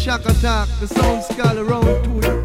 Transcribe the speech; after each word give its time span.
Shock 0.00 0.24
attack. 0.24 0.66
The 0.80 0.88
sound 0.88 1.22
skull 1.24 1.58
around 1.58 2.04
to 2.04 2.26
you. 2.26 2.39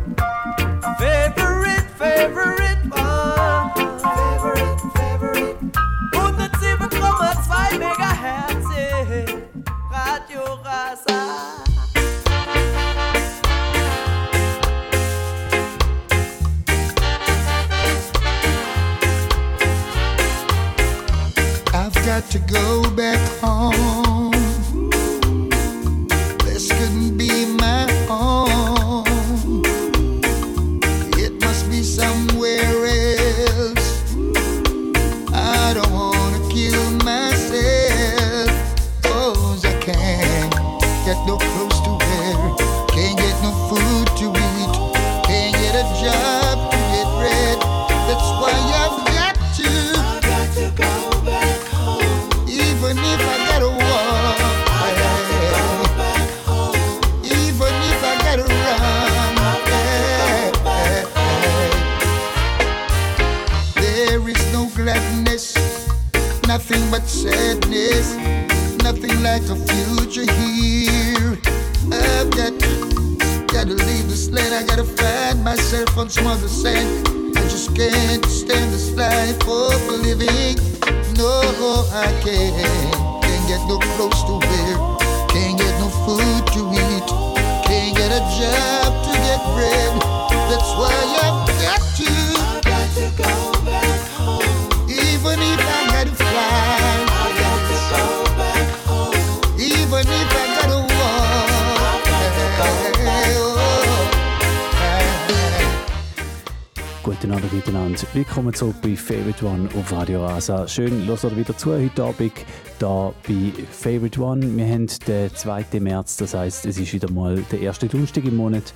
One 109.45 109.69
auf 109.77 109.91
Radio 109.91 110.25
Rasa. 110.25 110.67
Schön, 110.67 111.05
dass 111.05 111.23
ihr 111.23 111.37
wieder 111.37 111.55
zu 111.55 111.71
heute 111.71 112.03
Abend 112.03 112.31
da 112.79 113.13
bei 113.27 113.53
Favorite 113.69 114.19
One. 114.19 114.57
Wir 114.57 114.65
haben 114.65 114.87
den 115.07 115.35
2. 115.35 115.65
März, 115.79 116.17
das 116.17 116.33
heißt, 116.33 116.65
es 116.65 116.79
ist 116.79 116.91
wieder 116.93 117.11
mal 117.11 117.37
der 117.51 117.59
erste 117.59 117.87
Donnerstag 117.87 118.25
im 118.25 118.37
Monat. 118.37 118.73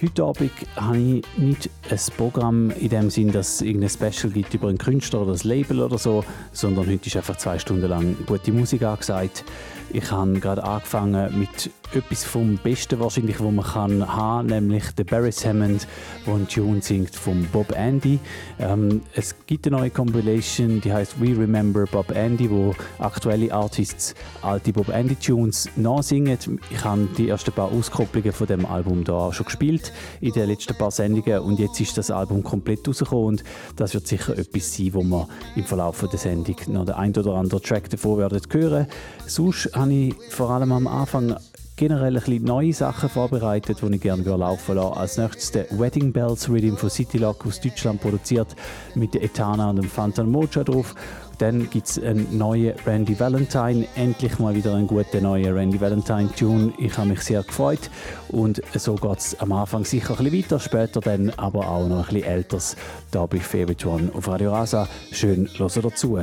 Heute 0.00 0.24
Abend 0.24 0.50
habe 0.76 0.96
ich 0.96 1.24
nicht 1.36 1.68
ein 1.90 2.00
Programm 2.16 2.70
in 2.70 2.88
dem 2.88 3.10
Sinn, 3.10 3.32
dass 3.32 3.56
es 3.56 3.60
irgendein 3.60 3.90
Special 3.90 4.32
gibt 4.32 4.54
über 4.54 4.68
einen 4.68 4.78
Künstler 4.78 5.20
oder 5.20 5.32
ein 5.32 5.40
Label 5.42 5.82
oder 5.82 5.98
so, 5.98 6.24
sondern 6.52 6.86
heute 6.86 7.06
ist 7.06 7.16
einfach 7.16 7.36
zwei 7.36 7.58
Stunden 7.58 7.86
lang 7.86 8.16
gute 8.26 8.50
Musik 8.50 8.84
angesagt. 8.84 9.44
Ich 9.90 10.10
habe 10.10 10.40
gerade 10.40 10.64
angefangen 10.64 11.38
mit 11.38 11.70
etwas 11.94 12.24
vom 12.24 12.58
Besten 12.58 13.00
wahrscheinlich, 13.00 13.40
was 13.40 13.52
man 13.52 13.64
kann 13.64 14.16
haben, 14.16 14.48
nämlich 14.48 14.90
der 14.92 15.04
Barry 15.04 15.32
Hammond, 15.32 15.86
der 16.26 16.34
einen 16.34 16.48
Tune 16.48 16.82
singt 16.82 17.14
von 17.14 17.46
Bob 17.52 17.72
Andy. 17.76 18.18
Ähm, 18.58 19.02
es 19.14 19.34
gibt 19.46 19.66
eine 19.66 19.76
neue 19.76 19.90
Compilation, 19.90 20.80
die 20.80 20.92
heißt 20.92 21.20
We 21.20 21.36
Remember 21.38 21.84
Bob 21.86 22.10
Andy, 22.14 22.50
wo 22.50 22.74
aktuelle 22.98 23.52
Artists 23.52 24.14
alte 24.42 24.72
Bob 24.72 24.88
Andy 24.88 25.16
Tunes 25.16 25.68
nachsingen. 25.76 26.38
Ich 26.70 26.84
habe 26.84 27.08
die 27.16 27.28
ersten 27.28 27.52
paar 27.52 27.72
Auskopplungen 27.72 28.32
von 28.32 28.46
dem 28.46 28.66
Album 28.66 29.04
da 29.04 29.32
schon 29.32 29.46
gespielt 29.46 29.92
in 30.20 30.32
den 30.32 30.48
letzten 30.48 30.76
paar 30.76 30.90
Sendungen 30.90 31.40
und 31.40 31.58
jetzt 31.58 31.80
ist 31.80 31.96
das 31.96 32.10
Album 32.10 32.42
komplett 32.42 32.86
rausgekommen 32.86 33.26
und 33.26 33.44
das 33.76 33.94
wird 33.94 34.06
sicher 34.06 34.36
etwas 34.36 34.76
sein, 34.76 34.94
wo 34.94 35.02
wir 35.02 35.28
im 35.56 35.64
Verlauf 35.64 36.04
der 36.10 36.18
Sendung 36.18 36.56
noch 36.68 36.84
den 36.84 36.94
ein 36.94 37.14
oder 37.16 37.34
anderen 37.34 37.62
Track 37.62 37.90
davor 37.90 38.18
werden 38.18 38.40
hören. 38.50 38.86
Sonst 39.26 39.70
habe 39.74 39.92
ich 39.92 40.14
vor 40.30 40.50
allem 40.50 40.72
am 40.72 40.86
Anfang 40.86 41.36
generell 41.78 42.16
ein 42.16 42.22
bisschen 42.22 42.44
neue 42.44 42.72
Sachen 42.72 43.08
vorbereitet, 43.08 43.78
die 43.80 43.94
ich 43.94 44.00
gerne 44.00 44.22
laufen 44.24 44.74
lassen 44.74 44.98
Als 44.98 45.16
nächstes 45.16 45.52
der 45.52 45.66
Wedding 45.70 46.12
Bells 46.12 46.50
Rhythm 46.50 46.74
von 46.74 46.90
City 46.90 47.18
Lock 47.18 47.46
aus 47.46 47.60
Deutschland 47.60 48.02
produziert 48.02 48.48
mit 48.94 49.14
der 49.14 49.22
Etana 49.22 49.70
und 49.70 49.76
dem 49.76 49.88
Phantom 49.88 50.28
Mocha 50.30 50.64
drauf. 50.64 50.94
Dann 51.38 51.70
gibt 51.70 51.86
es 51.86 52.02
einen 52.02 52.36
neuen 52.36 52.74
Randy 52.84 53.18
Valentine, 53.18 53.86
endlich 53.94 54.40
mal 54.40 54.56
wieder 54.56 54.74
einen 54.74 54.88
guten 54.88 55.22
neuen 55.22 55.54
Randy 55.54 55.80
Valentine 55.80 56.28
Tune. 56.36 56.72
Ich 56.78 56.98
habe 56.98 57.10
mich 57.10 57.20
sehr 57.20 57.44
gefreut 57.44 57.90
und 58.28 58.60
so 58.74 58.96
geht 58.96 59.18
es 59.18 59.38
am 59.38 59.52
Anfang 59.52 59.84
sicher 59.84 60.18
ein 60.18 60.24
bisschen 60.24 60.42
weiter, 60.42 60.58
später 60.58 61.00
dann 61.00 61.30
aber 61.36 61.68
auch 61.68 61.86
noch 61.86 62.08
ein 62.08 62.14
bisschen 62.14 62.24
älteres 62.24 62.76
da 63.12 63.24
bei 63.26 63.38
Favorite 63.38 63.88
One 63.88 64.10
auf 64.14 64.26
Radio 64.26 64.50
Rasa. 64.50 64.88
Schön, 65.12 65.48
hören 65.56 65.82
dazu. 65.82 66.18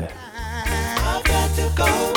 Oh, 1.77 2.14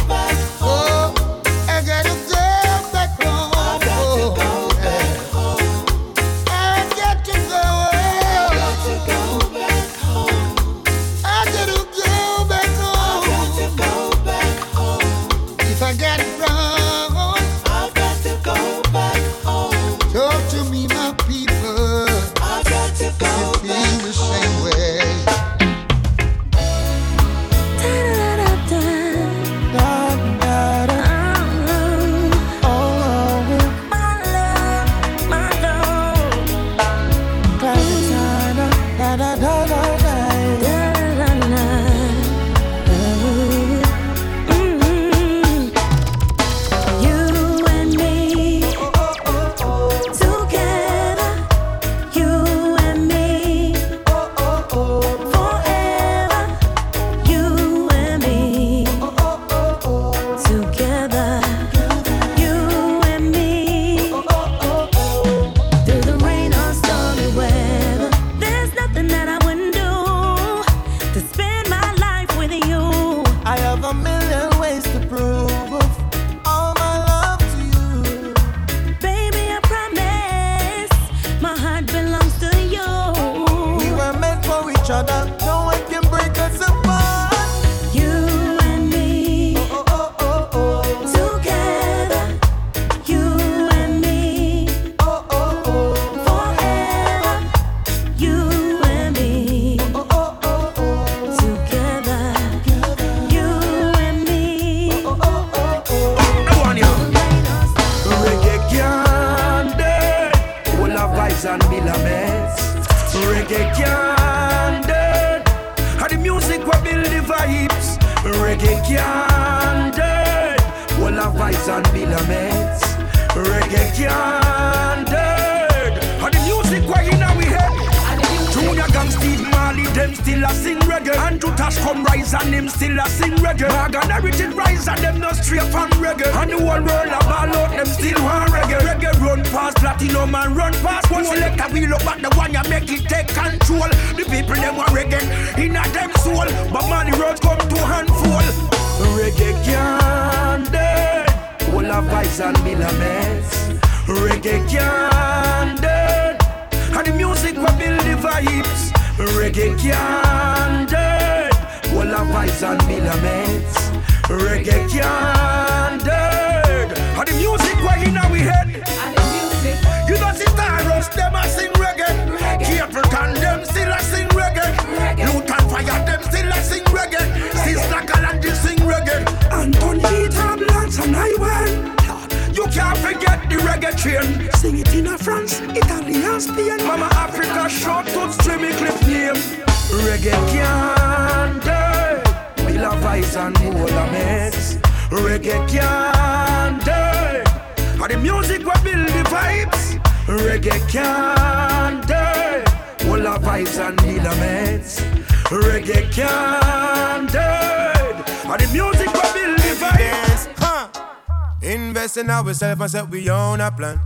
ourselves 212.49 212.81
and 212.81 212.91
set 212.91 213.11
we 213.11 213.29
own 213.31 213.61
a 213.61 213.71
plan. 213.71 214.01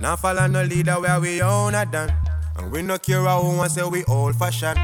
Now 0.00 0.16
follow 0.16 0.46
no 0.46 0.62
leader 0.64 0.94
where 0.94 1.20
we 1.20 1.40
own 1.40 1.74
a 1.74 1.86
done. 1.86 2.12
And 2.56 2.70
we 2.70 2.82
no 2.82 2.98
care 2.98 3.20
who 3.20 3.56
want 3.56 3.72
say 3.72 3.84
we 3.84 4.04
old 4.04 4.36
fashioned. 4.36 4.78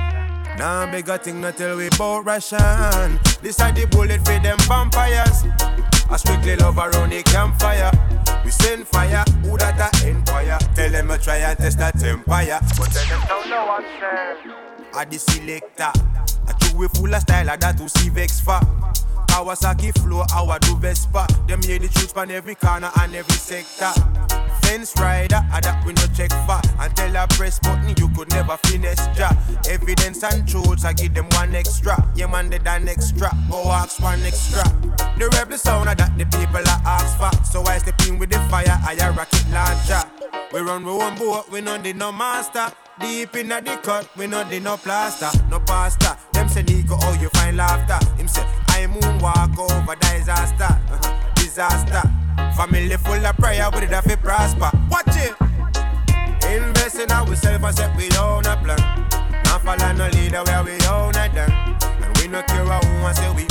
Now 0.59 0.91
bigger 0.91 1.19
thing 1.19 1.41
not 1.41 1.57
tell 1.57 1.77
we 1.77 1.89
bout 1.91 2.25
ration. 2.25 3.19
This 3.43 3.61
are 3.61 3.73
the 3.73 3.87
bullet 3.91 4.21
for 4.21 4.39
them 4.39 4.59
vampires. 4.61 5.45
I 6.11 6.17
strictly 6.17 6.57
love 6.57 6.79
around 6.79 7.11
the 7.11 7.23
campfire. 7.23 7.91
We 8.45 8.51
send 8.51 8.87
fire, 8.87 9.25
who 9.43 9.57
that 9.59 10.03
a 10.03 10.09
empire. 10.09 10.59
Tell 10.75 10.91
them 10.91 11.11
I 11.11 11.17
try 11.19 11.37
and 11.37 11.59
test 11.59 11.79
that 11.79 12.03
empire. 12.03 12.59
But 12.77 12.91
tell 12.91 13.07
them 13.07 13.29
don't 13.29 13.49
know 13.51 13.67
what's 13.67 14.97
I 14.97 15.05
the 15.05 15.19
selector. 15.19 15.93
I 16.49 16.53
chew 16.59 16.77
we 16.77 16.89
full 16.89 17.15
of 17.15 17.21
style 17.21 17.47
like 17.47 17.61
that 17.61 17.79
to 17.79 17.89
see 17.89 18.09
vex 18.09 18.41
for. 18.41 18.61
Kawasaki 19.31 19.97
flow, 19.99 20.25
our 20.35 20.59
do 20.59 20.77
Vespa. 20.77 21.27
Them 21.47 21.63
hear 21.63 21.79
the 21.79 21.89
truth 21.89 22.13
from 22.13 22.31
every 22.31 22.57
corner 22.57 22.91
and 23.01 23.15
every 23.15 23.37
sector. 23.37 23.93
Fence 24.63 24.93
rider, 24.99 25.41
I 25.53 25.61
that 25.61 25.85
we 25.87 25.93
no 25.93 26.03
check 26.15 26.31
for. 26.47 26.61
And 26.83 26.95
tell 26.97 27.15
a 27.15 27.29
press 27.29 27.61
button 27.61 27.95
you 27.97 28.09
could 28.11 28.29
never 28.31 28.57
finesse 28.67 29.07
ja. 29.17 29.31
Evidence 29.69 30.25
and 30.25 30.47
truths, 30.49 30.85
I 30.85 30.93
give 30.93 31.15
them 31.15 31.29
one 31.31 31.55
extra. 31.55 31.95
Yeah 32.17 32.27
man, 32.27 32.51
they 32.51 32.59
done 32.59 32.89
extra. 32.89 33.31
Go 33.49 33.71
ask 33.71 34.03
one 34.03 34.21
extra. 34.23 34.65
The 35.17 35.29
rebel 35.39 35.59
sound 35.59 35.89
that 35.89 36.19
the 36.19 36.27
people 36.27 36.67
are 36.67 36.83
ask 36.85 37.17
for. 37.17 37.31
So 37.45 37.63
I 37.65 37.79
step 37.79 38.01
in 38.09 38.19
with 38.19 38.31
the 38.31 38.41
fire, 38.51 38.79
I 38.85 38.95
a 39.01 39.13
rocket 39.13 39.47
launcher. 39.51 40.03
We 40.53 40.61
run 40.61 40.85
with 40.85 40.97
one 40.97 41.17
boat, 41.17 41.49
we 41.51 41.61
no 41.61 41.77
need 41.77 41.97
no 41.97 42.11
master. 42.11 42.67
Deep 42.99 43.35
in 43.37 43.49
the 43.49 43.79
cut, 43.83 44.09
we 44.17 44.27
no 44.27 44.43
need 44.49 44.65
no 44.65 44.77
plaster, 44.77 45.31
no 45.49 45.61
pasta. 45.61 46.19
Say 46.51 46.63
Nico, 46.63 46.97
oh 47.01 47.17
you 47.21 47.29
find 47.31 47.57
laughter. 47.57 48.05
Him 48.17 48.27
say 48.27 48.43
I 48.69 48.87
moonwalk 48.87 49.57
over 49.57 49.95
disaster, 49.97 50.65
uh-huh, 50.65 51.35
disaster. 51.37 52.03
Family 52.57 52.97
full 52.97 53.25
of 53.25 53.37
prayer, 53.37 53.69
we 53.73 53.81
did 53.81 53.91
have 53.91 54.05
to 54.05 54.17
prosper. 54.17 54.71
Watch 54.91 55.07
it. 55.15 55.35
Invest 56.51 56.99
in 56.99 57.11
ourselves 57.13 57.65
and 57.65 57.77
set 57.77 57.97
we 57.97 58.09
own 58.19 58.45
a 58.47 58.57
plan. 58.57 58.79
Now 59.45 59.59
follow 59.59 59.93
no 59.93 60.09
leader 60.09 60.43
where 60.43 60.65
we 60.65 60.73
own 60.87 61.15
a 61.15 61.29
done. 61.33 61.53
And 62.03 62.19
we 62.19 62.27
no 62.27 62.43
care 62.43 62.65
who 62.65 63.03
want 63.03 63.17
say 63.17 63.33
we. 63.33 63.50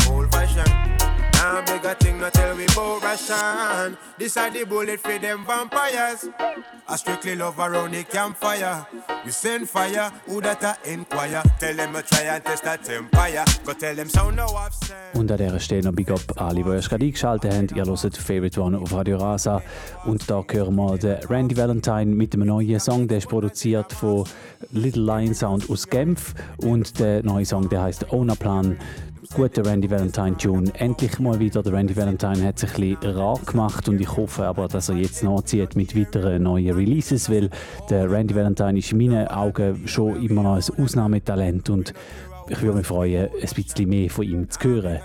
Now 1.60 1.66
bigger 1.66 1.94
thing 1.96 2.20
not 2.20 2.34
tell 2.34 2.56
we 2.56 2.66
bout 2.68 3.04
ration. 3.04 3.98
This 4.18 4.38
are 4.38 4.50
the 4.50 4.64
bullet 4.66 5.00
for 5.00 5.20
them 5.20 5.46
vampires. 5.46 6.30
I 6.88 6.96
strictly 6.96 7.36
love 7.36 7.60
around 7.60 7.92
the 7.92 8.04
campfire. 8.04 8.86
We 9.26 9.32
send 9.32 9.70
fire, 9.70 10.12
who 10.26 10.42
that 10.42 10.64
a 10.64 10.94
inquire. 10.94 11.44
Tell 11.60 11.76
them 11.76 11.96
I 11.96 12.02
try 12.02 12.22
and 12.22 12.44
test 12.46 12.64
that 12.64 12.90
empire. 12.90 13.44
Go 13.66 13.74
tell 13.74 13.94
them 13.94 14.10
sound 14.10 14.38
no 14.38 14.46
upset. 14.46 14.96
Und 15.14 15.32
an 15.32 15.38
dieser 15.38 15.60
Stelle 15.60 15.84
noch 15.84 15.92
Big 15.92 16.10
Up 16.10 16.22
alle, 16.38 16.64
die 16.64 16.70
erst 16.70 16.90
gerade 16.90 17.06
eingeschaltet 17.06 17.54
haben. 17.54 17.68
Ihr 17.76 17.86
hört 17.86 18.18
Favorite 18.18 18.62
One 18.62 18.78
auf 18.78 18.94
Radio 18.94 19.18
Rasa. 19.18 19.62
Und 20.06 20.30
da 20.30 20.44
hören 20.50 20.76
wir 20.76 20.98
den 20.98 21.18
Randy 21.30 21.58
Valentine 21.58 22.06
mit 22.06 22.34
einem 22.34 22.48
neuen 22.48 22.80
Song. 22.80 23.08
Der 23.08 23.18
ist 23.18 23.28
produziert 23.28 23.92
von 23.92 24.24
Little 24.72 25.04
Lion 25.04 25.34
Sound 25.34 25.70
aus 25.70 25.88
Genf. 25.88 26.34
Und 26.58 27.00
der 27.00 27.22
neue 27.24 27.46
Song, 27.46 27.68
der 27.68 27.82
heißt 27.82 28.14
Owner 28.14 28.36
Plan. 28.36 28.78
Guter 29.36 29.64
Randy 29.64 29.88
Valentine 29.88 30.36
Tune. 30.38 30.72
Endlich 30.74 31.20
mal 31.20 31.40
wieder. 31.40 31.62
Der 31.62 31.72
Randy 31.72 31.96
Valentine 31.96 32.48
hat 32.48 32.58
sich 32.58 32.74
ein 32.76 32.98
bisschen 32.98 33.16
rar 33.16 33.40
gemacht 33.46 33.88
und 33.88 34.02
ich 34.02 34.18
hoffe 34.18 34.46
aber, 34.46 34.68
dass 34.68 34.90
er 34.90 34.96
jetzt 34.96 35.24
nachzieht 35.24 35.76
mit 35.76 35.96
weiteren 35.96 36.42
neuen 36.42 36.76
Releases, 36.76 37.30
weil 37.30 37.52
der 37.92 38.10
Randy 38.10 38.34
Valentine 38.34 38.80
ist 38.80 38.92
in 38.92 38.98
meinen 38.98 39.28
Augen 39.28 39.88
schon 39.88 40.24
immer 40.24 40.42
noch 40.42 40.56
ein 40.56 40.84
Ausnahmetalent 40.84 41.70
und 41.70 41.94
ich 42.50 42.60
würde 42.64 42.80
mich 42.80 42.88
freuen, 42.88 43.30
ein 43.30 43.50
bisschen 43.56 43.90
mehr 43.90 44.10
von 44.10 44.26
ihm 44.26 44.50
zu 44.50 44.60
hören. 44.68 45.00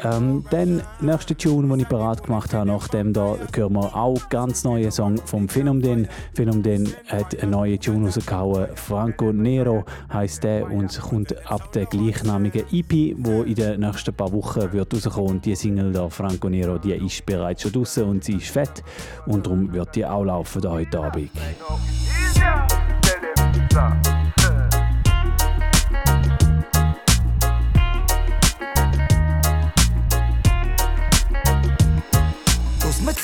Ähm, 0.00 0.44
dann, 0.50 0.82
nächste 1.00 1.36
Tune, 1.36 1.66
den 1.66 1.80
ich 1.80 1.88
parat 1.88 2.22
gemacht 2.22 2.54
habe, 2.54 2.68
nachdem 2.68 3.12
da 3.12 3.34
hören 3.52 3.72
wir 3.72 3.96
auch 3.96 4.28
ganz 4.28 4.62
neuen 4.62 4.92
Song 4.92 5.18
vom 5.24 5.48
Phänomen. 5.48 6.06
Phänomen 6.34 6.94
hat 7.08 7.40
einen 7.42 7.50
neuen 7.50 7.80
Tune 7.80 8.06
rausgehauen. 8.06 8.68
Franco 8.76 9.32
Nero 9.32 9.84
heisst 10.12 10.44
der 10.44 10.70
und 10.70 11.00
kommt 11.00 11.34
ab 11.50 11.72
der 11.72 11.86
gleichnamigen 11.86 12.64
EP, 12.70 13.16
wo 13.18 13.42
in 13.42 13.56
den 13.56 13.80
nächsten 13.80 14.14
paar 14.14 14.32
Wochen 14.32 14.72
wird 14.72 14.94
rauskommen. 14.94 15.30
Und 15.30 15.44
die 15.44 15.56
Single 15.56 15.92
da, 15.92 16.08
Franco 16.08 16.48
Nero, 16.48 16.78
die 16.78 16.92
ist 16.92 17.26
bereits 17.26 17.62
schon 17.62 17.72
draußen 17.72 18.04
und 18.04 18.22
sie 18.22 18.34
ist 18.34 18.50
fett. 18.50 18.84
Und 19.26 19.46
darum 19.46 19.72
wird 19.72 19.96
die 19.96 20.06
auch 20.06 20.24
laufen 20.24 20.62
da 20.62 20.70
heute 20.70 21.00
Abend. 21.00 21.30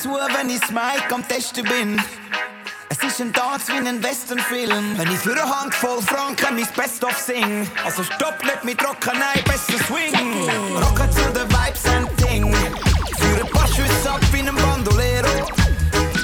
Zu, 0.05 0.11
wenn 0.11 0.51
ich 0.51 0.61
Mike 0.69 1.15
am 1.15 1.27
Testen 1.27 1.63
bin. 1.63 1.99
Es 2.89 2.97
ist 3.03 3.19
ein 3.21 3.33
Tanz 3.33 3.69
wie 3.69 3.87
ein 3.87 4.03
Westernfilm. 4.03 4.99
Wenn 4.99 5.11
ich 5.11 5.17
für 5.17 5.31
eine 5.31 5.41
Handvoll 5.41 5.99
Franken 5.99 6.53
mein 6.53 6.67
Best-of 6.75 7.17
sing. 7.17 7.67
Also 7.83 8.03
stopp, 8.03 8.35
nicht 8.43 8.63
mit 8.63 8.87
Rocken, 8.87 9.17
nein, 9.17 9.43
besser 9.45 9.83
swing. 9.87 10.47
Rocken 10.75 11.11
zu 11.11 11.23
den 11.31 11.49
Vibes 11.49 11.85
and 11.87 12.07
Ding. 12.21 12.53
Für 12.53 13.45
ein 13.45 13.49
paar 13.49 13.67
Schüsse 13.67 14.11
ab 14.11 14.21
wie 14.31 14.41
ein 14.41 14.55
Bandolero. 14.55 15.47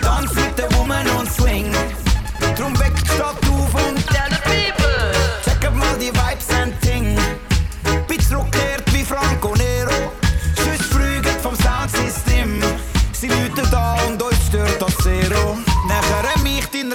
Tanz 0.04 0.32
mit 0.36 0.60
der 0.60 0.72
Woman 0.78 1.08
und 1.18 1.32
swing. 1.32 1.51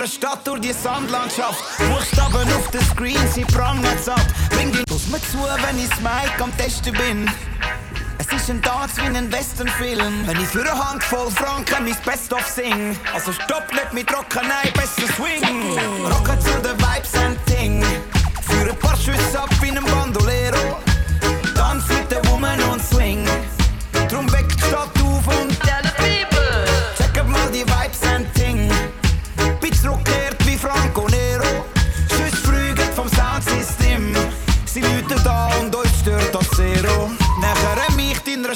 ihrer 0.06 0.08
Stadt 0.08 0.46
durch 0.46 0.60
die 0.60 0.72
Sandlandschaft. 0.72 1.62
Buchstaben 1.78 2.52
auf 2.54 2.70
den 2.70 2.82
Screen, 2.82 3.18
sie 3.32 3.44
prangen's 3.44 4.08
ab. 4.08 4.20
Bring 4.50 4.72
die 4.72 4.82
Los 4.90 5.08
mir 5.08 5.20
zu, 5.20 5.38
wenn 5.38 5.78
ich's 5.78 6.00
Mike 6.00 6.42
am 6.42 6.56
Testen 6.56 6.92
bin. 6.92 7.30
Es 8.18 8.26
ist 8.32 8.50
ein 8.50 8.62
Tanz 8.62 8.96
wie 8.96 9.16
ein 9.16 9.32
Westernfilm. 9.32 10.26
Wenn 10.26 10.40
ich 10.40 10.48
für 10.48 10.60
eine 10.60 10.90
Handvoll 10.90 11.30
Franken 11.30 11.84
mein 11.84 11.96
Best-of 12.04 12.46
sing. 12.46 12.96
Also 13.14 13.32
stopp 13.32 13.72
nicht 13.72 13.92
mit 13.92 14.12
Rocken, 14.12 14.48
besser 14.74 15.12
Swing. 15.14 15.78
Rocken 16.04 16.40
zu 16.40 16.52
den 16.60 16.78
Vibes 16.78 17.14
and 17.14 17.38
Ding. 17.48 17.84
Für 18.42 18.70
ein 18.70 18.78
paar 18.78 18.96
Schüsse 18.96 19.40
ab 19.40 19.50
wie 19.60 19.70
ein 19.70 19.84
Bandolero. 19.84 20.78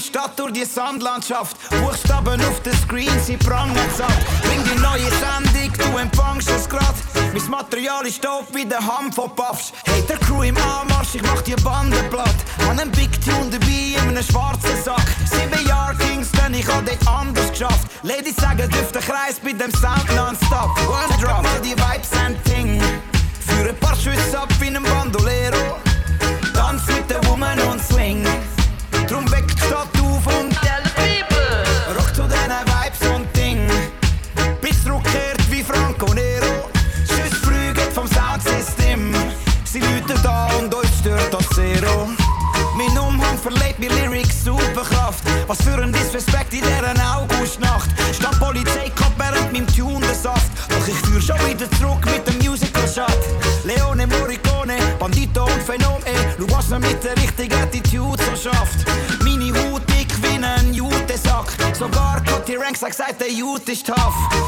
Stadt 0.00 0.38
durch 0.38 0.52
die 0.52 0.64
Sandlandschaft. 0.64 1.56
Buchstaben 1.70 2.40
auf 2.42 2.60
den 2.62 2.74
Screen, 2.74 3.12
sie 3.24 3.36
prangen 3.36 3.76
satt. 3.96 4.08
Bring 4.42 4.62
die 4.64 4.80
neue 4.80 5.10
Sendung, 5.20 5.72
du 5.76 5.98
empfangst 5.98 6.50
es 6.50 6.68
grad. 6.68 6.94
Mein 7.32 7.50
Material 7.50 8.06
ist 8.06 8.24
doof 8.24 8.46
wie 8.52 8.64
der 8.64 8.80
Hamm 8.80 9.12
von 9.12 9.34
Puffs. 9.34 9.72
Hey, 9.84 10.02
der 10.08 10.16
Crew 10.18 10.42
im 10.42 10.56
Anmarsch, 10.56 11.14
ich 11.14 11.22
mach 11.22 11.42
dir 11.42 11.56
Bande 11.56 12.02
platt. 12.10 12.34
An 12.68 12.80
einem 12.80 12.90
Big 12.92 13.10
Tune 13.24 13.50
dabei, 13.50 13.96
in 14.02 14.08
einem 14.08 14.22
schwarzen 14.24 14.82
Sack. 14.82 15.04
Sieben 15.30 15.66
Jahre 15.66 15.94
Kingston, 15.96 16.54
ich 16.54 16.66
hab 16.66 16.84
dort 16.84 17.08
anders 17.08 17.50
geschafft. 17.50 17.88
Ladies 18.02 18.36
sagen, 18.36 18.68
dürfte 18.70 18.98
Kreis 19.00 19.38
bei 19.42 19.52
dem 19.52 19.72
Sound 19.72 20.06
nonstop. 20.16 20.70
One 20.88 21.22
drop, 21.22 21.46
die 21.62 21.76
Vibes 21.76 22.10
sind 22.10 22.49
dich 63.66 63.82
drauf. 63.82 64.39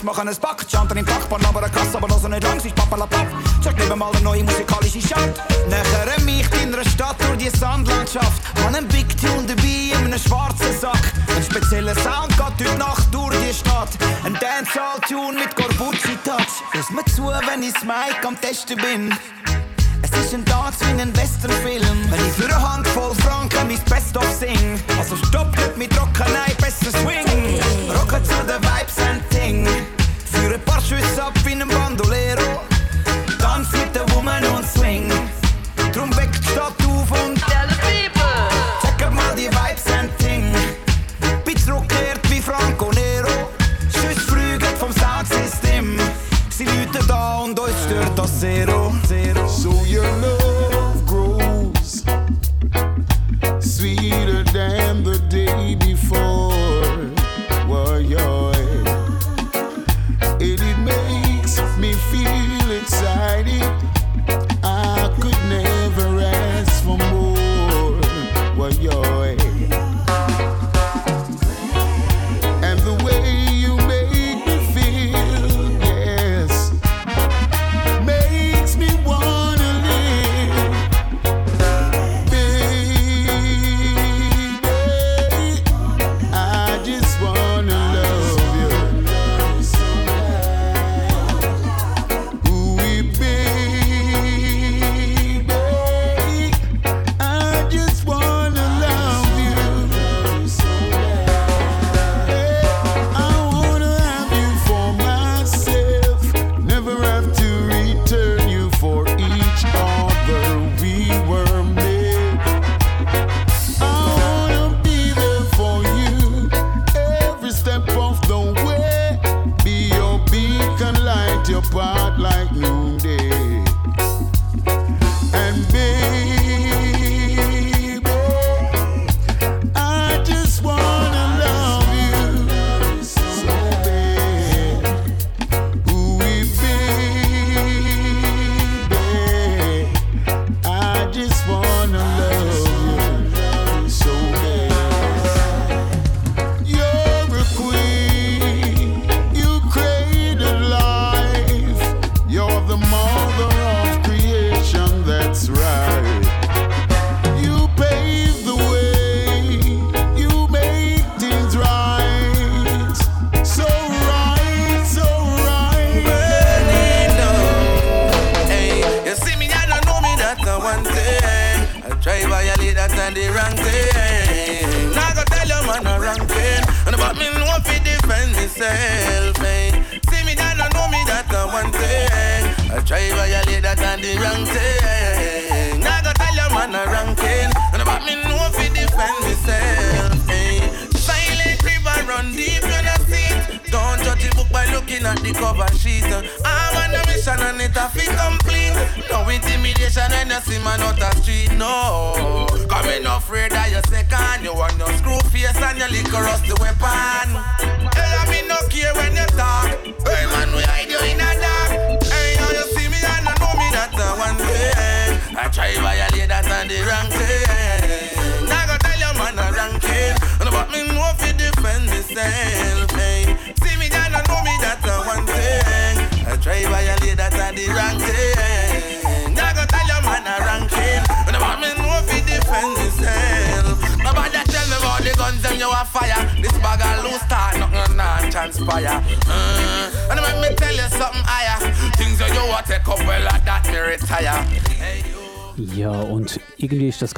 Stress, 0.00 0.02
machen 0.02 0.28
es 0.28 0.38
Back, 0.38 0.66
Chanten 0.68 0.96
im 0.98 1.04
Parkbahn, 1.04 1.44
aber 1.44 1.62
eine 1.62 1.72
Kasse, 1.72 1.96
aber 1.96 2.08
das 2.08 2.22
nicht 2.22 2.42
lang, 2.42 2.56
ist 2.56 2.74
Papa 2.74 3.06
Platt. 3.06 3.26
Zeig 3.62 3.78
lieber 3.78 3.96
mal 3.96 4.10
eine 4.12 4.20
neue 4.22 4.42
musikalische 4.42 5.00
Stadt. 5.00 5.40
Nachher 5.68 6.20
mich 6.22 6.46
in 6.62 6.74
einer 6.74 6.84
Stadt 6.84 7.16
durch 7.20 7.38
die 7.38 7.50
Sandlandschaft. 7.50 8.42
An 8.66 8.74
einem 8.74 8.88
Big 8.88 9.08
Tune 9.20 9.44
dabei, 9.46 9.92
in 9.92 10.06
einem 10.06 10.18
schwarzen 10.18 10.78
Sack. 10.78 11.12
Ein 11.36 11.42
spezieller 11.42 11.94
Sound 11.94 12.30
geht 12.30 12.68
heute 12.68 12.78
Nacht 12.78 13.12
durch 13.12 13.36
die 13.46 13.54
Stadt. 13.54 13.90
Ein 14.24 14.34
Dancehall-Tune 14.34 15.38
mit 15.38 15.56
Gorbucci-Touch. 15.56 16.62
Lass 16.74 16.90
mir 16.90 17.04
zu, 17.06 17.26
wenn 17.26 17.62
ich 17.62 17.74
Mike 17.82 18.26
am 18.26 18.40
Testen 18.40 18.76
bin. 18.76 19.14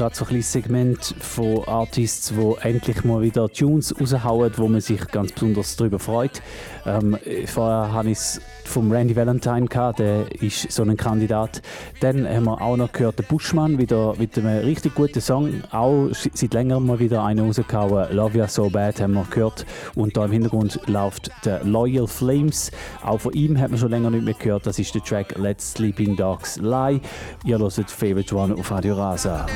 Gerade 0.03 0.17
so 0.17 0.25
ein 0.25 0.29
kleines 0.31 0.51
Segment 0.51 1.15
von 1.21 1.63
Artists, 1.69 2.33
die 2.37 2.67
endlich 2.67 3.05
mal 3.05 3.23
wieder 3.23 3.49
Tunes 3.49 3.95
raushauen, 4.01 4.51
wo 4.57 4.67
man 4.67 4.81
sich 4.81 5.07
ganz 5.07 5.31
besonders 5.31 5.77
darüber 5.77 6.01
freut. 6.01 6.43
Ähm, 6.85 7.17
vorher 7.47 7.93
habe 7.93 8.11
ich 8.11 8.19
es 8.19 8.41
vom 8.65 8.91
Randy 8.91 9.15
Valentine 9.15 9.67
gehabt, 9.67 10.01
der 10.01 10.25
ist 10.43 10.73
so 10.73 10.83
ein 10.83 10.97
Kandidat. 10.97 11.63
Dann 12.01 12.27
haben 12.29 12.45
wir 12.47 12.61
auch 12.61 12.77
noch 12.77 12.91
gehört, 12.91 13.21
der 13.21 13.25
Bushman, 13.25 13.79
wieder 13.79 14.15
mit 14.19 14.37
einem 14.37 14.65
richtig 14.65 14.97
guten 14.97 15.21
Song, 15.21 15.63
auch 15.71 16.09
seit 16.13 16.53
längerem 16.53 16.85
mal 16.85 16.99
wieder 16.99 17.23
einen 17.23 17.47
rausgehauen, 17.47 18.13
Love 18.13 18.39
Ya 18.39 18.49
So 18.49 18.71
Bad 18.71 19.01
haben 19.01 19.13
wir 19.13 19.27
gehört. 19.31 19.67
Und 19.95 20.17
da 20.17 20.25
im 20.25 20.33
Hintergrund 20.33 20.81
läuft 20.87 21.31
der 21.45 21.63
Loyal 21.63 22.09
Flames. 22.09 22.73
Auch 23.05 23.21
von 23.21 23.35
ihm 23.35 23.61
hat 23.61 23.71
man 23.71 23.79
schon 23.79 23.91
länger 23.91 24.11
nicht 24.11 24.25
mehr 24.25 24.35
gehört, 24.35 24.67
das 24.67 24.81
ist 24.81 24.93
der 24.97 25.05
Track 25.05 25.39
Let 25.39 25.61
Sleeping 25.61 26.17
Dogs 26.17 26.57
Lie. 26.57 27.01
Ihr 27.45 27.59
hört 27.59 27.89
Favorite 27.89 28.35
One 28.35 28.55
auf 28.57 28.69
Radio 28.73 28.97
Rasa. 28.97 29.47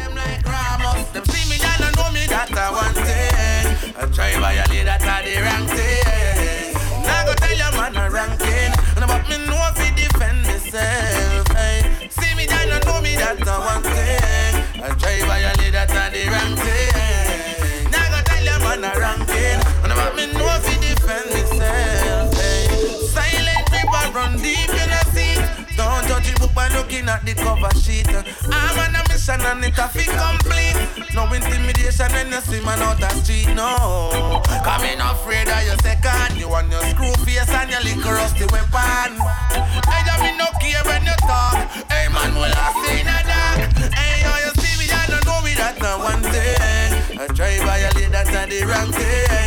Man 7.93 8.07
a 8.07 8.11
ranking, 8.11 8.73
and 8.97 9.05
about 9.05 9.29
me 9.29 9.39
know 9.47 9.71
if 9.71 9.97
defend 9.97 10.43
myself. 10.43 11.47
Hey. 11.49 12.09
See 12.11 12.35
me 12.35 12.47
down 12.47 12.71
and 12.71 12.85
know 12.85 13.01
me 13.01 13.15
that 13.17 13.47
I 13.47 13.59
one 13.59 13.83
thing. 13.83 14.83
I 14.83 14.89
try 14.99 15.21
violate 15.27 15.73
that 15.73 15.91
I 15.91 16.11
the 16.11 16.27
wrong 16.31 16.57
thing. 16.57 17.91
Now 17.91 18.11
go 18.11 18.21
tell 18.25 18.43
your 18.43 18.59
man 18.61 18.85
a 18.85 18.93
ranking, 18.99 19.61
and 19.85 19.93
about 19.93 20.17
me 20.17 20.27
know 20.33 20.49
if 20.59 20.67
defend 20.81 21.31
myself. 21.31 22.35
Hey. 22.35 22.67
Silent 23.15 23.71
river 23.71 24.05
run 24.15 24.37
deep 24.39 24.71
in 24.71 24.91
a 24.91 25.03
sea. 25.15 25.39
Don't 25.77 26.07
judge 26.09 26.33
the 26.33 26.41
book 26.41 26.55
by 26.55 26.69
looking 26.69 27.09
at 27.09 27.25
the 27.25 27.35
cover 27.35 27.71
sheet. 27.79 28.09
I'm 28.51 28.79
on 28.79 28.96
a 29.29 29.39
mission 29.39 29.47
and 29.47 29.65
it 29.65 29.79
a 29.79 29.89
fit 29.89 30.07
complete. 30.07 31.15
No 31.15 31.25
intimidation 31.33 32.11
when 32.13 32.29
you 32.29 32.41
see 32.41 32.61
man 32.65 32.83
out 32.83 32.99
the 32.99 33.09
street, 33.23 33.49
no. 33.55 34.43
Come 34.65 34.85
in 34.85 35.01
afraid 35.01 35.49
of 35.49 35.65
your 35.65 35.77
second. 35.79 36.39
You 36.39 36.49
want 36.49 36.71
your 36.71 36.83
screw 36.83 37.13
face 37.25 37.49
and 37.49 37.71
your 37.71 37.81
liquor 37.83 38.15
rusty 38.15 38.45
weapon. 38.53 39.19
Hey, 39.87 40.05
I 40.07 40.17
mean 40.23 40.37
no 40.39 40.47
care 40.61 40.83
when 40.85 41.03
you 41.03 41.17
talk. 41.27 41.57
Hey 41.91 42.09
man, 42.09 42.35
will 42.35 42.53
I 42.53 42.71
in 42.99 43.07
the 43.07 43.19
dark? 43.27 43.95
Hey, 43.95 44.23
how 44.23 44.39
you 44.45 44.53
see 44.61 44.75
me, 44.79 44.87
I 44.93 45.07
don't 45.07 45.25
know 45.25 45.41
me 45.43 45.55
that 45.55 45.79
no 45.81 45.99
one 45.99 46.23
thing. 46.23 47.21
I 47.21 47.27
try 47.29 47.59
violate 47.65 48.13
that 48.13 48.29
and 48.29 48.53
the 48.53 48.67
wrong 48.67 48.93
thing. 48.93 49.46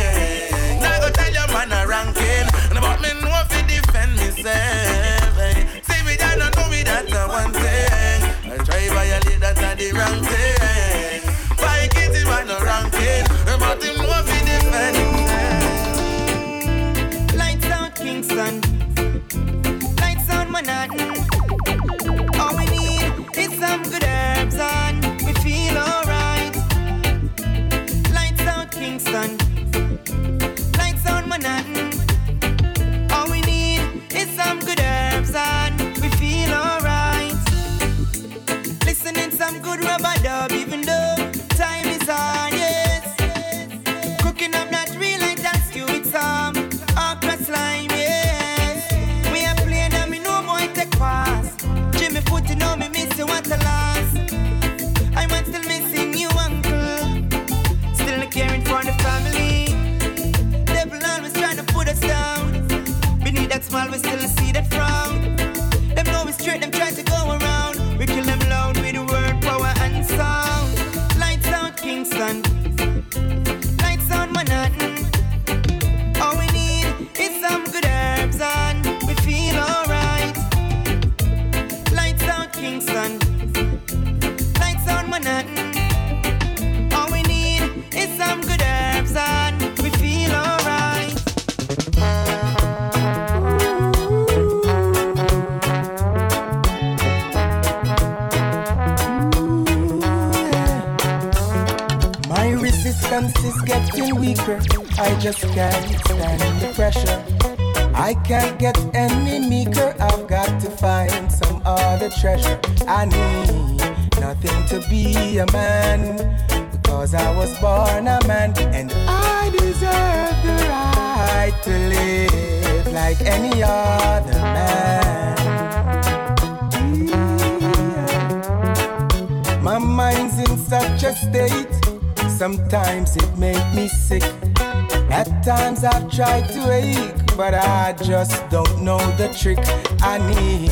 Times 135.80 135.84
I've 135.84 136.10
tried 136.10 136.48
to 136.50 136.72
ache, 136.72 137.36
but 137.36 137.54
I 137.54 137.94
just 138.02 138.48
don't 138.50 138.82
know 138.82 138.98
the 139.16 139.28
trick. 139.38 139.58
I 140.02 140.18
need 140.18 140.70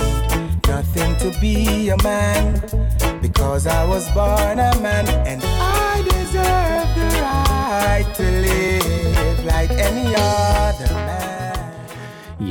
nothing 0.66 1.16
to 1.18 1.38
be 1.40 1.90
a 1.90 1.96
man, 2.02 2.60
Because 3.20 3.66
I 3.66 3.84
was 3.84 4.08
born 4.10 4.58
a 4.58 4.72
man 4.80 5.08
and 5.26 5.42
I 5.44 6.02
deserve 6.02 6.88
the 6.98 7.08
right 7.22 8.06
to 8.14 8.22
live 8.22 9.44
like 9.44 9.70
any 9.70 10.14
other. 10.16 10.77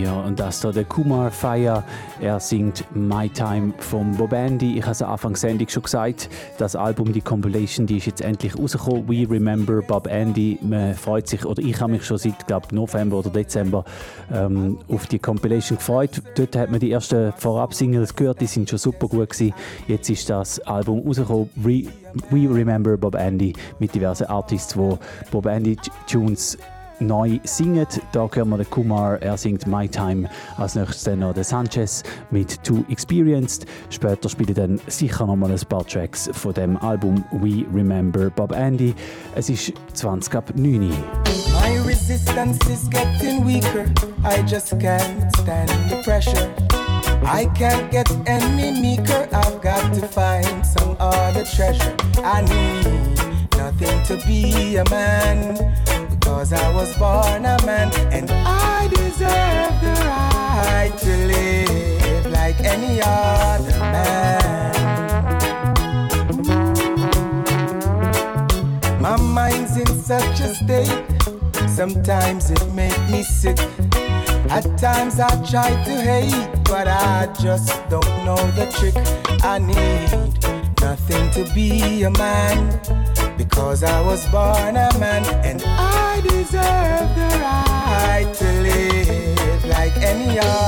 Ja, 0.04 0.14
und 0.14 0.40
das 0.40 0.60
da 0.60 0.72
der 0.72 0.86
Kumar 0.86 1.32
Fire. 1.32 1.84
Er 2.22 2.40
singt 2.40 2.86
My 2.94 3.30
Time 3.30 3.74
von 3.80 4.16
Bob 4.16 4.32
Andy. 4.32 4.78
Ich 4.78 4.84
habe 4.84 4.92
es 4.92 5.02
am 5.02 5.12
Anfang 5.12 5.36
Sendung 5.36 5.68
schon 5.70 5.82
gesagt. 5.82 6.30
Das 6.60 6.76
Album, 6.76 7.14
die 7.14 7.22
Compilation, 7.22 7.88
die 7.88 7.98
ist 7.98 8.06
jetzt 8.06 8.22
endlich 8.22 8.56
rausgekommen. 8.60 9.08
We 9.08 9.28
Remember 9.28 9.82
Bob 9.82 10.06
Andy. 10.06 10.60
Man 10.62 10.94
freut 10.94 11.28
sich, 11.28 11.44
oder 11.44 11.64
ich 11.64 11.82
habe 11.82 11.94
mich 11.94 12.06
schon 12.06 12.20
seit, 12.20 12.46
glaube 12.46 12.68
November 12.76 13.18
oder 13.18 13.32
Dezember 13.32 13.86
ähm, 14.32 14.78
auf 14.88 15.08
die 15.08 15.18
Compilation 15.18 15.80
gefreut. 15.80 16.22
Dort 16.36 16.56
hat 16.56 16.70
man 16.70 16.80
die 16.80 16.92
ersten 16.92 17.34
Vorab-Singles 17.34 18.16
gehört, 18.16 18.40
die 18.40 18.46
sind 18.46 18.70
schon 18.70 18.78
super 18.78 19.08
gut 19.08 19.32
gewesen. 19.32 19.56
Jetzt 19.88 20.12
ist 20.12 20.30
das 20.30 20.60
Album 20.60 21.08
rausgekommen. 21.08 21.50
Re 21.66 21.86
We 22.30 22.50
Remember 22.50 22.98
Bob 22.98 23.16
Andy 23.16 23.54
mit 23.80 23.94
diversen 23.96 24.26
Artists, 24.26 24.78
wo 24.78 25.00
Bob 25.32 25.48
Andy 25.48 25.76
Tunes 26.08 26.58
neu 27.00 27.40
singen. 27.44 27.88
Da 28.12 28.28
hören 28.32 28.50
wir 28.50 28.58
den 28.58 28.70
Kumar, 28.70 29.22
er 29.22 29.38
singt 29.38 29.68
My 29.68 29.88
Time. 29.88 30.30
Als 30.58 30.76
nächstes 30.76 31.04
dann 31.04 31.20
noch 31.20 31.34
der 31.34 31.44
Sanchez 31.44 32.04
mit 32.32 32.64
Too 32.64 32.84
Experienced. 32.90 33.66
Später 33.90 34.30
spiele 34.30 34.52
ich 34.52 34.56
dann 34.56 34.80
sicher 34.88 35.26
noch 35.26 35.36
mal 35.36 35.52
ein 35.52 35.60
paar 35.70 35.86
Tracks 35.86 36.30
von 36.34 36.54
dem 36.54 36.78
Album 36.78 37.24
We 37.32 37.66
Remember 37.74 38.30
Bob 38.30 38.52
Andy. 38.52 38.94
Es 39.36 39.50
ist 39.50 39.74
20 39.94 40.36
ab 40.36 40.52
9 40.56 40.90
Uhr. 40.90 40.98
My 41.52 41.80
resistance 41.86 42.60
is 42.70 42.90
getting 42.90 43.46
weaker. 43.46 43.86
I 44.24 44.42
just 44.44 44.78
can't 44.80 45.36
stand 45.38 45.70
the 45.90 46.02
pressure. 46.04 46.50
I 47.24 47.46
can't 47.58 47.92
get 47.92 48.10
any 48.26 48.80
meeker. 48.80 49.28
I've 49.34 49.62
got 49.62 49.94
to 49.94 50.08
find 50.08 50.66
some 50.66 50.96
other 51.00 51.44
treasure. 51.44 51.96
I 52.24 52.42
need 52.42 53.37
nothing 53.72 54.02
to 54.04 54.16
be 54.26 54.78
a 54.78 54.90
man. 54.90 55.54
Because 56.10 56.54
I 56.54 56.74
was 56.74 56.96
born 56.98 57.46
a 57.46 57.58
man 57.66 57.92
and 58.14 58.32
I 58.32 58.88
deserve 58.88 59.74
the 59.86 59.94
right 60.08 60.94
to 61.04 61.14
live 61.34 62.26
like 62.32 62.60
any 62.62 63.02
other 63.04 63.80
man. 63.94 64.74
My 69.02 69.18
mind's 69.18 69.76
in 69.76 69.88
such 70.02 70.40
a 70.40 70.56
state. 70.56 71.04
Sometimes 71.68 72.52
it 72.52 72.74
makes 72.74 73.12
me 73.12 73.22
sick. 73.22 73.60
At 74.50 74.66
times 74.78 75.20
I 75.20 75.30
try 75.44 75.72
to 75.88 75.96
hate, 76.10 76.64
but 76.64 76.88
I 76.88 77.28
just 77.42 77.68
don't 77.90 78.16
know 78.24 78.42
the 78.60 78.68
trick. 78.78 78.96
I 79.44 79.60
need 79.60 80.10
nothing 80.80 81.30
to 81.32 81.54
be 81.54 82.04
a 82.04 82.12
man 82.12 83.27
because 83.38 83.84
I 83.84 84.02
was 84.02 84.26
born 84.28 84.76
a 84.76 84.90
man 85.00 85.24
and 85.46 85.62
I 85.66 86.22
deserve 86.22 87.10
the 87.16 87.30
right 87.42 88.34
to 88.34 88.46
live 88.62 89.66
like 89.66 89.96
any 89.98 90.40
other 90.40 90.67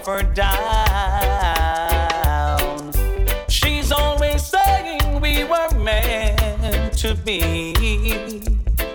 off 0.00 0.08
or 0.08 0.22
down. 0.22 0.60
She's 3.48 3.92
always 3.92 4.44
saying 4.44 5.20
we 5.20 5.44
were 5.44 5.70
meant 5.78 6.96
to 6.98 7.14
be. 7.14 8.42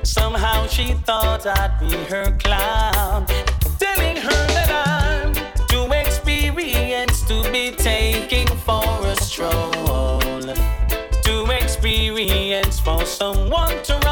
Somehow 0.04 0.68
she 0.68 0.94
thought 1.06 1.46
I'd 1.46 1.80
be 1.80 1.96
her 2.06 2.36
clown. 2.39 3.26
Telling 3.80 4.18
her 4.18 4.48
that 4.56 4.72
I'm 4.88 5.34
too 5.68 5.91
experienced 5.94 7.28
to 7.28 7.44
be 7.52 7.72
taking 7.72 8.48
for 8.48 8.84
a 9.06 9.15
stroll. 9.15 10.41
Too 11.24 11.46
experienced 11.52 12.84
for 12.84 13.06
someone 13.06 13.82
to 13.84 14.05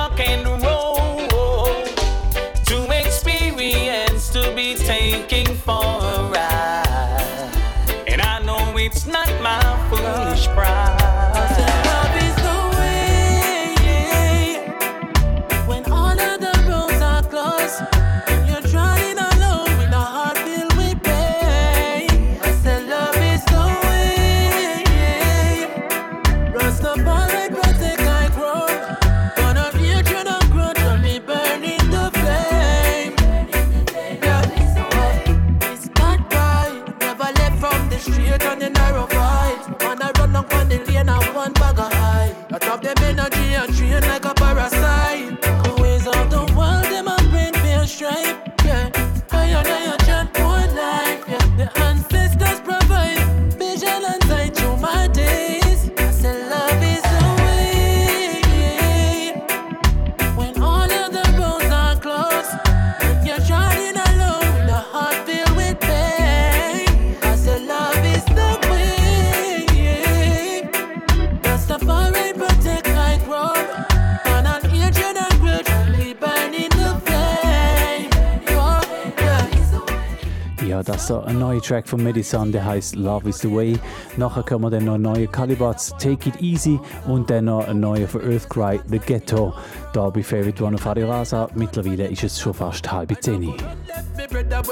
Track 81.64 81.88
von 81.88 82.04
Medicine, 82.04 82.52
der 82.52 82.66
heißt 82.66 82.96
Love 82.96 83.30
is 83.30 83.40
the 83.40 83.54
Way. 83.54 83.80
Nachher 84.18 84.44
kommen 84.44 84.70
dann 84.70 84.86
noch 84.86 84.98
neue 84.98 85.28
Calibats, 85.28 85.96
Take 85.98 86.30
It 86.30 86.42
Easy 86.42 86.80
und 87.08 87.30
dann 87.30 87.46
noch 87.46 87.68
ein 87.68 87.80
neuer 87.80 88.08
von 88.08 88.22
Earthcry, 88.22 88.80
The 88.90 89.00
Ghetto. 89.00 89.54
Da 89.94 90.10
bei 90.10 90.24
Favorite 90.24 90.64
One 90.64 90.76
auf 90.76 90.86
Radio 90.86 91.10
Rasa. 91.10 91.50
Mittlerweile 91.56 92.08
ist 92.08 92.24
es 92.24 92.40
schon 92.40 92.54
fast 92.54 92.92
halb 92.92 93.14
zehn. 93.22 93.42
Me 93.42 94.28
brother 94.28 94.64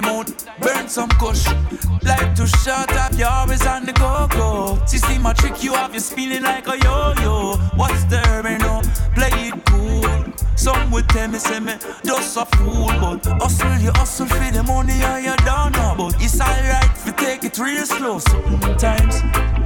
time 0.00 0.10
out, 0.10 0.32
burn 0.60 0.88
some 0.88 1.08
kush. 1.10 1.46
Like 2.02 2.34
to 2.36 2.46
shut 2.46 2.92
up, 2.96 3.12
you 3.14 3.26
always 3.26 3.66
on 3.66 3.84
the 3.84 3.92
go 3.92 4.28
go. 4.30 4.78
See, 4.86 4.98
see 4.98 5.18
my 5.18 5.32
trick, 5.32 5.62
you 5.62 5.74
have 5.74 5.94
you 5.94 6.00
spinning 6.00 6.42
like 6.42 6.66
a 6.68 6.78
yo 6.78 7.14
yo. 7.20 7.56
What's 7.76 8.04
the 8.04 8.20
urban 8.28 8.58
no? 8.58 8.80
Oh? 8.82 9.10
Play 9.14 9.48
it 9.48 9.64
cool. 9.66 10.32
Some 10.56 10.90
would 10.90 11.08
tell 11.08 11.28
me, 11.28 11.38
say 11.38 11.60
me, 11.60 11.74
just 12.04 12.36
a 12.36 12.44
fool, 12.56 12.88
but 13.00 13.24
hustle, 13.40 13.78
you 13.78 13.90
hustle 13.92 14.26
for 14.26 14.50
the 14.52 14.62
money 14.62 14.92
and 14.92 15.24
you 15.24 15.36
don't 15.44 15.72
know. 15.72 15.94
But 15.96 16.22
it's 16.22 16.40
alright 16.40 16.84
if 16.84 17.06
you 17.06 17.12
take 17.12 17.44
it 17.44 17.58
real 17.58 17.86
slow. 17.86 18.18
Sometimes 18.18 19.22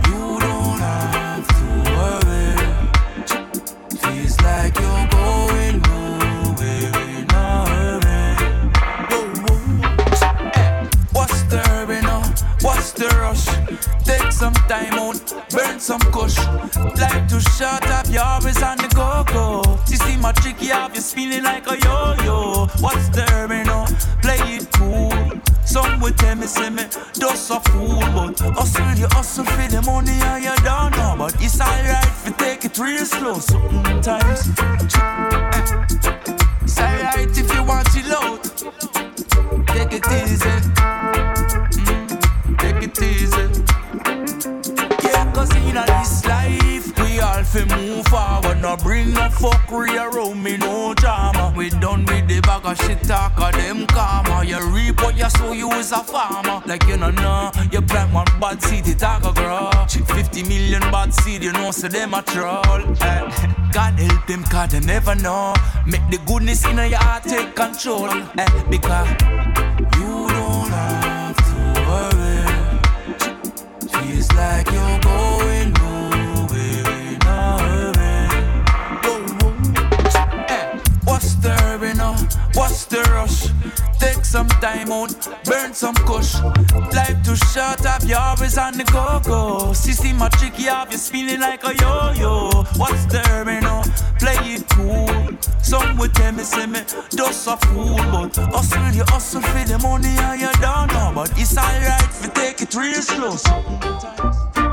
you 0.07 0.38
don't 0.40 0.81
have 0.81 1.47
to 1.49 1.64
worry. 1.97 2.57
Feels 3.99 4.40
like 4.40 4.75
you're 4.79 5.09
going 5.09 5.92
What's 12.62 12.92
the 12.92 13.09
rush? 13.18 13.46
Take 14.05 14.31
some 14.31 14.55
time 14.70 14.94
out, 14.94 15.18
burn 15.51 15.81
some 15.81 16.01
kush. 16.12 16.38
Like 17.01 17.27
to 17.29 17.40
shut 17.40 17.85
up, 17.88 18.07
you're 18.09 18.22
always 18.22 18.62
on 18.62 18.77
the 18.79 18.88
go 18.94 19.25
go. 19.33 19.79
See, 19.85 19.96
see 19.96 20.16
my 20.16 20.31
trick, 20.33 20.62
you 20.62 20.72
have 20.72 20.94
you 20.94 21.01
spinning 21.01 21.42
like 21.42 21.66
a 21.66 21.77
yo 21.79 22.14
yo. 22.25 22.66
What's 22.79 23.09
the 23.09 23.22
hurry 23.22 23.64
now? 23.64 23.87
Play 24.22 24.38
it 24.57 24.70
cool. 24.72 25.11
Some 25.64 26.01
would 26.01 26.16
tell 26.18 26.37
me, 26.37 26.46
say 26.46 26.70
me, 26.70 26.85
just 27.18 27.51
a 27.51 27.59
fool, 27.61 27.98
but 28.14 28.38
hustle, 28.38 28.94
you 28.94 29.09
hustle 29.11 29.44
for 29.44 29.68
the 29.68 29.83
money 29.83 30.12
and 30.12 30.44
you 30.44 30.55
don't 30.62 30.90
know. 30.96 31.16
But 31.18 31.35
it's 31.42 31.61
alright 31.61 32.07
if 32.07 32.27
you 32.27 32.33
take 32.35 32.64
it 32.64 32.79
real 32.79 33.05
slow 33.05 33.38
sometimes. 33.40 34.48
It's 36.62 36.79
alright 36.79 37.38
if 37.38 37.55
you 37.55 37.62
want 37.64 37.88
it 37.96 38.07
loud. 38.07 38.42
Take 39.66 39.92
it 39.94 40.07
easy. 40.12 41.22
In 45.73 45.79
a 45.79 45.87
this 45.87 46.25
life, 46.27 46.99
we 47.01 47.21
all 47.21 47.43
fi 47.43 47.65
move 47.77 48.07
forward. 48.07 48.61
No 48.61 48.77
bring 48.77 49.13
no 49.13 49.29
fuckery 49.29 49.97
around 49.97 50.43
me, 50.43 50.57
no 50.57 50.95
drama. 50.95 51.53
We 51.57 51.71
done 51.71 52.05
with 52.05 52.29
the 52.29 52.41
bag 52.41 52.65
of 52.65 52.77
shit 52.83 53.03
talk 53.03 53.39
of 53.39 53.53
them 53.53 53.87
karma. 53.87 54.45
You 54.45 54.61
reap 54.71 55.01
what 55.03 55.17
you 55.17 55.31
sow, 55.31 55.53
you 55.53 55.71
is 55.73 55.93
a 55.93 56.03
farmer. 56.05 56.63
Like 56.67 56.87
you 56.87 56.97
know, 56.97 57.11
know, 57.11 57.51
you 57.73 57.81
plant 57.83 58.13
one 58.13 58.27
bad 58.41 58.63
seed, 58.63 58.87
it 58.87 59.03
a 59.03 59.19
go 59.23 59.33
grow. 59.33 59.71
Chick 59.89 60.05
50 60.07 60.43
million 60.45 60.83
bad 60.93 61.13
seed, 61.15 61.43
you 61.43 61.53
know, 61.53 61.71
so 61.71 61.89
them 61.89 62.15
a 62.15 62.23
troll. 62.23 62.81
Eh, 63.01 63.49
God 63.73 63.99
help 63.99 64.27
them, 64.27 64.45
cause 64.45 64.71
they 64.71 64.81
never 64.81 65.15
know. 65.15 65.55
Make 65.87 66.07
the 66.11 66.19
goodness 66.27 66.65
in 66.67 66.77
your 66.77 66.99
heart 66.99 67.25
take 67.25 67.55
control. 67.57 68.11
Eh, 68.11 68.63
because 68.69 69.09
you 69.97 70.29
don't 70.37 70.69
have 70.69 71.37
to 71.49 71.81
worry. 71.89 72.23
Feels 73.89 74.31
like 74.33 74.72
What's 82.55 82.85
the 82.87 83.01
rush? 83.12 83.49
Take 83.99 84.25
some 84.25 84.49
time 84.61 84.91
out, 84.93 85.15
burn 85.45 85.73
some 85.73 85.95
kush. 85.95 86.35
Life 86.93 87.23
too 87.25 87.37
short, 87.37 87.81
have 87.81 88.05
you 88.05 88.17
always 88.17 88.59
on 88.59 88.77
the 88.77 88.85
go 88.85 89.21
go. 89.25 89.73
See, 89.73 90.12
my 90.12 90.29
trick, 90.29 90.59
you 90.59 90.69
have 90.69 90.91
you 90.93 90.99
spinning 90.99 91.41
like 91.41 91.65
a 91.65 91.75
yo 91.77 92.12
yo. 92.12 92.51
What's 92.77 93.07
the 93.07 93.21
hurry 93.21 93.61
now? 93.61 93.83
Play 94.19 94.37
it 94.57 94.69
cool. 94.71 95.38
Some 95.62 95.97
would 95.99 96.15
tell 96.15 96.33
me, 96.33 96.43
say 96.43 96.67
me, 96.67 96.81
just 97.17 97.47
a 97.47 97.57
fool, 97.57 97.97
but 97.97 98.37
hustle, 98.37 98.91
you 98.93 99.05
hustle 99.07 99.41
for 99.41 99.65
the 99.65 99.79
money 99.79 100.09
and 100.09 100.41
you 100.41 100.53
don't 100.61 100.93
know. 100.93 101.12
But 101.15 101.33
it's 101.38 101.57
alright 101.57 102.03
if 102.03 102.25
you 102.25 102.31
take 102.31 102.61
it 102.61 102.75
real 102.75 103.03
slow. 103.03 104.72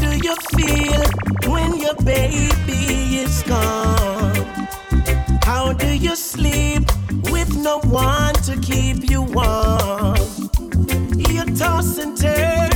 Do 0.00 0.16
you 0.16 0.34
feel 0.56 1.02
when 1.50 1.78
your 1.78 1.94
baby 1.96 3.18
is 3.24 3.42
gone? 3.42 4.34
How 5.42 5.72
do 5.72 5.88
you 5.88 6.14
sleep 6.14 6.84
with 7.32 7.56
no 7.56 7.80
one 7.80 8.34
to 8.48 8.56
keep 8.60 9.10
you 9.10 9.22
warm? 9.22 10.16
You 11.16 11.44
toss 11.56 11.98
and 11.98 12.16
turn 12.16 12.70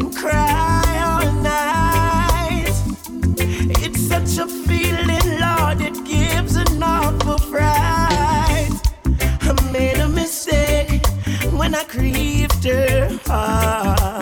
and 0.00 0.16
cry 0.16 0.84
all 1.08 1.32
night. 1.42 2.74
It's 3.84 4.00
such 4.00 4.38
a 4.38 4.46
feeling, 4.46 5.26
Lord, 5.40 5.80
it 5.80 6.04
gives 6.04 6.56
an 6.56 6.82
awful 6.82 7.38
fright. 7.38 8.70
I 9.42 9.70
made 9.72 9.98
a 9.98 10.08
mistake 10.08 11.06
when 11.52 11.74
I 11.74 11.84
grieved 11.84 12.64
her 12.64 13.18
heart. 13.26 14.13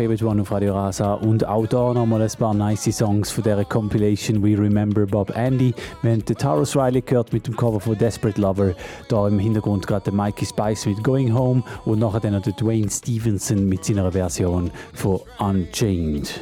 Favorite 0.00 0.24
One 0.24 0.40
auf 0.40 0.50
Radio 0.50 0.72
Rasa 0.72 1.12
und 1.12 1.46
auch 1.46 1.66
da 1.66 1.92
nochmal 1.92 2.22
ein 2.22 2.30
paar 2.38 2.54
nice 2.54 2.90
Songs 2.90 3.30
von 3.30 3.44
dieser 3.44 3.66
Compilation 3.66 4.42
We 4.42 4.58
Remember 4.58 5.04
Bob 5.04 5.36
Andy. 5.36 5.74
Wir 6.00 6.12
haben 6.12 6.24
den 6.24 6.36
Taurus 6.36 6.74
Riley 6.74 7.02
gehört 7.02 7.34
mit 7.34 7.46
dem 7.46 7.54
Cover 7.54 7.78
von 7.80 7.98
Desperate 7.98 8.40
Lover, 8.40 8.72
da 9.08 9.28
im 9.28 9.38
Hintergrund 9.38 9.86
gerade 9.86 10.04
der 10.04 10.14
Mikey 10.14 10.46
Spice 10.46 10.86
mit 10.86 11.04
Going 11.04 11.34
Home 11.34 11.62
und 11.84 11.98
nachher 11.98 12.20
dann 12.20 12.32
noch 12.32 12.40
der 12.40 12.54
Dwayne 12.54 12.88
Stevenson 12.88 13.68
mit 13.68 13.84
seiner 13.84 14.10
Version 14.10 14.70
von 14.94 15.20
Unchained. 15.38 16.40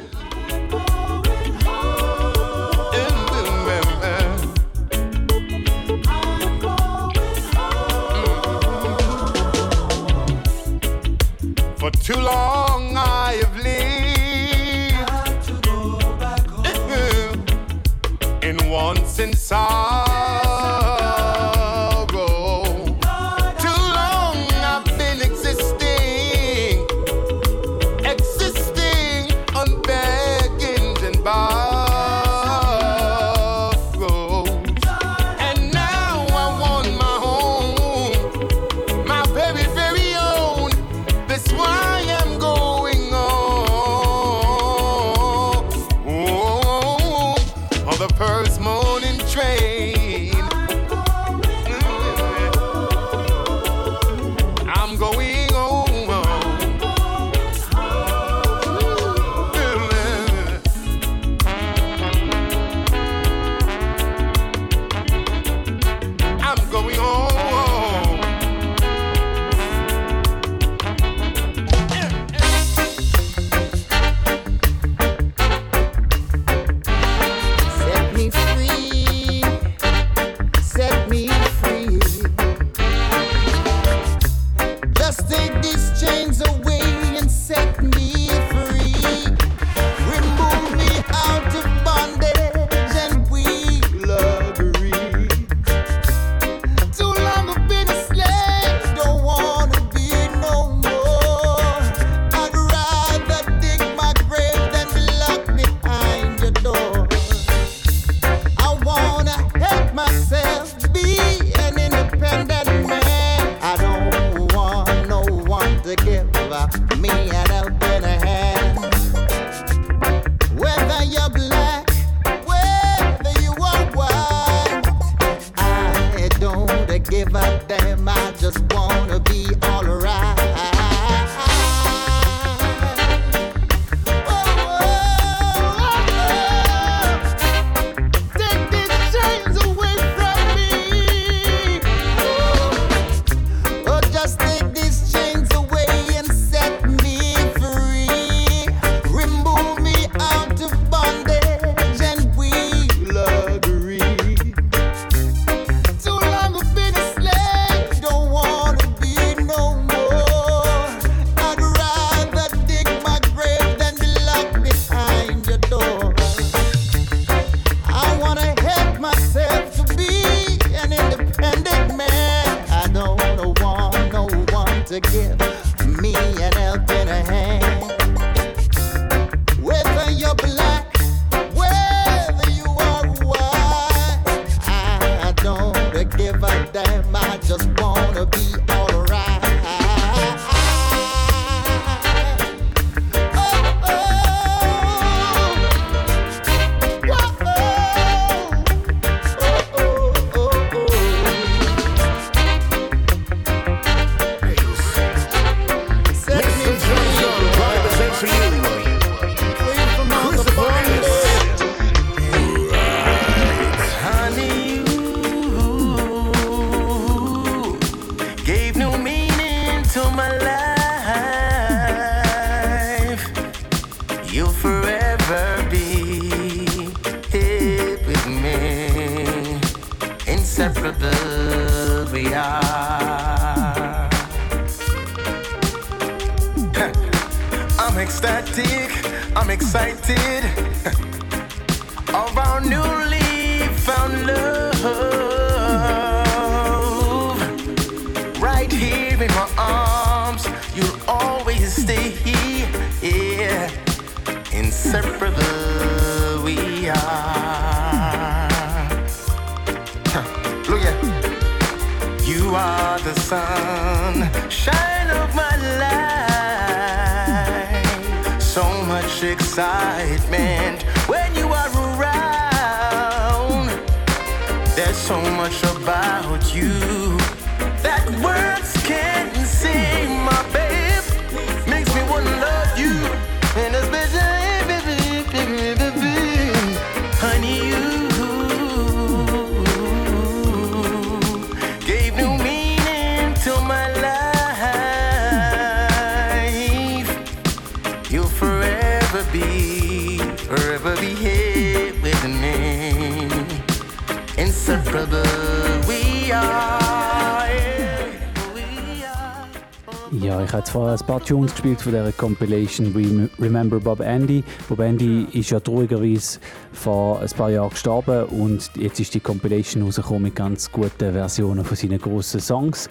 Tunes 311.29 311.51
gespielt 311.51 311.79
von 311.79 311.91
dieser 311.91 312.11
Compilation 312.11 312.91
Rem- 312.95 313.29
Remember 313.39 313.79
Bob 313.79 313.99
Andy. 313.99 314.43
Bob 314.67 314.79
Andy 314.79 315.27
ist 315.31 315.51
ja 315.51 315.59
traurigerweise 315.59 316.39
vor 316.73 317.19
ein 317.19 317.29
paar 317.29 317.51
Jahren 317.51 317.69
gestorben 317.69 318.23
und 318.29 318.71
jetzt 318.75 318.99
ist 318.99 319.13
die 319.13 319.19
Compilation 319.19 319.83
rausgekommen 319.83 320.23
mit 320.23 320.35
ganz 320.35 320.71
guten 320.71 321.13
Versionen 321.13 321.63
von 321.63 321.77
seinen 321.77 321.99
grossen 321.99 322.39
Songs. 322.39 322.89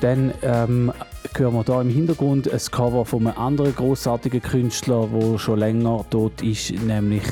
Dann 0.00 0.32
ähm, 0.42 0.92
hören 1.36 1.54
wir 1.54 1.64
hier 1.64 1.80
im 1.80 1.90
Hintergrund 1.90 2.52
ein 2.52 2.60
Cover 2.70 3.04
von 3.04 3.26
einem 3.26 3.38
anderen 3.38 3.74
großartigen 3.74 4.40
Künstler, 4.40 5.08
der 5.12 5.38
schon 5.38 5.58
länger 5.58 6.04
tot 6.10 6.40
ist, 6.42 6.70
nämlich 6.70 7.24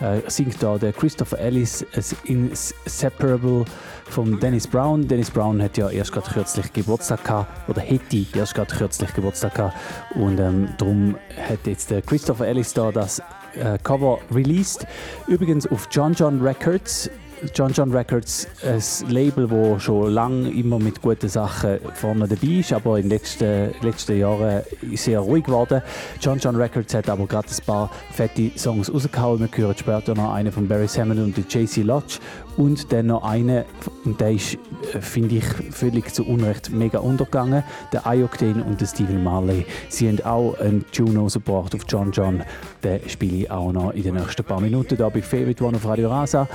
äh, 0.00 0.20
singt 0.26 0.62
da 0.62 0.78
der 0.78 0.92
Christopher 0.92 1.38
Ellis 1.38 1.84
es 1.92 2.14
Inseparable 2.24 3.64
von 4.04 4.38
Dennis 4.38 4.66
Brown. 4.66 5.06
Dennis 5.08 5.30
Brown 5.30 5.62
hat 5.62 5.78
ja 5.78 5.88
erst 5.88 6.12
gerade 6.12 6.30
kürzlich 6.30 6.72
Geburtstag 6.72 7.24
gehabt, 7.24 7.68
oder 7.68 7.80
hätte 7.80 8.24
erst 8.34 8.54
gerade 8.54 8.74
kürzlich 8.74 9.12
Geburtstag 9.14 9.54
gehabt 9.54 9.76
und 10.14 10.38
ähm, 10.38 10.68
darum 10.78 11.16
hat 11.48 11.66
jetzt 11.66 11.90
der 11.90 12.02
Christopher 12.02 12.46
Ellis 12.46 12.74
da 12.74 12.92
das 12.92 13.20
äh, 13.54 13.78
Cover 13.82 14.18
released. 14.30 14.86
Übrigens 15.26 15.66
auf 15.66 15.88
John 15.90 16.12
John 16.12 16.40
Records. 16.40 17.10
John 17.54 17.72
John 17.72 17.90
Records, 17.90 18.46
ein 18.62 19.10
Label, 19.10 19.48
das 19.48 19.82
schon 19.82 20.12
lange 20.12 20.50
immer 20.50 20.78
mit 20.78 21.00
guten 21.00 21.28
Sachen 21.28 21.78
vorne 21.94 22.28
dabei 22.28 22.58
ist, 22.58 22.72
aber 22.72 22.98
in 22.98 23.04
den 23.04 23.10
letzten, 23.10 23.70
letzten 23.80 24.18
Jahren 24.18 24.62
sehr 24.94 25.20
ruhig 25.20 25.44
geworden. 25.44 25.80
John 26.20 26.38
John 26.38 26.56
Records 26.56 26.92
hat 26.94 27.08
aber 27.08 27.26
gerade 27.26 27.48
ein 27.48 27.64
paar 27.64 27.90
fette 28.12 28.50
Songs 28.58 28.92
rausgehauen. 28.92 29.40
Wir 29.40 29.48
hören 29.64 29.76
später 29.76 30.14
noch 30.14 30.34
einen 30.34 30.52
von 30.52 30.68
Barry 30.68 30.86
Salmon 30.86 31.18
und 31.18 31.36
JC 31.54 31.78
Lodge 31.78 32.18
und 32.60 32.92
dann 32.92 33.06
noch 33.06 33.24
einen, 33.24 33.64
und 34.04 34.20
der 34.20 34.32
ist, 34.32 34.58
äh, 34.92 35.00
finde 35.00 35.36
ich, 35.36 35.44
völlig 35.70 36.12
zu 36.12 36.26
Unrecht 36.26 36.70
mega 36.70 36.98
untergegangen, 36.98 37.64
der 37.90 38.02
Ioctane 38.04 38.62
und 38.62 38.78
der 38.80 38.86
Stephen 38.86 39.24
Marley. 39.24 39.64
Sie 39.88 40.06
haben 40.06 40.22
auch 40.24 40.58
einen 40.60 40.84
Tune 40.92 41.18
rausgebracht 41.18 41.74
auf 41.74 41.80
John 41.88 42.12
John. 42.12 42.42
Den 42.84 43.00
spiele 43.08 43.36
ich 43.38 43.50
auch 43.50 43.72
noch 43.72 43.92
in 43.92 44.02
den 44.02 44.14
nächsten 44.14 44.44
paar 44.44 44.60
Minuten 44.60 44.96
hier 44.96 45.08
bei 45.08 45.22
Favorite 45.22 45.64
One 45.64 45.78
auf 45.78 45.86
Radio 45.86 46.10
Rasa. 46.10 46.46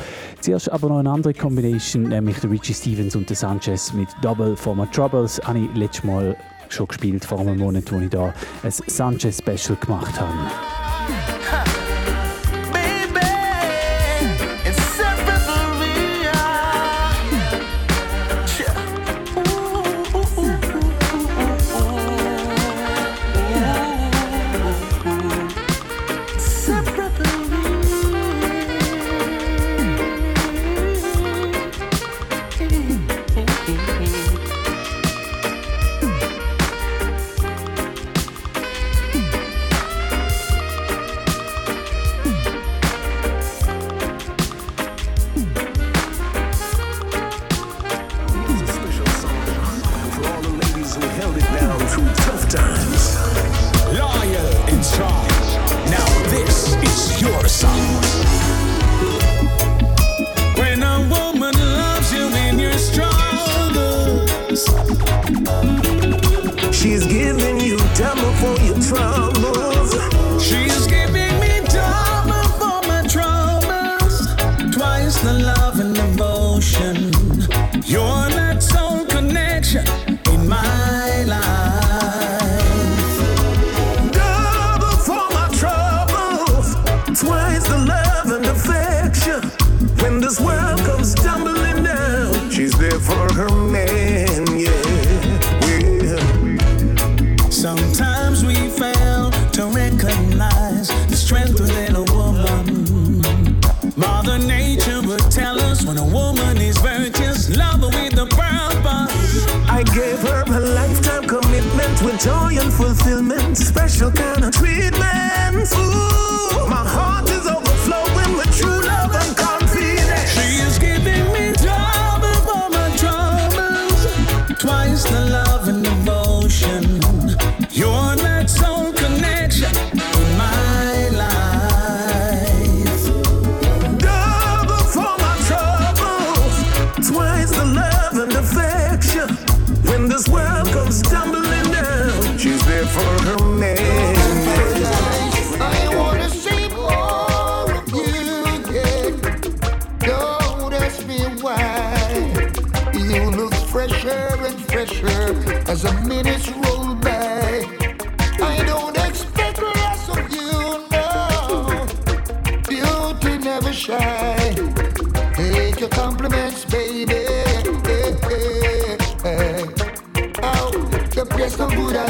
Zuerst 0.42 0.72
aber 0.72 0.90
noch 0.90 1.00
eine 1.00 1.10
andere 1.10 1.34
Combination, 1.34 2.04
nämlich 2.04 2.40
der 2.40 2.52
Richie 2.52 2.76
Stevens 2.76 3.16
und 3.16 3.28
der 3.28 3.36
Sanchez 3.36 3.92
mit 3.94 4.10
Double 4.22 4.56
for 4.56 4.76
Troubles. 4.92 5.42
Habe 5.44 5.60
ich 5.60 5.76
letztes 5.76 6.04
Mal 6.04 6.38
schon 6.70 6.88
gespielt, 6.88 7.26
vor 7.26 7.40
einem 7.40 7.58
Monat, 7.58 7.92
als 7.92 8.04
ich 8.04 8.10
da 8.10 8.34
ein 8.64 8.72
Sanchez-Special 8.72 9.78
gemacht 9.82 10.22
habe. 10.22 10.34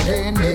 No 0.06 0.55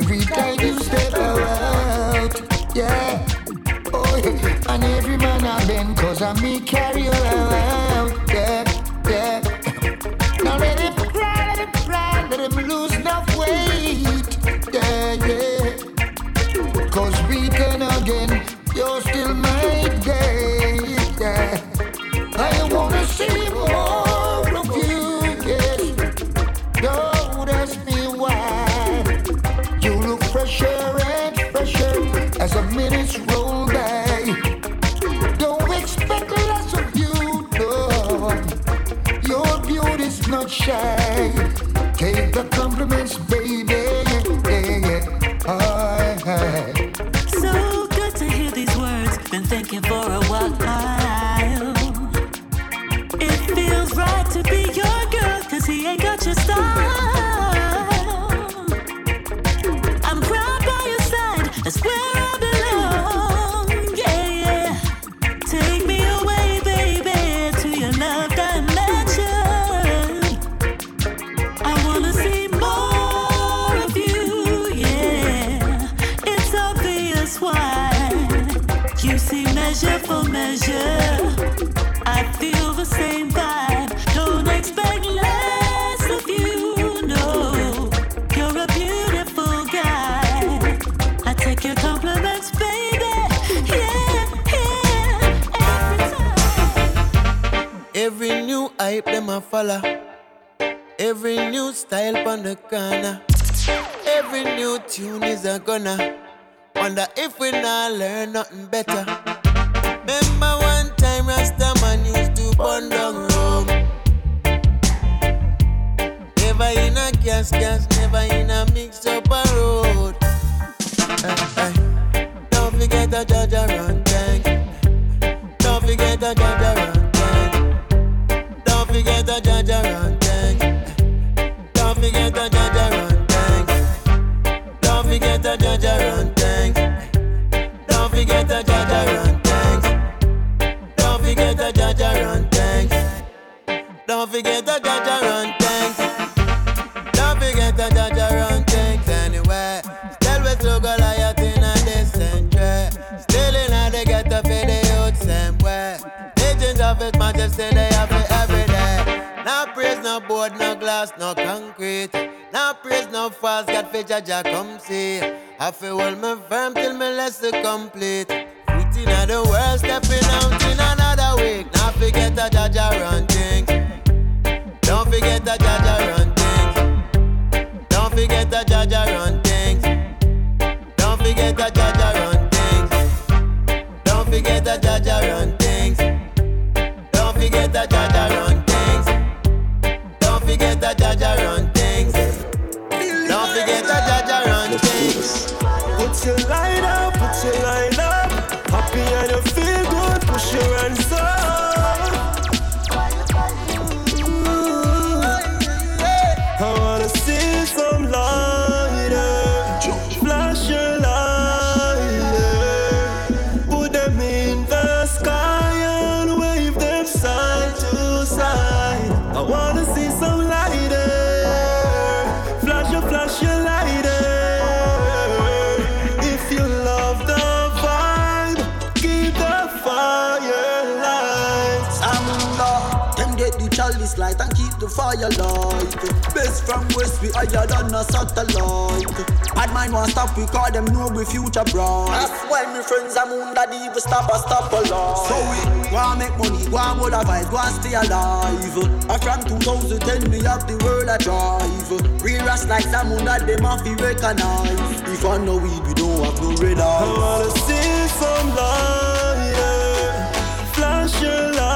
the 234.15 234.21
light 234.21 234.41
and 234.41 234.55
keep 234.57 234.73
the 234.79 234.89
fire 234.89 235.17
light. 235.17 235.91
Best 236.35 236.65
from 236.67 236.87
west, 236.97 237.21
we 237.23 237.31
higher 237.31 237.67
than 237.67 237.95
a 237.95 238.03
satellite. 238.05 239.07
Bad 239.55 239.73
mind 239.73 239.93
won't 239.93 240.11
stop, 240.11 240.37
we 240.37 240.47
call 240.47 240.71
them 240.71 240.85
know 240.87 241.09
we 241.09 241.25
future 241.25 241.65
bright. 241.71 242.11
That's 242.11 242.33
why 242.51 242.65
my 242.67 242.83
friends 242.83 243.17
Amunda, 243.17 243.67
the 243.69 243.77
evil 243.77 244.01
stop 244.01 244.31
a 244.33 244.39
stop 244.39 244.73
alive. 244.73 245.19
So 245.27 245.37
we 245.51 245.93
wanna 245.93 246.19
make 246.19 246.37
money, 246.39 246.65
go 246.71 246.79
and 246.79 246.99
hold 246.99 247.13
a 247.13 247.23
vibe, 247.25 247.51
go 247.51 247.59
and 247.59 247.75
stay 247.79 247.95
alive. 247.95 248.77
Uh, 249.11 249.19
from 249.19 249.41
2010, 249.59 250.31
me 250.31 250.43
have 250.45 250.67
the 250.67 250.77
world 250.85 251.09
a 251.09 251.19
drive. 251.19 252.23
Real 252.23 252.45
rats 252.47 252.67
like 252.67 252.85
Zamunda, 252.85 253.39
them 253.47 253.65
have 253.65 253.85
to 253.85 253.95
recognize. 253.97 255.01
If 255.09 255.25
I 255.25 255.39
know 255.39 255.57
weed, 255.59 255.83
we 255.87 255.95
don't 255.95 256.25
have 256.25 256.41
no 256.41 256.51
red 256.57 256.79
I 256.79 257.05
wanna 257.19 257.51
see 257.67 258.09
some 258.19 258.49
lighter. 258.55 260.31
Flash 260.75 261.21
your 261.23 261.53
lighter. 261.53 261.70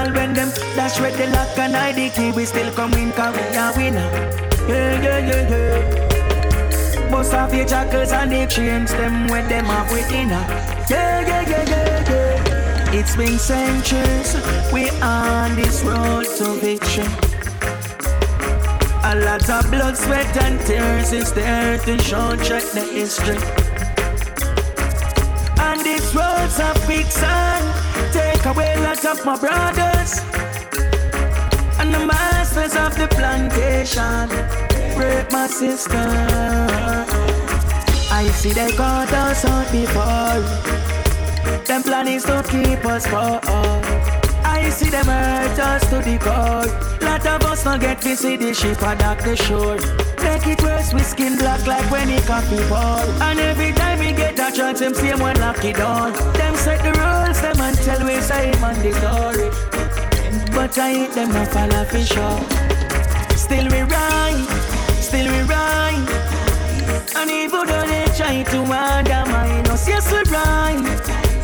All 0.00 0.12
when 0.12 0.32
them 0.32 0.50
dash 0.76 0.98
with 1.00 1.16
the 1.18 1.26
lock 1.34 1.58
and 1.58 1.76
ID 1.76 2.10
key, 2.10 2.30
we 2.32 2.44
still 2.44 2.70
come 2.72 2.92
in 2.94 3.12
'cause 3.12 3.34
we 3.36 3.44
a 3.64 3.66
winner. 3.76 4.08
Yeah, 4.68 4.92
yeah, 5.06 5.18
yeah, 5.28 5.42
yeah. 5.52 7.10
Bust 7.10 7.34
off 7.34 7.52
your 7.54 7.66
jackets 7.72 8.12
and 8.12 8.30
the 8.32 8.46
chains, 8.46 8.92
them 8.92 9.26
with 9.32 9.48
them 9.48 9.66
off 9.76 9.92
with 9.92 10.08
dinner. 10.08 10.44
Yeah, 10.92 11.20
yeah, 11.30 11.42
yeah, 11.52 11.64
yeah, 11.72 12.10
yeah. 12.10 12.98
It's 12.98 13.14
been 13.16 13.38
centuries, 13.38 14.30
we 14.72 14.82
on 15.02 15.56
this 15.60 15.82
road 15.88 16.26
to 16.38 16.46
victory. 16.64 17.08
A 19.12 19.14
lot 19.26 19.48
of 19.56 19.70
blood, 19.70 19.96
sweat, 19.96 20.36
and 20.44 20.56
tears 20.66 21.12
is 21.12 21.32
there 21.32 21.78
to 21.86 21.94
show 22.08 22.28
check 22.48 22.64
the 22.78 22.84
history. 22.98 23.40
And 25.66 25.78
these 25.86 26.08
roads 26.14 26.58
of 26.68 26.76
quicksand 26.86 27.64
take 28.12 28.44
away 28.52 28.72
lots 28.86 29.04
of 29.04 29.24
my 29.24 29.36
brothers. 29.36 29.89
The 31.90 32.06
masters 32.06 32.76
of 32.76 32.96
the 32.96 33.08
plantation 33.08 34.28
break 34.96 35.30
my 35.32 35.46
sister. 35.46 36.06
I 38.12 38.28
see 38.34 38.52
they 38.52 38.70
got 38.76 39.12
us 39.12 39.44
out 39.44 39.70
before. 39.72 40.42
Them 41.64 41.82
plan 41.82 42.08
is 42.08 42.24
to 42.24 42.42
keep 42.48 42.84
us 42.84 43.06
poor. 43.06 43.40
I 44.44 44.68
see 44.70 44.90
them 44.90 45.06
hurt 45.06 45.58
us 45.58 45.82
to 45.90 45.98
the 45.98 46.18
core. 46.18 46.66
Lot 47.00 47.26
of 47.26 47.42
us 47.50 47.64
not 47.64 47.80
get 47.80 48.00
to 48.02 48.16
see 48.16 48.36
the 48.36 48.52
ship 48.52 48.78
dock 48.78 49.18
the 49.22 49.36
shore. 49.36 49.78
Make 50.22 50.46
it 50.46 50.62
worse, 50.62 50.92
we 50.92 51.00
skin 51.00 51.38
black 51.38 51.66
like 51.66 51.90
when 51.90 52.08
the 52.08 52.20
coffee 52.26 52.62
pour. 52.68 53.22
And 53.22 53.40
every 53.40 53.72
time 53.72 53.98
we 53.98 54.12
get 54.12 54.38
a 54.38 54.54
chance, 54.54 54.80
them 54.80 54.94
same 54.94 55.18
one 55.18 55.40
lock 55.40 55.64
it 55.64 55.76
down. 55.76 56.12
Them 56.34 56.54
set 56.56 56.82
the 56.82 56.92
rules, 57.00 57.40
them 57.40 57.60
and 57.60 57.76
tell 57.78 58.04
we 58.06 58.20
say 58.20 58.52
man 58.60 58.78
the. 58.82 59.79
But 60.54 60.76
I 60.78 60.90
hate 60.92 61.12
them 61.12 61.32
not 61.32 61.48
follow 61.48 61.84
for 61.84 62.00
sure. 62.00 62.40
Still 63.36 63.66
we 63.70 63.82
right, 63.82 64.46
still 65.00 65.26
we 65.26 65.42
right. 65.42 66.06
And 67.16 67.30
even 67.30 67.66
though 67.66 67.86
they 67.86 68.06
try 68.16 68.42
to 68.42 68.58
undermine 68.62 69.66
us, 69.68 69.88
yes 69.88 70.10
we 70.12 70.22
right, 70.30 70.82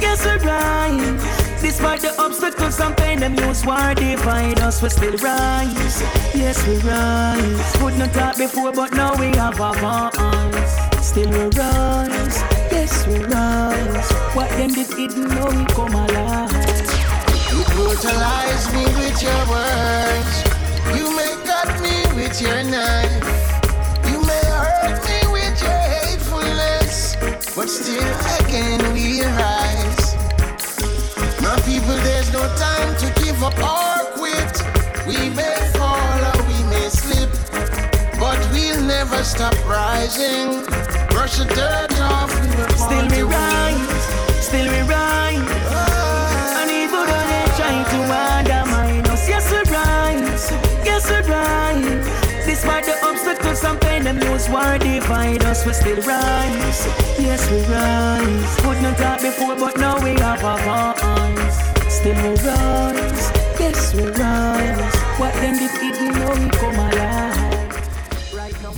yes 0.01 0.25
we 0.25 0.37
right. 0.47 1.33
Despite 1.61 2.01
the 2.03 2.15
obstacles 2.23 2.79
and 2.81 2.97
pain, 2.97 3.19
them 3.19 3.35
use 3.35 3.65
war 3.67 3.95
divide 3.95 4.61
us, 4.61 4.81
we 4.83 4.89
still 4.89 5.17
rise. 5.19 6.01
Yes 6.35 6.65
we 6.67 6.77
rise. 6.79 7.83
Would 7.83 7.99
not 7.99 8.13
talk 8.13 8.37
before, 8.39 8.73
but 8.73 8.93
now 8.93 9.17
we 9.19 9.27
have 9.37 9.61
our 9.61 9.75
voice. 9.75 11.07
Still 11.07 11.31
we 11.31 11.45
rise, 11.59 12.37
yes 12.71 13.07
we 13.07 13.19
rise. 13.25 14.11
What 14.37 14.51
them 14.51 14.73
did 14.75 14.89
hidden, 14.97 15.29
now 15.29 15.51
we 15.51 15.65
come 15.75 15.95
alive. 15.95 16.76
You 17.77 17.83
brutalize 17.85 18.73
me 18.73 18.85
with 18.97 19.21
your 19.23 19.43
words. 19.53 20.35
You 20.97 21.15
may 21.15 21.37
cut 21.45 21.79
me 21.83 22.07
with 22.17 22.41
your 22.41 22.65
knife. 22.65 23.13
You 24.09 24.19
may 24.23 24.45
hurt 24.49 25.05
me 25.05 25.21
with 25.31 25.61
your 25.61 25.83
hatefulness. 25.95 27.17
But 27.55 27.69
still 27.69 28.03
I 28.03 28.39
can 28.49 28.81
realize 28.95 30.17
My 31.43 31.61
people, 31.67 31.97
there's 32.01 32.33
no 32.33 32.41
time 32.57 32.97
to 32.97 33.13
give 33.23 33.45
up 33.45 33.59
or 33.61 34.11
quit. 34.17 34.57
We 35.07 35.29
may 35.37 35.57
fall 35.77 36.21
or 36.33 36.43
we 36.49 36.59
may 36.73 36.89
slip, 36.89 37.31
but 38.19 38.41
we'll 38.53 38.81
never 38.81 39.23
stop 39.23 39.55
rising. 39.69 40.65
Brush 41.11 41.37
the 41.37 41.45
dirt 41.55 42.01
off. 42.01 42.33
Still 42.79 43.07
we 43.11 43.23
rise, 43.23 44.45
still 44.47 44.67
we 44.67 44.81
rise. 44.89 45.27
And 45.71 46.06
Despite 52.57 52.85
the 52.87 52.97
obstacles 53.05 53.63
and 53.65 53.79
pain, 53.83 54.05
them 54.05 54.19
use 54.19 54.49
war 54.49 54.79
divide 54.79 55.45
us, 55.45 55.67
we 55.67 55.75
still 55.75 55.97
rise. 55.97 56.87
Yes 57.21 57.51
we 57.51 57.61
rise. 57.71 58.57
Could 58.63 58.81
not 58.81 58.97
talk 58.97 59.21
before, 59.21 59.57
but 59.57 59.77
now 59.77 60.03
we 60.03 60.15
have 60.21 60.43
a 60.43 60.57
voice. 60.65 61.95
Still 61.95 62.15
we 62.15 62.35
rise, 62.49 63.31
yes 63.61 63.95
we 63.95 64.05
rise. 64.05 64.97
What 65.21 65.35
them 65.35 65.59
did 65.59 65.71
hidden, 65.71 66.15
now 66.15 66.33
we 66.33 66.49
come 66.49 66.77
alive. 66.77 67.46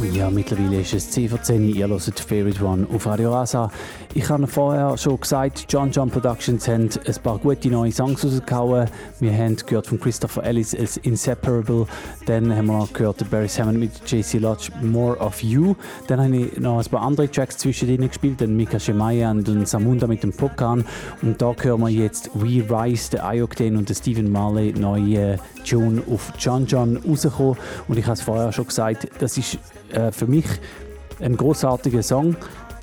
Ja, 0.00 0.30
mittlerweile 0.30 0.80
ist 0.80 0.94
es 0.94 1.10
10 1.10 1.28
vor 1.28 1.42
10 1.42 1.74
Ihr 1.74 1.88
hört 1.88 2.20
Favorite 2.20 2.64
One 2.64 2.86
auf 2.94 3.04
Radio 3.06 3.32
Rasa. 3.32 3.68
Ich 4.14 4.28
habe 4.30 4.46
vorher 4.46 4.96
schon 4.96 5.18
gesagt, 5.20 5.66
John 5.68 5.90
John 5.90 6.08
Productions 6.08 6.68
haben 6.68 6.88
ein 7.04 7.14
paar 7.22 7.38
gute 7.38 7.68
neue 7.68 7.90
Songs 7.90 8.24
rausgehauen. 8.24 8.88
Wir 9.18 9.32
haben 9.32 9.56
gehört 9.56 9.88
von 9.88 9.98
Christopher 9.98 10.44
Ellis 10.44 10.72
als 10.72 10.98
Inseparable. 10.98 11.86
Dann 12.26 12.54
haben 12.54 12.66
wir 12.66 12.78
noch 12.78 12.92
gehört 12.92 13.28
Barry 13.28 13.48
Hammond 13.48 13.80
mit 13.80 13.90
JC 14.06 14.34
Lodge 14.34 14.70
More 14.82 15.16
of 15.18 15.42
You. 15.42 15.74
Dann 16.06 16.20
habe 16.22 16.36
ich 16.36 16.58
noch 16.58 16.78
ein 16.78 16.86
paar 16.86 17.02
andere 17.02 17.28
Tracks 17.28 17.58
zwischen 17.58 17.88
denen 17.88 18.06
gespielt. 18.06 18.40
Dann 18.40 18.56
Mika 18.56 18.78
Shemaya 18.78 19.32
und 19.32 19.66
Samunda 19.66 20.06
mit 20.06 20.22
dem 20.22 20.32
Pokan. 20.32 20.84
Und 21.22 21.42
da 21.42 21.52
hören 21.60 21.80
wir 21.80 21.88
jetzt 21.88 22.30
We 22.34 22.64
Rise, 22.70 23.10
der 23.10 23.26
Ayokden 23.26 23.76
und 23.76 23.88
der 23.88 23.94
Stephen 23.94 24.30
Marley 24.30 24.72
neue 24.72 25.38
Tune 25.68 26.02
auf 26.08 26.32
John 26.38 26.66
John 26.66 26.98
rausgekommen. 26.98 27.56
Und 27.88 27.98
ich 27.98 28.04
habe 28.04 28.14
es 28.14 28.22
vorher 28.22 28.52
schon 28.52 28.66
gesagt, 28.66 29.08
das 29.18 29.36
ist 29.36 29.58
äh, 29.92 30.12
für 30.12 30.26
mich 30.26 30.46
ein 31.20 31.36
großartiger 31.36 32.02
Song. 32.02 32.36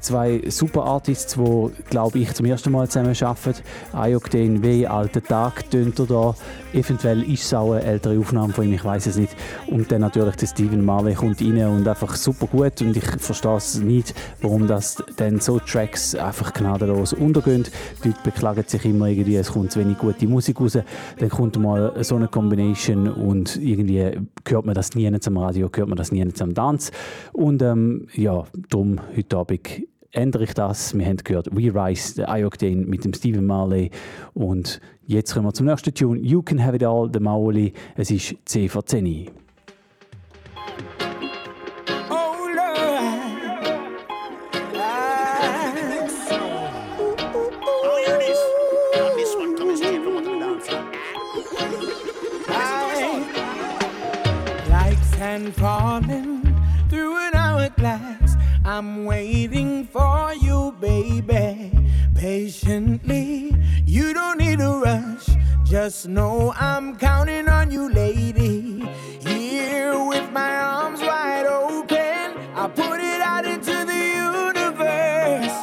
Zwei 0.06 0.43
super 0.49 0.84
Artists, 0.84 1.34
die, 1.34 1.72
glaube 1.89 2.20
ich, 2.20 2.32
zum 2.36 2.45
ersten 2.45 2.72
Mal 2.72 2.88
zusammen 2.88 3.16
arbeiten. 3.20 3.64
Ayok 3.91 4.30
den 4.30 4.62
W, 4.62 4.86
alter 4.86 5.24
Tag, 5.24 5.72
tönt 5.72 5.97
er 5.97 6.06
da. 6.06 6.36
Eventuell 6.74 7.24
ist 7.24 7.45
es 7.45 7.53
auch 7.56 7.72
eine 7.72 7.82
ältere 7.82 8.20
Aufnahme 8.20 8.53
von 8.53 8.66
ihm, 8.66 8.74
ich 8.74 8.86
weiß 8.86 9.08
es 9.08 9.18
nicht. 9.18 9.36
Und 9.66 9.91
dann 9.91 10.01
natürlich 10.01 10.36
der 10.36 10.45
Steven 10.45 10.86
Marley 10.86 11.16
kommt 11.16 11.41
rein 11.41 11.66
und 11.70 11.88
einfach 11.88 12.16
super 12.16 12.45
gut. 12.45 12.80
Und 12.82 12.95
ich 12.95 13.03
verstehe 13.18 13.56
es 13.56 13.80
nicht, 13.80 14.14
warum 14.43 14.68
das 14.68 15.03
dann 15.16 15.39
so 15.39 15.58
Tracks 15.58 16.14
einfach 16.14 16.53
gnadenlos 16.53 17.14
untergehen. 17.14 17.66
Die 18.03 18.10
Leute 18.10 18.20
beklagen 18.24 18.64
sich 18.68 18.86
immer 18.86 19.08
irgendwie, 19.08 19.38
es 19.38 19.51
kommt 19.51 19.72
zu 19.72 19.80
wenig 19.80 19.97
gute 19.97 20.28
Musik 20.28 20.62
raus. 20.62 20.78
Dann 21.18 21.30
kommt 21.30 21.58
mal 21.58 22.03
so 22.03 22.16
eine 22.16 22.28
Combination 22.28 23.08
und 23.12 23.56
irgendwie 23.56 24.20
hört 24.47 24.66
man 24.68 24.76
das 24.76 24.93
nie 24.93 25.08
am 25.08 25.38
Radio, 25.38 25.68
hört 25.74 25.89
man 25.89 25.97
das 25.97 26.12
nie 26.12 26.22
am 26.22 26.53
Tanz. 26.53 26.91
Und 27.34 27.64
ähm, 27.64 28.06
ja, 28.14 28.43
darum 28.70 28.99
heute 29.16 29.38
Abend 29.38 29.94
ändere 30.12 30.43
ich 30.43 30.53
das. 30.53 30.97
Wir 30.97 31.06
haben 31.06 31.18
gehört 31.18 31.49
We 31.51 31.74
Rise, 31.74 32.16
der 32.16 32.30
Ioctane 32.30 32.86
mit 32.86 33.06
dem 33.06 33.14
Stephen 33.14 33.45
Marley. 33.45 33.91
Und 34.34 34.80
jetzt 35.06 35.34
kommen 35.34 35.45
wir 35.45 35.53
zum 35.53 35.66
nächsten 35.68 35.93
Tune. 35.93 36.20
You 36.20 36.41
Can 36.41 36.64
Have 36.64 36.76
It 36.76 36.84
All, 36.84 37.10
der 37.10 37.22
Maoli. 37.22 37.74
Es 37.95 38.12
ist 38.12 38.36
10 38.45 38.70
vor 38.70 38.86
10. 38.86 39.44
I'm 58.78 59.05
waiting 59.05 59.86
for 59.86 60.34
you, 60.34 60.76
baby, 60.82 61.71
patiently. 62.13 63.55
You 63.86 64.13
don't 64.13 64.38
need 64.38 64.59
to 64.59 64.82
rush. 64.84 65.28
Just 65.63 66.09
know 66.09 66.53
I'm 66.57 66.97
counting 66.97 67.47
on 67.47 67.71
you, 67.71 67.89
lady. 67.89 68.86
Here 69.21 69.97
with 70.03 70.30
my 70.34 70.57
arms 70.57 70.99
wide 70.99 71.45
open, 71.45 72.36
I 72.53 72.67
put 72.67 72.99
it 72.99 73.21
out 73.21 73.45
into 73.45 73.86
the 73.91 74.01
universe. 74.28 75.57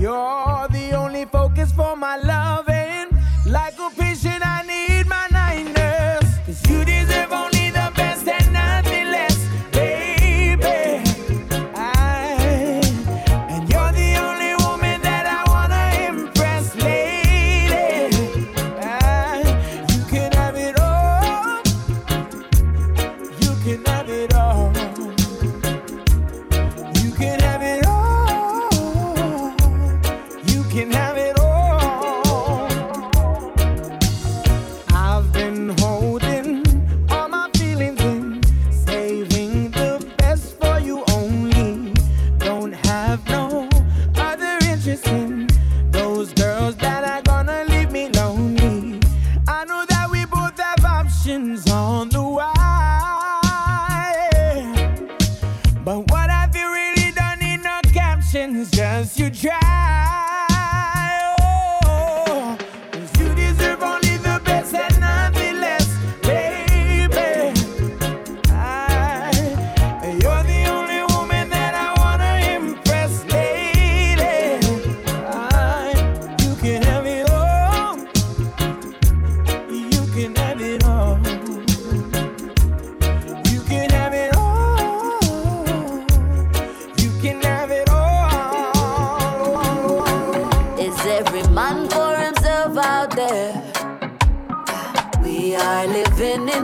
You're 0.00 0.68
the 0.68 0.92
only 0.94 1.24
focus 1.24 1.72
for 1.72 1.96
my 1.96 2.16
loving. 2.16 2.75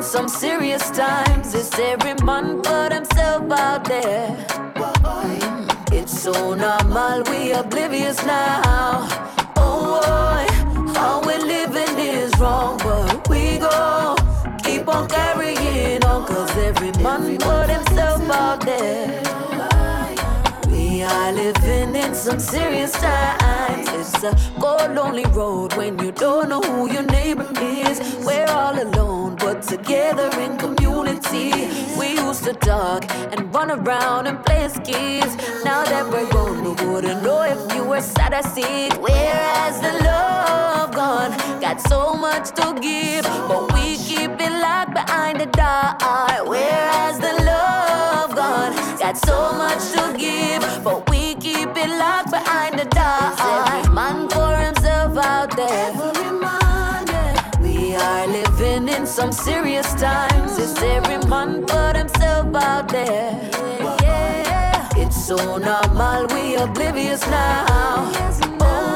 Living 0.03 0.11
some 0.11 0.29
serious 0.29 0.91
times. 0.91 1.55
Is 1.55 1.71
every 1.79 2.15
man 2.25 2.63
for 2.63 2.89
himself 2.93 3.51
out 3.53 3.85
there? 3.85 4.37
Mm, 4.77 5.93
It's 5.93 6.21
so 6.23 6.55
normal, 6.55 7.23
we 7.31 7.53
oblivious 7.53 8.25
now. 8.27 9.09
Oh 9.57 10.01
boy, 10.03 10.93
how 10.95 11.21
we 11.27 11.37
living 11.39 11.99
is 11.99 12.33
wrong, 12.41 12.79
but 12.79 13.29
we 13.29 13.59
go 13.59 14.17
keep 14.65 14.89
on 14.89 15.09
carrying 15.09 16.05
on, 16.05 16.27
cause 16.27 16.57
every 16.57 16.93
man 17.03 17.39
for 17.41 17.65
himself 17.67 18.23
out 18.31 18.61
there. 18.65 19.32
Are 21.13 21.31
living 21.31 21.95
in 21.95 22.15
some 22.15 22.41
serious 22.41 22.93
times. 22.93 23.87
It's 23.93 24.25
a 24.25 24.35
cold, 24.59 24.95
lonely 24.95 25.27
road 25.27 25.75
when 25.75 25.99
you 25.99 26.11
don't 26.11 26.49
know 26.49 26.61
who 26.61 26.91
your 26.91 27.03
neighbor 27.03 27.47
is. 27.61 28.01
We're 28.25 28.49
all 28.49 28.81
alone, 28.83 29.37
but 29.37 29.63
together 29.63 30.31
in 30.41 30.57
community. 30.57 31.53
We 31.99 32.15
used 32.15 32.45
to 32.45 32.55
talk 32.55 33.05
and 33.33 33.55
run 33.55 33.71
around 33.71 34.27
and 34.27 34.43
play 34.45 34.65
as 34.65 34.79
kids. 34.85 35.37
Now 35.65 35.85
that 35.85 36.11
we're 36.11 36.29
grown, 36.31 36.65
we 36.65 36.87
wouldn't 36.87 37.23
know 37.23 37.43
if 37.43 37.61
you 37.75 37.85
were 37.85 38.01
sad 38.01 38.33
or 38.33 38.43
sick. 38.49 38.93
Where 39.01 39.35
has 39.61 39.81
the 39.83 39.93
love 40.05 40.95
gone? 40.95 41.33
Got 41.61 41.83
so 41.83 42.15
much 42.15 42.53
to 42.59 42.75
give, 42.81 43.25
but 43.49 43.71
we 43.75 43.99
keep 43.99 44.31
it 44.41 44.53
locked 44.67 44.95
behind 44.95 45.41
the 45.41 45.47
door. 45.47 46.49
Where 46.49 46.91
has 46.93 47.19
the? 47.19 47.42
got 49.13 49.27
so 49.27 49.53
much 49.53 49.93
to 49.93 50.17
give, 50.19 50.85
but 50.85 51.09
we 51.11 51.35
keep 51.35 51.69
it 51.77 51.91
locked 51.99 52.31
behind 52.31 52.79
the 52.79 52.85
door. 52.85 53.33
Every 53.39 53.95
man 53.95 54.29
for 54.29 54.57
himself 54.57 55.17
out 55.19 55.55
there. 55.57 55.93
We 57.61 57.95
are 57.95 58.27
living 58.27 58.89
in 58.89 59.07
some 59.07 59.33
serious 59.33 59.93
times. 59.95 60.59
It's 60.59 60.81
every 60.81 61.19
man 61.29 61.67
for 61.67 61.93
himself 61.97 62.55
out 62.55 62.89
there. 62.89 63.51
Yeah. 64.03 64.89
It's 64.97 65.27
so 65.27 65.37
normal, 65.37 66.27
we 66.29 66.57
oblivious 66.57 67.27
now. 67.27 67.67
Oh 67.69 68.89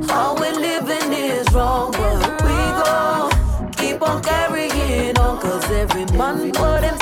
boy, 0.00 0.06
how 0.08 0.34
we're 0.34 0.52
living 0.52 1.12
is 1.12 1.52
wrong, 1.52 1.92
but 1.92 2.42
we 2.42 2.58
go 2.82 3.30
keep 3.76 4.02
on 4.02 4.22
carrying 4.22 5.16
on, 5.18 5.40
cause 5.40 5.70
every 5.70 6.06
man 6.16 6.52
for 6.52 6.78
himself. 6.78 7.01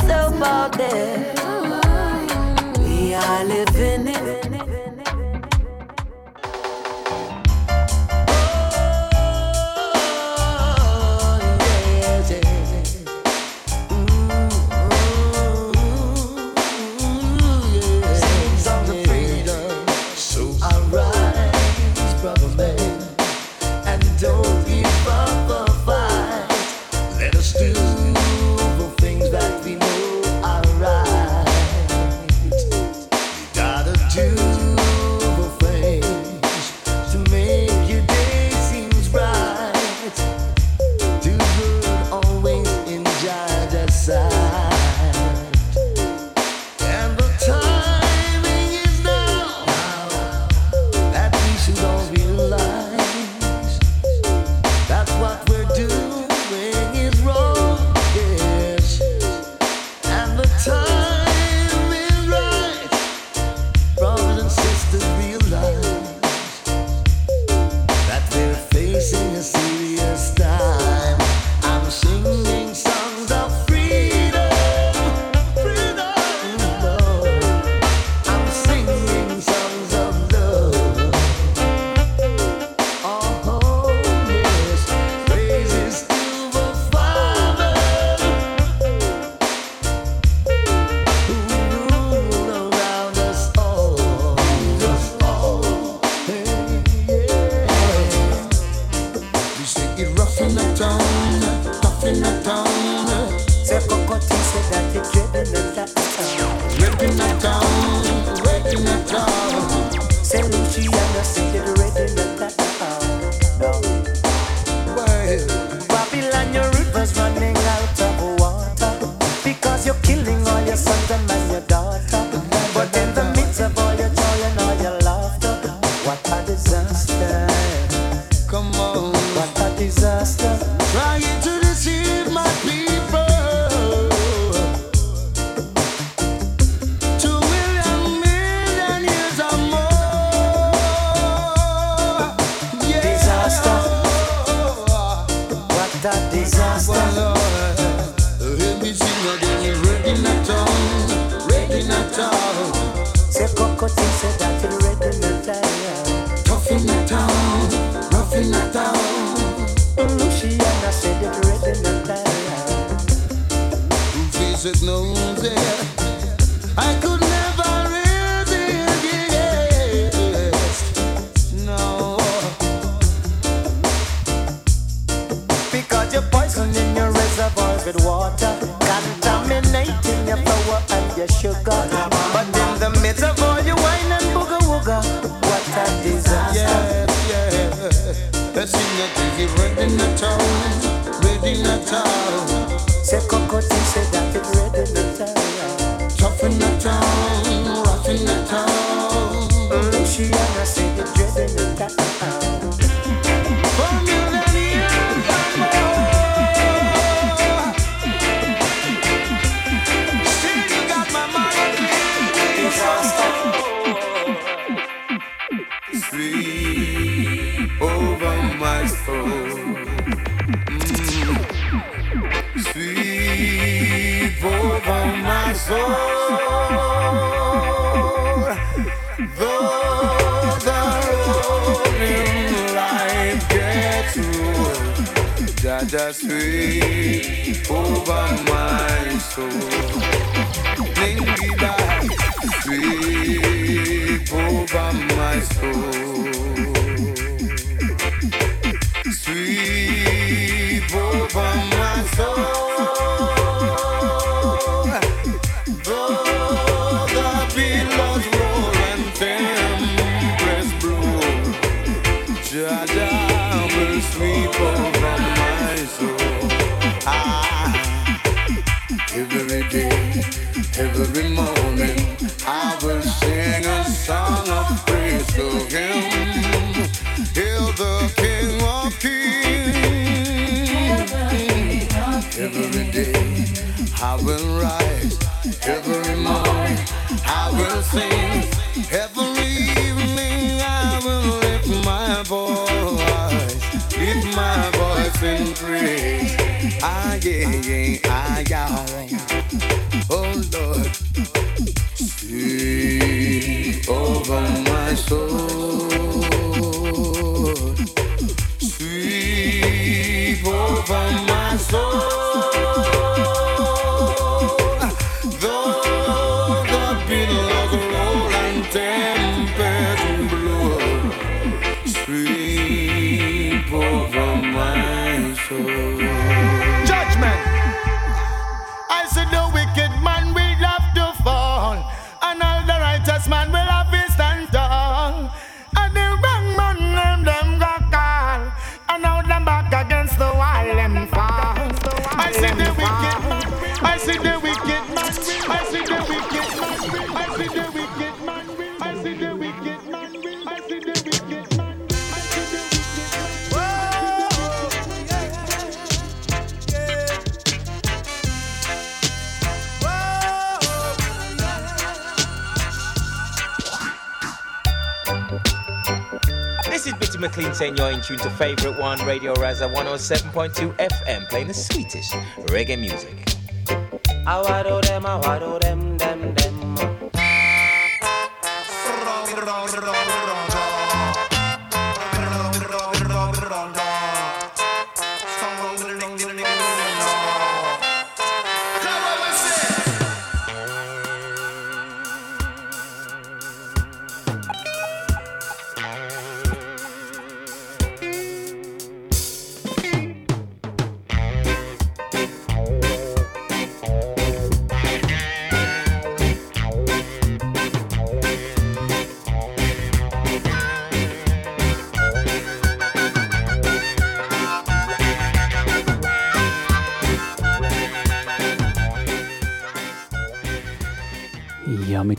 107.2 370.01 370.74
FM, 370.78 371.28
playing 371.28 371.48
the 371.48 371.55
sweetest 371.55 372.12
reggae 372.46 372.78
music. 372.78 373.20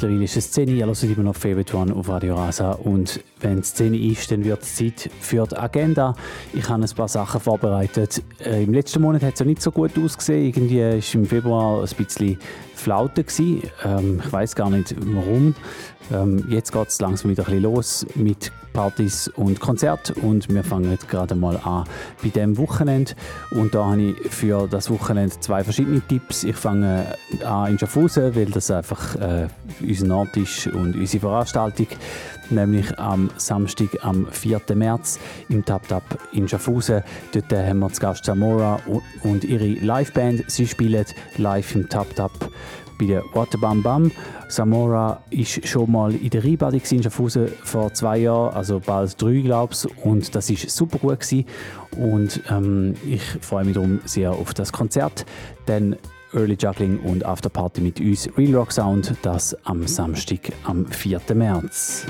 Mittlerweile 0.02 0.24
ist 0.24 0.38
es 0.38 0.52
10 0.52 0.70
Uhr, 0.70 0.86
hört 0.86 1.04
immer 1.04 1.24
noch 1.24 1.36
Favorite 1.36 1.76
One 1.76 1.95
auf 1.95 2.10
Radio 2.10 2.36
Rasa 2.36 2.72
und 2.72 3.20
wenn 3.39 3.60
es 3.60 3.74
10 3.76 3.93
Uhr 3.93 3.99
ist, 3.99 4.32
dann 4.32 4.43
wird 4.43 4.64
es 4.64 4.76
Zeit 4.76 5.10
für 5.20 5.45
die 5.45 5.56
Agenda. 5.56 6.16
Ich 6.54 6.68
habe 6.70 6.84
ein 6.84 6.89
paar 6.95 7.08
Sachen 7.08 7.39
vorbereitet. 7.39 8.24
Äh, 8.43 8.64
Im 8.64 8.74
letzten 8.74 9.02
Monat 9.02 9.22
hat 9.24 9.34
es 9.34 9.39
ja 9.39 9.45
nicht 9.45 9.62
so 9.62 9.72
gut 9.72 9.91
ausgesehen, 9.97 10.45
irgendwie 10.45 10.80
war 10.80 11.14
im 11.14 11.26
Februar 11.26 11.84
ein 11.84 11.95
bisschen 11.95 12.39
Flaute. 12.74 13.26
Ähm, 13.84 14.22
ich 14.26 14.32
weiß 14.32 14.56
gar 14.56 14.70
nicht 14.70 14.95
warum. 14.97 15.56
Ähm, 16.12 16.45
jetzt 16.49 16.72
geht 16.72 16.88
es 16.88 16.99
langsam 16.99 17.32
wieder 17.32 17.43
ein 17.43 17.45
bisschen 17.45 17.64
los 17.64 18.05
mit 18.16 18.51
Partys 18.74 19.28
und 19.28 19.59
Konzerten 19.59 20.14
und 20.22 20.49
wir 20.49 20.64
fangen 20.64 20.97
gerade 21.09 21.36
mal 21.36 21.57
an 21.57 21.86
bei 22.24 22.30
dem 22.30 22.57
Wochenende 22.57 23.14
und 23.51 23.76
da 23.76 23.86
habe 23.86 24.01
ich 24.01 24.32
für 24.32 24.68
das 24.68 24.89
Wochenende 24.89 25.38
zwei 25.39 25.64
verschiedene 25.64 26.01
Tipps. 26.01 26.43
Ich 26.43 26.55
fange 26.55 27.05
an 27.43 27.72
in 27.72 27.80
Schaffhausen, 27.80 28.36
weil 28.36 28.45
das 28.45 28.72
einfach 28.72 29.16
äh, 29.16 29.47
unser 29.82 30.16
Ort 30.16 30.38
ist 30.38 30.68
und 30.68 30.95
unsere 30.95 31.22
Veranstaltung, 31.22 31.88
nämlich 32.49 32.97
am 32.97 33.30
Samstag, 33.38 33.89
am 34.03 34.28
4. 34.32 34.62
März 34.76 35.20
im 35.49 35.66
Tap 35.66 35.88
Tap 35.88 36.03
in 36.32 36.47
Schaffhausen. 36.47 37.03
Dort 37.34 37.51
äh, 37.51 37.68
haben 37.68 37.80
wir 37.80 37.91
zu 37.91 38.01
Gast 38.01 38.26
Samora 38.26 38.80
und, 38.86 39.03
und 39.24 39.43
ihre 39.43 39.68
Liveband. 39.68 40.49
Sie 40.49 40.68
spielen 40.68 41.05
live 41.38 41.76
im 41.76 41.89
Tap 41.89 42.16
Tap 42.16 42.32
bei 43.02 43.08
der 43.08 43.24
Waterbam 43.34 43.82
Bam. 43.82 44.12
Samora 44.47 45.22
ist 45.32 45.68
schon 45.68 45.91
mal 45.91 46.14
in 46.14 46.30
der 46.30 46.43
gewesen 46.43 46.97
in 46.97 47.04
Schaffhausen 47.04 47.47
vor 47.64 47.91
zwei 47.93 48.20
Jahren, 48.20 48.54
also 48.54 48.80
bald 48.80 49.20
drei, 49.20 49.41
glaube 49.41 49.74
ich. 49.74 50.06
Und 50.06 50.36
das 50.36 50.49
ist 50.49 50.70
super 50.70 50.99
gut 50.99 51.20
gewesen. 51.20 51.45
Und 51.97 52.41
ähm, 52.49 52.93
ich 53.06 53.24
freue 53.41 53.66
mich 53.66 53.74
darum 53.74 53.99
sehr 54.06 54.32
auf 54.32 54.54
das 54.54 54.72
Konzert. 54.72 55.26
Dann 55.66 55.95
Early 56.34 56.56
Juggling 56.60 56.99
und 56.99 57.26
Afterparty 57.26 57.82
mit 57.82 57.99
uns, 57.99 58.30
Real 58.38 58.56
Rock 58.56 58.72
Sound, 58.72 59.14
das 59.24 59.56
am 59.66 59.88
Samstag, 59.88 60.52
am 60.64 60.86
4. 60.86 61.20
März. 61.34 62.06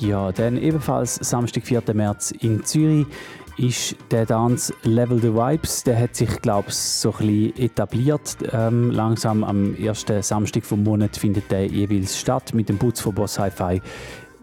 Ja, 0.00 0.32
dann 0.32 0.56
ebenfalls 0.56 1.14
Samstag, 1.14 1.64
4. 1.64 1.82
März 1.94 2.32
in 2.32 2.64
Zürich 2.64 3.06
ist 3.56 3.96
der 4.10 4.26
Dance 4.26 4.72
Level 4.82 5.20
the 5.20 5.32
Vibes. 5.32 5.84
Der 5.84 5.98
hat 5.98 6.16
sich, 6.16 6.40
glaube 6.40 6.68
ich, 6.68 6.74
so 6.74 7.12
ein 7.12 7.26
bisschen 7.26 7.58
etabliert. 7.58 8.36
Ähm, 8.52 8.90
langsam 8.90 9.44
am 9.44 9.74
ersten 9.76 10.22
Samstag 10.22 10.64
vom 10.64 10.82
Monat 10.82 11.16
findet 11.16 11.50
der 11.50 11.66
jeweils 11.66 12.18
statt 12.18 12.54
mit 12.54 12.68
dem 12.68 12.78
Putz 12.78 13.00
von 13.00 13.14
Boss 13.14 13.38
Hi-Fi 13.38 13.80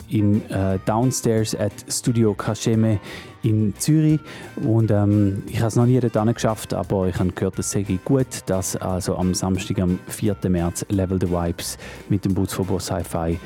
im 0.10 0.42
äh, 0.50 0.80
Downstairs 0.86 1.56
at 1.56 1.72
Studio 1.88 2.34
Kasheme 2.34 3.00
in 3.44 3.74
Zürich 3.78 4.20
und 4.56 4.92
ähm, 4.92 5.44
ich 5.48 5.58
habe 5.60 5.68
es 5.68 5.76
noch 5.76 5.86
nie 5.86 6.00
dort 6.00 6.34
geschafft, 6.34 6.74
aber 6.74 7.08
ich 7.08 7.20
habe 7.20 7.32
gehört, 7.32 7.60
das 7.60 7.72
sei 7.72 7.86
gut, 8.04 8.28
dass 8.48 8.76
also 8.76 9.16
am 9.16 9.34
Samstag, 9.34 9.80
am 9.80 10.00
4. 10.08 10.36
März 10.50 10.86
Level 10.90 11.20
the 11.22 11.30
Vibes 11.30 11.78
mit 12.10 12.26
dem 12.26 12.34
Boots 12.34 12.54
von 12.54 12.66
Boss 12.66 12.92
Hi-Fi 12.92 13.40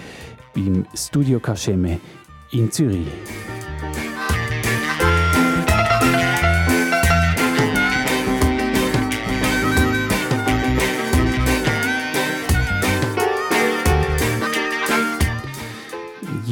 im 0.56 0.86
Studio 0.96 1.40
Kasheme 1.40 2.00
in 2.52 2.72
Zürich. 2.72 3.08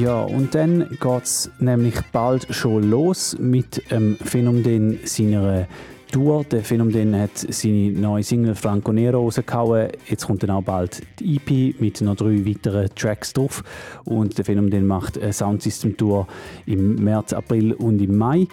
Ja, 0.01 0.21
und 0.23 0.55
dann 0.55 0.89
geht 0.99 1.23
es 1.23 1.51
nämlich 1.59 1.93
bald 2.11 2.47
schon 2.49 2.89
los 2.89 3.37
mit 3.37 3.91
dem 3.91 4.17
Phänomen 4.17 4.97
seiner 5.03 5.67
Tour. 6.11 6.43
Der 6.43 6.63
Phänomen 6.63 7.17
hat 7.17 7.37
seine 7.37 7.91
neue 7.91 8.23
Single 8.23 8.55
Franco 8.55 8.91
Nero 8.91 9.23
rausgehauen. 9.23 9.89
Jetzt 10.07 10.27
kommt 10.27 10.43
dann 10.43 10.51
auch 10.51 10.61
bald 10.61 11.01
die 11.19 11.37
EP 11.37 11.79
mit 11.79 12.01
noch 12.01 12.15
drei 12.15 12.45
weiteren 12.45 12.89
Tracks 12.95 13.33
drauf. 13.33 13.63
Und 14.03 14.37
der 14.37 14.45
Phänomen 14.45 14.85
macht 14.85 15.17
eine 15.17 15.33
Soundsystem 15.33 15.95
Tour 15.97 16.27
im 16.65 16.95
März, 16.95 17.33
April 17.33 17.73
und 17.73 18.01
im 18.01 18.17
Mai. 18.17 18.47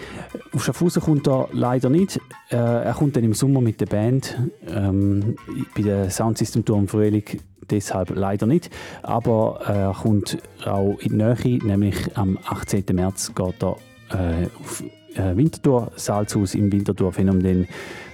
Auf 0.53 0.65
Schaffhausen 0.65 1.03
kommt 1.03 1.29
er 1.29 1.49
leider 1.53 1.91
nicht. 1.91 2.21
Äh, 2.51 2.57
er 2.57 2.95
kommt 2.95 3.17
dann 3.17 3.25
im 3.25 3.35
Sommer 3.35 3.61
mit 3.61 3.81
der 3.81 3.87
Band. 3.87 4.39
Ähm, 4.67 5.37
bei 5.77 5.83
der 5.83 6.11
Soundsystem 6.11 6.65
Tour 6.65 6.79
im 6.79 6.89
Frühling 6.89 7.25
deshalb 7.71 8.11
leider 8.15 8.47
nicht. 8.47 8.71
Aber 9.03 9.61
äh, 9.67 9.73
er 9.73 9.97
kommt 10.01 10.39
auch 10.65 10.97
in 11.01 11.19
die 11.19 11.25
Nähe, 11.45 11.59
nämlich 11.65 12.17
am 12.17 12.39
18. 12.47 12.85
März 12.93 13.33
geht 13.35 13.63
er 13.63 13.77
äh, 14.11 14.47
auf 14.61 14.83
äh, 15.15 15.37
Winterthur, 15.37 15.93
Salzhaus 15.97 16.55
im 16.55 16.71
Winterthur 16.73 17.13
Phänomen 17.13 17.67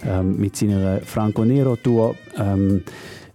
ähm, 0.07 0.37
mit 0.39 0.57
seiner 0.57 1.01
Franco 1.01 1.45
Nero 1.45 1.77
Tour. 1.77 2.15
Ähm, 2.37 2.83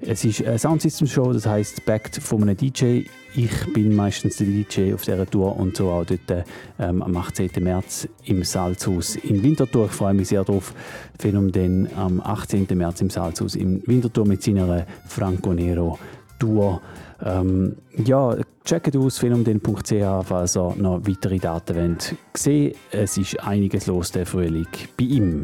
Es 0.01 0.23
ist 0.23 0.45
eine 0.45 0.57
Soundsystem-Show, 0.57 1.33
das 1.33 1.45
heißt 1.45 1.85
backed 1.85 2.15
von 2.23 2.43
einem 2.43 2.55
DJ. 2.55 3.01
Ich 3.35 3.73
bin 3.73 3.93
meistens 3.93 4.37
der 4.37 4.47
DJ 4.47 4.93
auf 4.93 5.03
dieser 5.03 5.29
Tour 5.29 5.57
und 5.57 5.75
so 5.75 5.89
auch 5.89 6.05
dort 6.05 6.45
ähm, 6.79 7.01
am 7.03 7.17
18. 7.17 7.49
März 7.59 8.07
im 8.23 8.43
Salzhaus 8.43 9.17
in 9.17 9.43
Winterthur. 9.43 9.87
Ich 9.87 9.91
freue 9.91 10.13
mich 10.13 10.29
sehr 10.29 10.45
darauf. 10.45 10.73
Phänomen 11.19 11.89
am 11.97 12.21
18. 12.21 12.65
März 12.75 13.01
im 13.01 13.09
Salzhaus 13.09 13.55
in 13.55 13.85
Winterthur 13.87 14.25
mit 14.25 14.41
seiner 14.41 14.85
Franco 15.05 15.53
Nero 15.53 15.99
Tour. 16.39 16.81
Ähm, 17.23 17.75
ja, 17.97 18.35
checkt 18.63 18.95
aus 18.95 19.19
phänomen.ch, 19.19 20.25
falls 20.25 20.55
ihr 20.55 20.73
noch 20.77 21.01
weitere 21.05 21.37
Daten 21.37 21.75
wollt. 21.75 22.15
Sehen, 22.33 22.75
es 22.91 23.17
ist 23.17 23.39
einiges 23.41 23.87
los 23.87 24.11
der 24.11 24.25
Frühling 24.25 24.67
bei 24.97 25.05
ihm. 25.05 25.43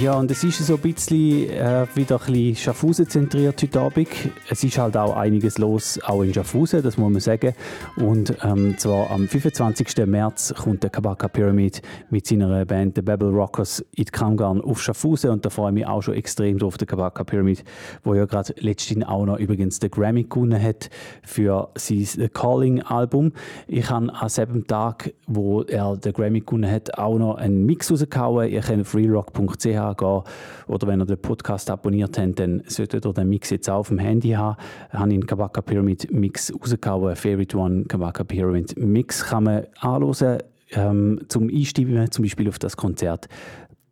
Ja, 0.00 0.18
und 0.18 0.30
es 0.30 0.42
ist 0.42 0.58
so 0.58 0.74
ein 0.74 0.80
bisschen 0.80 1.48
äh, 1.50 1.86
wieder 1.94 2.20
ein 2.20 2.26
bisschen 2.26 2.56
Schaffhausen 2.56 3.08
zentriert 3.08 3.62
heute 3.62 3.80
Abend. 3.80 4.08
Es 4.50 4.64
ist 4.64 4.76
halt 4.76 4.96
auch 4.96 5.16
einiges 5.16 5.58
los, 5.58 6.00
auch 6.02 6.22
in 6.22 6.34
Schaffhausen, 6.34 6.82
das 6.82 6.96
muss 6.96 7.12
man 7.12 7.20
sagen. 7.20 7.54
Und 7.96 8.34
ähm, 8.42 8.76
zwar 8.76 9.10
am 9.10 9.28
25. 9.28 10.06
März 10.06 10.52
kommt 10.56 10.82
der 10.82 10.90
Kabaka 10.90 11.28
Pyramid 11.28 11.80
mit 12.10 12.26
seiner 12.26 12.64
Band 12.64 12.96
The 12.96 13.02
Babel 13.02 13.30
Rockers 13.30 13.84
in 13.94 14.04
die 14.04 14.42
auf 14.42 14.82
Schaffhausen 14.82 15.30
und 15.30 15.44
da 15.44 15.50
freue 15.50 15.70
ich 15.70 15.74
mich 15.74 15.86
auch 15.86 16.02
schon 16.02 16.14
extrem 16.14 16.58
drauf, 16.58 16.76
der 16.76 16.86
Kabaka 16.86 17.22
Pyramid, 17.22 17.62
wo 18.02 18.14
ja 18.14 18.24
gerade 18.24 18.54
letztens 18.58 19.06
auch 19.06 19.24
noch 19.24 19.38
übrigens 19.38 19.78
den 19.78 19.90
Grammy 19.90 20.24
gewonnen 20.24 20.60
hat 20.60 20.90
für 21.22 21.70
sein 21.76 22.04
The 22.04 22.28
Calling 22.28 22.82
Album. 22.82 23.32
Ich 23.68 23.88
habe 23.90 24.12
an 24.12 24.28
selben 24.28 24.66
Tag, 24.66 25.12
wo 25.26 25.62
er 25.62 25.96
den 25.96 26.12
Grammy 26.12 26.40
gewonnen 26.40 26.70
hat, 26.70 26.98
auch 26.98 27.16
noch 27.16 27.36
einen 27.36 27.64
Mix 27.64 27.90
rausgehauen. 27.90 28.50
Ihr 28.50 28.60
könnt 28.60 28.82
auf 28.82 28.94
realrock.ch 28.94 29.83
gehen. 29.92 30.22
Oder 30.66 30.86
wenn 30.86 31.00
ihr 31.00 31.06
den 31.06 31.20
Podcast 31.20 31.70
abonniert 31.70 32.18
habt, 32.18 32.38
dann 32.38 32.62
solltet 32.66 33.04
ihr 33.04 33.12
den 33.12 33.28
Mix 33.28 33.50
jetzt 33.50 33.68
auch 33.68 33.80
auf 33.80 33.88
dem 33.88 33.98
Handy 33.98 34.30
haben. 34.30 34.56
Ich 34.92 34.98
habe 34.98 35.10
den 35.10 35.26
Kabaka 35.26 35.60
Pyramid 35.60 36.10
Mix 36.10 36.52
rausgehauen. 36.52 37.16
Favorite 37.16 37.56
One 37.56 37.84
Kabaka 37.84 38.24
Pyramid 38.24 38.76
Mix 38.78 39.24
kann 39.24 39.44
man 39.44 39.66
anhören 39.80 40.38
ähm, 40.72 41.20
zum 41.28 41.48
Einstimmen, 41.48 42.10
zum 42.10 42.24
Beispiel 42.24 42.48
auf 42.48 42.58
das 42.58 42.76
Konzert 42.76 43.28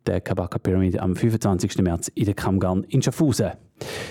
der 0.05 0.21
Kabaka 0.21 0.57
Pyramid 0.59 0.99
am 0.99 1.15
25. 1.15 1.77
März 1.79 2.09
in 2.09 2.25
der 2.25 2.33
Kammgarn 2.33 2.83
in 2.83 3.01
Schaffhausen. 3.01 3.51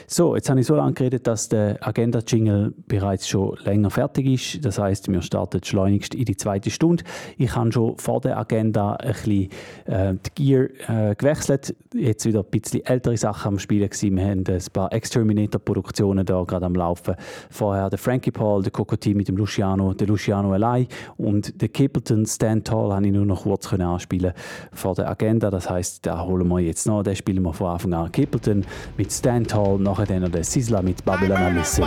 So, 0.06 0.34
jetzt 0.34 0.50
habe 0.50 0.60
ich 0.60 0.66
so 0.66 0.74
lange 0.74 0.92
geredet, 0.92 1.26
dass 1.26 1.48
der 1.48 1.78
Agenda-Jingle 1.86 2.74
bereits 2.86 3.28
schon 3.28 3.56
länger 3.64 3.90
fertig 3.90 4.26
ist. 4.26 4.64
Das 4.64 4.78
heißt, 4.78 5.10
wir 5.10 5.22
starten 5.22 5.62
schleunigst 5.64 6.14
in 6.14 6.24
die 6.24 6.36
zweite 6.36 6.70
Stunde. 6.70 7.04
Ich 7.38 7.54
habe 7.56 7.72
schon 7.72 7.96
vor 7.98 8.20
der 8.20 8.36
Agenda 8.36 8.94
ein 8.96 9.12
bisschen 9.12 9.48
äh, 9.86 10.14
die 10.14 10.30
Gear 10.34 10.68
äh, 10.88 11.14
gewechselt. 11.14 11.74
Jetzt 11.94 12.26
wieder 12.26 12.40
ein 12.40 12.50
bisschen 12.50 12.84
ältere 12.84 13.16
Sachen 13.16 13.54
am 13.54 13.58
Spielen 13.58 13.88
gewesen. 13.88 14.16
Wir 14.16 14.24
haben 14.24 14.44
ein 14.46 14.62
paar 14.72 14.92
Exterminator-Produktionen 14.92 16.26
da 16.26 16.42
gerade 16.44 16.66
am 16.66 16.74
Laufen. 16.74 17.14
Vorher 17.50 17.88
der 17.88 17.98
Frankie 17.98 18.32
Paul, 18.32 18.62
der 18.62 18.72
Cocotti 18.72 19.14
mit 19.14 19.28
dem 19.28 19.36
Luciano, 19.36 19.94
der 19.94 20.08
Luciano 20.08 20.52
allein 20.52 20.88
und 21.16 21.60
der 21.62 21.68
Capleton 21.68 22.26
Stand 22.26 22.66
Tall 22.66 22.92
habe 22.92 23.06
ich 23.06 23.12
nur 23.12 23.24
noch 23.24 23.44
kurz 23.44 23.68
können 23.68 23.86
anspielen 23.86 24.32
vor 24.72 24.94
der 24.94 25.08
Agenda. 25.08 25.50
Das 25.50 25.70
heißt, 25.70 26.04
da 26.04 26.24
holen 26.24 26.48
wir 26.48 26.60
jetzt 26.60 26.86
noch, 26.86 27.02
den 27.02 27.16
spielen 27.16 27.42
wir 27.42 27.52
von 27.52 27.68
Anfang 27.68 27.94
an. 27.94 28.12
Capleton 28.12 28.64
mit 28.96 29.12
Stand 29.12 29.51
Tall 29.52 29.66
Hall, 29.66 29.78
nachher 29.78 30.06
dann 30.06 30.32
der 30.32 30.44
Sizzla 30.44 30.80
mit 30.80 31.04
Babylon 31.04 31.56
Listen. 31.56 31.84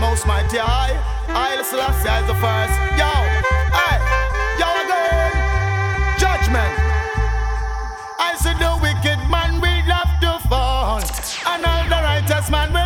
Most 0.00 0.26
mighty 0.26 0.58
I, 0.58 0.92
I 1.28 1.62
Selassie 1.62 2.08
is 2.08 2.26
the 2.26 2.34
first. 2.34 2.74
Yo, 2.98 3.10
hey, 3.72 3.98
yo 4.60 4.68
again. 4.84 5.32
Judgment. 6.18 6.74
I 8.18 8.34
said 8.36 8.58
the 8.58 8.76
wicked 8.82 9.18
man 9.30 9.60
will 9.60 9.88
have 9.88 10.20
to 10.20 10.48
fall, 10.48 11.00
and 11.00 11.64
all 11.64 11.84
the 11.88 12.02
righteous 12.02 12.50
man 12.50 12.72
will 12.72 12.85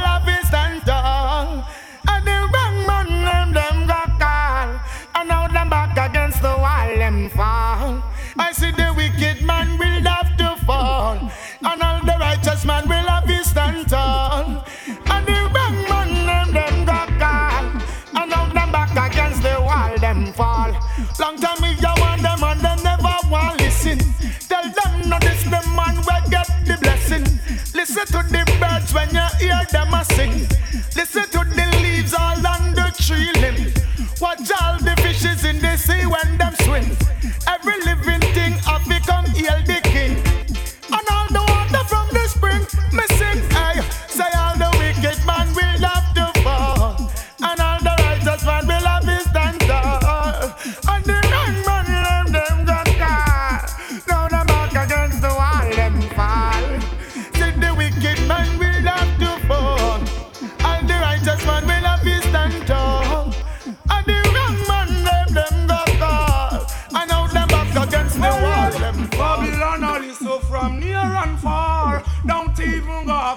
Listen 27.81 28.05
to 28.09 28.23
the 28.29 28.45
birds 28.61 28.93
when 28.93 29.09
you 29.09 29.27
hear 29.39 29.65
them 29.73 29.95
a 29.95 30.05
sing. 30.05 30.47
Listen 30.95 31.25
to 31.31 31.39
the 31.39 31.79
leaves 31.81 32.13
all 32.13 32.47
on 32.47 32.75
the 32.75 32.93
tree 33.01 33.33
limb. 33.41 33.73
Watch 34.21 34.51
all 34.61 34.79
the 34.79 34.95
fishes 35.01 35.47
in 35.47 35.61
the 35.61 35.79
sea 35.79 36.05
when 36.05 36.37
them 36.37 36.55
swim. 36.61 36.85
Every 37.49 37.81
living 37.87 38.21
thing 38.35 38.53
have 38.69 38.87
become 38.87 39.25
heal 39.31 39.59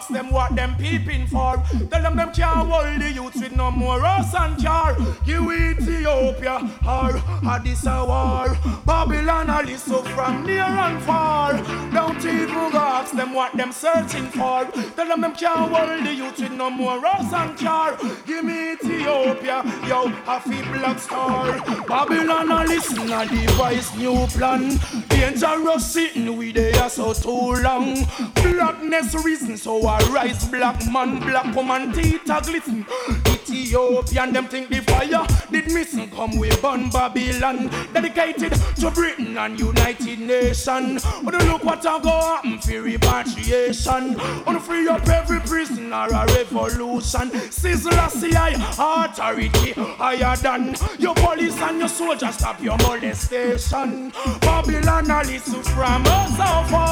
ask 0.04 0.14
them 0.14 0.32
what 0.32 0.54
them 0.56 0.76
peeping 0.76 1.26
for. 1.28 1.64
Tell 1.90 2.02
them 2.02 2.18
them 2.18 2.34
can't 2.34 2.70
hold 2.70 3.00
the 3.00 3.12
youths 3.12 3.42
with 3.42 3.56
no 3.56 3.72
more 3.72 4.02
rose 4.02 4.34
and 4.34 4.60
jar. 4.60 4.98
You 5.26 5.52
Ethiopia 5.52 6.56
or 6.86 7.12
Addis 7.48 7.86
a 7.86 8.04
war. 8.06 8.58
Babylon 8.86 9.50
all 9.50 9.64
listen 9.64 10.04
from 10.16 10.46
near 10.46 10.64
and 10.64 11.02
far. 11.04 11.54
Don't 11.94 12.26
even 12.26 12.72
go 12.72 12.78
ask 12.78 13.16
them 13.16 13.34
what 13.34 13.56
them 13.56 13.72
searching 13.72 14.26
for. 14.26 14.66
Tell 14.96 15.08
them 15.08 15.22
them 15.22 15.36
can't 15.36 15.72
hold 15.72 16.06
the 16.06 16.14
youths 16.14 16.42
with 16.42 16.52
no 16.52 16.70
more 16.70 17.00
rose 17.00 17.32
and 17.34 17.58
jar. 17.58 17.98
Give 18.26 18.44
me 18.44 18.74
Ethiopia, 18.74 19.64
yo, 19.88 20.08
a 20.28 20.42
black 20.74 21.00
star. 21.00 21.62
Babylon 21.88 22.52
all 22.52 22.66
listen 22.66 23.10
a 23.12 23.26
device 23.26 23.96
new 23.96 24.28
plan. 24.28 24.80
Dangerous 25.08 25.94
sitting 25.94 26.36
we 26.36 26.52
there 26.52 26.90
so 26.90 27.14
too 27.14 27.54
long. 27.62 28.06
Blackness 28.36 29.16
reason 29.24 29.58
so 29.58 29.86
I 29.88 29.93
rise 30.12 30.48
black 30.48 30.86
man, 30.92 31.20
black 31.20 31.56
woman 31.56 31.92
teeth 31.92 32.30
a 32.30 32.42
glisten. 32.42 32.86
Ethiopian 33.28 34.34
them 34.34 34.48
think 34.48 34.70
the 34.70 34.82
fire 34.82 35.26
did 35.52 35.72
missing 35.72 36.10
come 36.12 36.38
we 36.38 36.50
burn 36.58 36.90
Babylon. 36.90 37.70
Dedicated 37.94 38.54
to 38.80 38.92
Britain 38.92 39.38
and 39.38 39.60
United 39.60 40.20
Nations. 40.20 41.06
Wanna 41.24 41.44
look 41.46 41.64
what 41.64 41.86
I 41.86 42.00
go 42.02 42.10
happen 42.10 42.60
for 42.60 42.82
repatriation. 42.82 44.16
Wanna 44.46 44.60
free 44.60 44.88
up 44.88 45.08
every 45.08 45.40
prisoner 45.42 46.08
a 46.08 46.26
revolution. 46.34 47.32
Sizzle 47.52 47.92
CI 48.10 48.54
authority 48.56 49.74
higher 49.74 50.36
than 50.38 50.76
your 51.00 51.16
police 51.16 51.60
and 51.62 51.80
your 51.80 51.90
soldiers 51.90 52.36
stop 52.36 52.62
your 52.62 52.78
molestation. 52.78 54.12
Babylon 54.42 55.12
a 55.12 55.24
listen 55.24 55.64
from 55.64 56.06
us 56.08 56.30
so 56.38 56.72
far. 56.72 56.83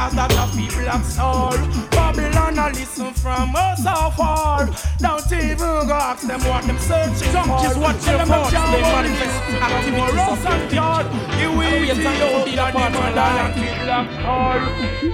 Cause 0.00 0.14
that 0.14 0.32
a 0.32 0.44
people 0.56 0.80
black 0.80 1.04
soul. 1.04 1.56
Babylon 1.90 2.58
a 2.58 2.66
listen 2.72 3.12
from 3.12 3.54
us 3.54 3.84
so 3.84 3.96
far. 4.16 4.68
Don't 4.98 5.32
even 5.32 5.88
go 5.88 5.92
ask 5.92 6.26
them 6.26 6.40
what 6.48 6.64
them 6.64 6.78
searching 6.78 7.32
for. 7.32 7.44
Junkies, 7.44 7.76
watch 7.76 8.06
your 8.06 8.16
them 8.16 8.28
them 8.28 8.28
thoughts, 8.28 8.52
they 8.72 8.80
manifest 8.80 9.38
the 9.44 9.56
youth 9.70 9.86
with 9.86 10.14
no 10.16 10.24
activities 10.24 10.30
of 10.30 10.46
and 10.52 10.64
car. 10.72 11.02
You 11.40 11.50
Ethiopia, 11.92 12.66
the 12.72 12.86
motherland 12.96 13.54
with 13.60 13.78
black 13.84 14.08
soul. 14.24 14.62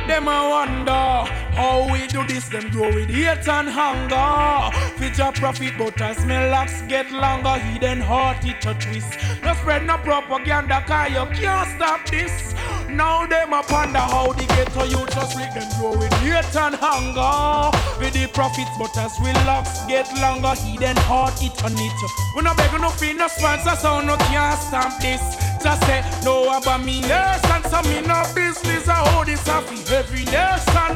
Them 0.06 0.28
a 0.28 0.38
wonder 0.54 1.06
how 1.58 1.92
we 1.92 2.06
do 2.06 2.22
this. 2.26 2.48
Them 2.48 2.70
grow 2.70 2.94
with 2.94 3.10
hate 3.10 3.48
and 3.48 3.68
hunger. 3.68 4.76
Fit 4.98 5.18
your 5.18 5.32
profit, 5.32 5.74
but 5.78 6.00
as 6.00 6.24
my 6.26 6.48
locks 6.48 6.82
get 6.82 7.10
longer, 7.10 7.58
hidden 7.58 8.00
heart 8.00 8.44
it 8.44 8.64
a 8.64 8.74
twist. 8.74 9.18
No 9.42 9.54
spread 9.54 9.84
no 9.84 9.96
propaganda, 9.98 10.80
cause 10.86 11.10
you 11.10 11.26
can't 11.34 11.68
stop 11.76 12.08
this. 12.08 12.55
Now 12.88 13.26
them 13.26 13.52
a 13.52 13.62
ponder 13.62 13.98
how 13.98 14.32
the 14.32 14.46
ghetto 14.46 14.84
you 14.84 15.06
just 15.06 15.36
let 15.36 15.54
them 15.54 15.68
grow 15.80 15.98
with 15.98 16.12
hate 16.14 16.56
and 16.56 16.74
hunger. 16.74 17.76
With 17.98 18.14
the 18.14 18.26
profits, 18.32 18.70
but 18.78 18.96
as 18.96 19.18
we 19.20 19.32
locks 19.44 19.84
get 19.86 20.06
longer, 20.20 20.54
he 20.62 20.78
then 20.78 20.96
hard 20.96 21.34
it 21.42 21.62
on 21.64 21.72
it. 21.72 22.00
We 22.36 22.42
no 22.42 22.54
beg 22.54 22.72
no 22.80 22.90
fee, 22.90 23.12
no 23.12 23.28
sponsor, 23.28 23.76
so 23.76 24.00
no 24.00 24.16
can't 24.16 24.60
stamp 24.60 25.00
this. 25.00 25.55
Just 25.66 25.82
say 25.86 26.04
no 26.22 26.44
about 26.56 26.84
me 26.84 27.00
nation, 27.00 27.60
so 27.68 27.82
me 27.90 28.00
no 28.06 28.22
business. 28.36 28.86
I 28.86 29.02
hold 29.10 29.26
this 29.26 29.48
off 29.48 29.66
every 29.90 30.24
nation. 30.26 30.94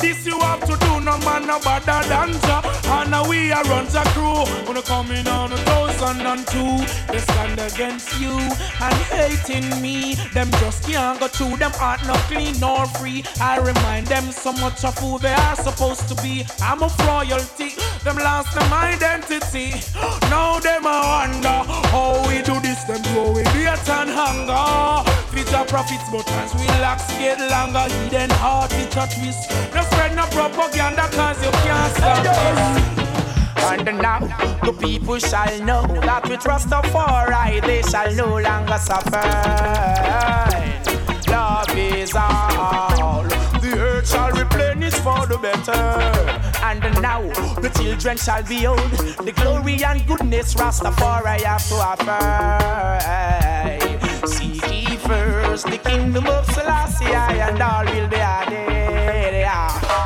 This 0.00 0.26
you 0.26 0.36
have 0.40 0.58
to 0.66 0.76
do, 0.76 1.00
no 1.00 1.16
man 1.18 1.46
no 1.46 1.60
better 1.60 2.02
than 2.08 2.32
ya. 2.48 2.58
And 2.98 3.28
we 3.28 3.52
are 3.52 3.62
runs 3.64 3.94
a 3.94 4.02
crew. 4.14 4.42
Wanna 4.66 4.82
come 4.82 5.12
in 5.12 5.28
on 5.28 5.52
a 5.52 5.56
thousand 5.58 6.26
and 6.26 6.44
two. 6.48 6.78
They 7.12 7.20
stand 7.20 7.60
against 7.60 8.18
you 8.18 8.34
and 8.80 8.94
hating 9.14 9.80
me. 9.80 10.16
Them 10.34 10.50
just 10.62 10.82
can't 10.82 11.20
go 11.20 11.28
through 11.28 11.56
them 11.58 11.70
heart 11.74 12.04
not 12.04 12.18
clean 12.26 12.58
nor 12.58 12.86
free. 12.98 13.22
I 13.40 13.58
remind 13.58 14.08
them 14.08 14.32
so 14.32 14.52
much 14.52 14.84
of 14.84 14.98
who 14.98 15.20
they 15.20 15.32
are 15.32 15.54
supposed 15.54 16.08
to 16.08 16.16
be. 16.22 16.44
I'm 16.60 16.82
of 16.82 16.98
royalty. 17.06 17.70
Them 18.02 18.16
lost 18.16 18.52
them 18.52 18.72
identity. 18.72 19.74
Now 20.22 20.58
them 20.58 20.86
a 20.86 20.98
wonder 21.06 21.58
how 21.94 22.26
we 22.26 22.42
do 22.42 22.58
this. 22.58 22.82
Them 22.82 23.02
growing 23.14 23.46
hate 23.78 24.07
and 24.08 24.16
hunger. 24.16 25.10
Future 25.30 25.64
profits, 25.68 26.04
but 26.10 26.28
as 26.32 26.54
we 26.54 26.66
locks 26.80 27.08
get 27.18 27.38
longer, 27.50 27.92
hidden 27.94 28.30
heart 28.30 28.72
it 28.72 28.96
a 28.96 29.06
twist. 29.14 29.50
No 29.74 29.82
spread 29.82 30.16
no 30.16 30.24
propaganda, 30.26 31.08
cause 31.12 31.42
you 31.44 31.50
can't 31.50 31.94
stop 31.96 32.22
this. 32.22 32.98
And 33.70 33.98
now 33.98 34.20
the 34.64 34.72
people 34.72 35.18
shall 35.18 35.58
know 35.64 35.82
that 36.00 36.28
we 36.28 36.36
trust 36.38 36.70
with 36.70 36.80
Rastafari 36.82 37.60
they 37.66 37.82
shall 37.82 38.14
no 38.14 38.38
longer 38.38 38.78
suffer. 38.78 39.20
Love 41.30 41.76
is 41.76 42.14
all. 42.14 43.24
The 43.60 43.76
earth 43.78 44.08
shall 44.10 44.30
replenish 44.32 44.94
for 44.94 45.26
the 45.26 45.38
better. 45.38 45.72
And 46.64 46.80
now 47.02 47.22
the 47.60 47.70
children 47.76 48.16
shall 48.16 48.42
be 48.42 48.66
old. 48.66 48.78
the 48.78 49.32
glory 49.32 49.84
and 49.84 50.06
goodness 50.06 50.54
Rastafari 50.54 51.42
have 51.42 51.68
to 51.68 51.74
offer. 51.74 52.58
Seek 54.26 54.66
ye 54.70 54.96
first 54.96 55.66
the 55.66 55.78
kingdom 55.78 56.26
of 56.26 56.44
Selassie, 56.52 57.06
and 57.06 57.62
all 57.62 57.84
will 57.84 58.08
be 58.08 58.16
added. 58.16 59.44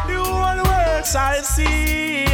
The 0.07 0.15
whole 0.23 0.63
world 0.65 1.07
shall 1.07 1.43
see. 1.43 2.27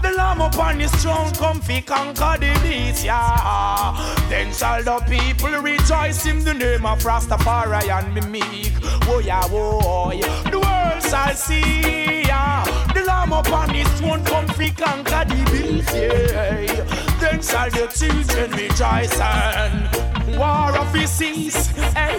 The 0.00 0.10
Lamb 0.16 0.40
upon 0.40 0.78
his 0.78 0.92
throne, 1.02 1.32
comfy 1.32 1.80
conquer 1.82 2.36
the 2.38 2.58
beast, 2.62 3.04
yeah. 3.04 4.16
Then 4.28 4.52
shall 4.52 4.82
the 4.82 5.00
people 5.08 5.50
rejoice 5.60 6.24
in 6.24 6.44
the 6.44 6.54
name 6.54 6.86
of 6.86 7.02
Rastafari 7.02 7.90
and 7.90 8.14
be 8.14 8.20
meek. 8.20 8.72
Oh 9.08 9.18
yeah, 9.18 9.42
oh 9.50 10.12
yeah. 10.12 10.50
The 10.50 10.60
world 10.60 11.02
shall 11.02 11.34
see, 11.34 12.22
yeah. 12.22 12.64
The 12.94 13.02
Lamb 13.02 13.32
upon 13.32 13.70
his 13.74 13.88
throne, 14.00 14.24
comfy 14.24 14.70
conquer 14.70 15.24
the 15.24 15.44
beast, 15.50 15.94
yeah. 15.94 16.84
Then 17.20 17.42
shall 17.42 17.70
the 17.70 17.88
children 17.88 18.52
rejoice 18.52 19.20
and 19.20 20.17
war 20.38 20.70
of 20.78 20.94
hey. 20.94 21.50
Eh? 21.96 22.18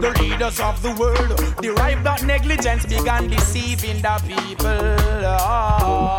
The 0.00 0.10
leaders 0.20 0.60
of 0.60 0.82
the 0.82 0.92
world 0.98 1.36
derive 1.60 2.02
that 2.04 2.24
negligence 2.24 2.86
began 2.86 3.28
deceiving 3.28 4.00
the 4.00 4.16
people. 4.26 4.96
Oh, 5.28 6.18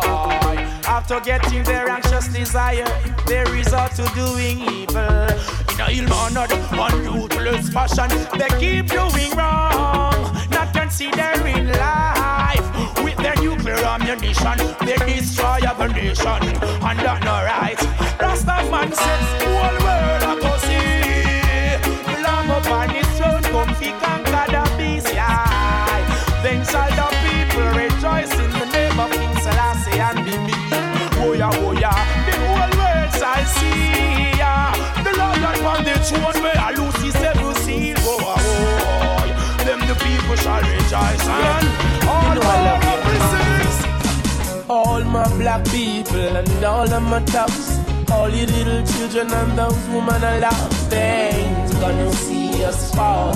after 0.86 1.20
getting 1.20 1.64
their 1.64 1.88
anxious 1.88 2.28
desire, 2.28 2.86
they 3.26 3.44
resort 3.50 3.92
to 3.96 4.04
doing 4.14 4.60
evil. 4.70 5.26
In 5.74 5.80
a 5.80 5.88
ill-mannered, 5.90 6.52
unuseless 6.72 7.68
fashion, 7.70 8.10
they 8.38 8.50
keep 8.58 8.86
doing 8.86 9.30
wrong, 9.36 10.20
not 10.50 10.72
considering 10.72 11.68
life. 11.68 12.66
With 13.02 13.16
their 13.18 13.36
nuclear 13.36 13.78
ammunition, 13.78 14.58
they 14.86 14.96
destroy 14.96 15.58
other 15.66 15.88
nation, 15.88 16.42
and 16.86 16.98
that's 16.98 17.24
not 17.24 17.44
right. 17.44 17.78
Rastaman 18.18 18.94
says, 18.94 19.37
throne 36.08 36.42
where 36.42 36.58
I 36.58 36.72
lose 36.72 36.96
his 37.02 37.14
seal, 37.64 37.96
oh, 38.00 38.18
oh, 38.20 38.36
oh. 38.40 39.64
Them 39.64 39.80
the 39.88 39.94
people 40.06 40.36
shall 40.36 40.62
rejoice 40.62 41.26
and 41.28 41.66
all 42.08 42.34
know 42.34 42.42
I 42.42 42.58
love 42.66 42.82
my 42.88 42.96
blessings. 43.04 43.76
All 44.70 45.04
my 45.04 45.28
black 45.36 45.64
people 45.66 46.36
and 46.40 46.64
all 46.64 46.90
of 46.92 47.02
my 47.02 47.20
thugs, 47.20 47.78
all 48.10 48.28
you 48.30 48.46
little 48.46 48.82
children 48.86 49.32
and 49.32 49.58
those 49.58 49.88
women 49.88 50.22
I 50.24 50.38
love, 50.38 50.90
they 50.90 51.30
ain't 51.34 51.72
gonna 51.80 52.12
see 52.12 52.64
us 52.64 52.94
fall. 52.94 53.34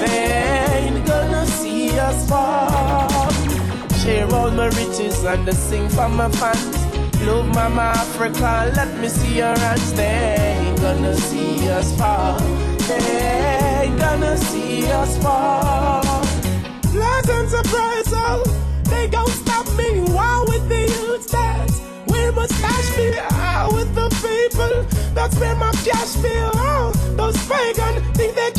They 0.00 0.88
ain't 0.88 1.06
gonna 1.06 1.46
see 1.46 1.98
us 1.98 2.28
fall. 2.28 3.30
Share 4.00 4.28
all 4.34 4.50
my 4.50 4.68
riches 4.68 5.24
and 5.24 5.48
I 5.48 5.52
sing 5.52 5.88
for 5.88 6.08
my 6.08 6.28
fans. 6.30 6.89
Love 7.26 7.48
Mama 7.54 7.82
Africa, 7.96 8.72
let 8.74 8.98
me 8.98 9.08
see 9.08 9.36
your 9.36 9.56
hands. 9.58 9.92
They 9.92 10.36
ain't 10.38 10.80
gonna 10.80 11.14
see 11.14 11.68
us 11.68 11.96
fall. 11.98 12.38
They 12.88 13.92
gonna 13.98 14.36
see 14.38 14.90
us 14.90 15.18
fall. 15.22 16.02
Pleasant 16.82 17.50
surprise, 17.50 18.10
oh, 18.14 18.42
they 18.84 19.08
gon' 19.08 19.28
stop 19.28 19.66
me. 19.76 20.00
Wow, 20.14 20.44
with 20.48 20.66
the 20.68 20.80
youth 20.80 21.28
that 21.30 21.70
we 22.08 22.30
must 22.30 22.54
cash 22.60 22.96
me 22.96 23.18
out 23.18 23.72
with 23.74 23.94
the 23.94 24.08
people. 24.24 24.84
That's 25.14 25.36
where 25.38 25.54
my 25.56 25.72
cash 25.84 26.16
feel. 26.16 26.50
Oh, 26.54 26.92
those 27.16 27.36
pagan 27.48 28.02
think 28.14 28.34
they 28.34 28.50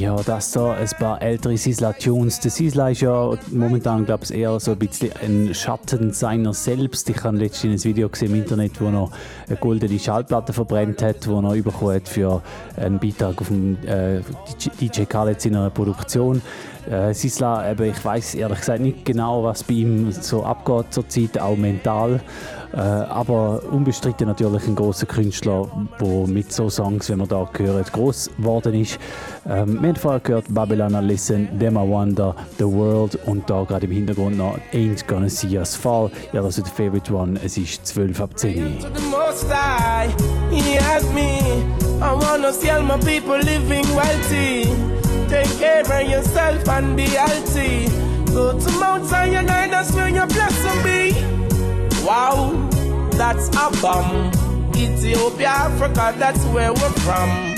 Ja, 0.00 0.16
das 0.16 0.52
da 0.52 0.72
ein 0.72 0.88
paar 0.98 1.20
ältere 1.20 1.58
Sisla-Tunes. 1.58 2.40
Der 2.40 2.50
Sisla 2.50 2.88
ist 2.88 3.02
ja 3.02 3.34
momentan, 3.50 4.06
glaube 4.06 4.24
ich, 4.24 4.32
eher 4.32 4.58
so 4.58 4.70
ein 4.70 4.78
bisschen 4.78 5.10
ein 5.22 5.54
Schatten 5.54 6.14
seiner 6.14 6.54
selbst. 6.54 7.10
Ich 7.10 7.22
habe 7.22 7.36
letztens 7.36 7.84
ein 7.84 7.90
Video 7.90 8.08
gesehen 8.08 8.30
im 8.30 8.36
Internet, 8.36 8.80
wo 8.80 8.86
er 8.86 9.10
eine 9.46 9.56
goldene 9.58 9.98
Schallplatte 9.98 10.54
verbrennt 10.54 11.02
hat, 11.02 11.28
wo 11.28 11.42
er 11.42 11.62
bekommen 11.62 11.96
hat 11.96 12.08
für 12.08 12.40
einen 12.78 12.98
Beitrag 12.98 13.42
auf 13.42 13.48
dem 13.48 13.76
äh, 13.86 14.22
DJ 14.80 15.02
Khaled 15.02 15.44
in 15.44 15.56
einer 15.56 15.68
Produktion. 15.68 16.40
Äh, 16.90 17.12
Sisla, 17.12 17.70
eben, 17.70 17.90
ich 17.90 18.02
weiß 18.02 18.36
ehrlich 18.36 18.60
gesagt 18.60 18.80
nicht 18.80 19.04
genau, 19.04 19.44
was 19.44 19.62
bei 19.62 19.74
ihm 19.74 20.12
so 20.12 20.44
abgeht 20.44 20.94
zurzeit, 20.94 21.38
auch 21.38 21.58
mental. 21.58 22.22
Äh, 22.72 22.78
aber 22.78 23.62
unbestritten 23.70 24.28
natürlich 24.28 24.66
ein 24.66 24.76
großer 24.76 25.06
Künstler, 25.06 25.68
der 26.00 26.26
mit 26.28 26.52
so 26.52 26.70
Songs, 26.70 27.10
wie 27.10 27.16
wir 27.16 27.26
da 27.26 27.48
hören, 27.56 27.84
groß 27.92 28.30
geworden 28.36 28.74
ist. 28.74 28.98
Ähm, 29.48 29.80
wir 29.80 29.88
haben 29.88 29.96
vorher 29.96 30.20
gehört 30.20 30.44
Babylon 30.48 30.92
Listen, 31.06 31.48
I 31.60 31.74
Wonder, 31.74 32.34
The 32.58 32.64
World 32.64 33.18
und 33.26 33.48
da 33.50 33.64
gerade 33.64 33.86
im 33.86 33.92
Hintergrund 33.92 34.36
noch 34.36 34.56
Ain't 34.72 35.06
Gonna 35.06 35.28
See 35.28 35.58
Us 35.58 35.74
Fall. 35.74 36.10
Ja, 36.32 36.42
das 36.42 36.58
ist 36.58 36.66
der 36.66 36.72
Favorite 36.74 37.12
One. 37.12 37.40
Es 37.42 37.56
ist 37.56 37.86
12 37.86 38.20
ab 38.20 38.38
10. 38.38 38.78
To 38.78 38.88
the 38.94 39.06
most 39.10 39.46
high, 39.50 40.08
he 40.50 40.78
has 40.78 41.04
me. 41.12 41.40
I 42.00 42.14
wanna 42.14 42.52
see 42.52 42.70
all 42.70 42.82
my 42.82 42.98
people 42.98 43.38
living 43.38 43.84
wealthy. 43.96 44.68
Take 45.28 45.58
care 45.58 45.82
of 45.82 46.10
yourself 46.10 46.68
and 46.68 46.96
be 46.96 47.04
healthy. 47.04 47.88
Go 48.32 48.52
to 48.52 48.70
Mount 48.78 49.06
Zion, 49.06 49.48
and 49.48 49.72
that's 49.72 49.92
where 49.92 50.08
your 50.08 50.26
blessing 50.26 50.82
be. 50.84 51.39
Wow, 52.04 52.52
that's 53.12 53.48
a 53.48 53.70
bomb. 53.82 54.30
Ethiopia, 54.74 55.48
Africa, 55.48 56.14
that's 56.18 56.42
where 56.46 56.72
we're 56.72 56.96
from. 57.04 57.54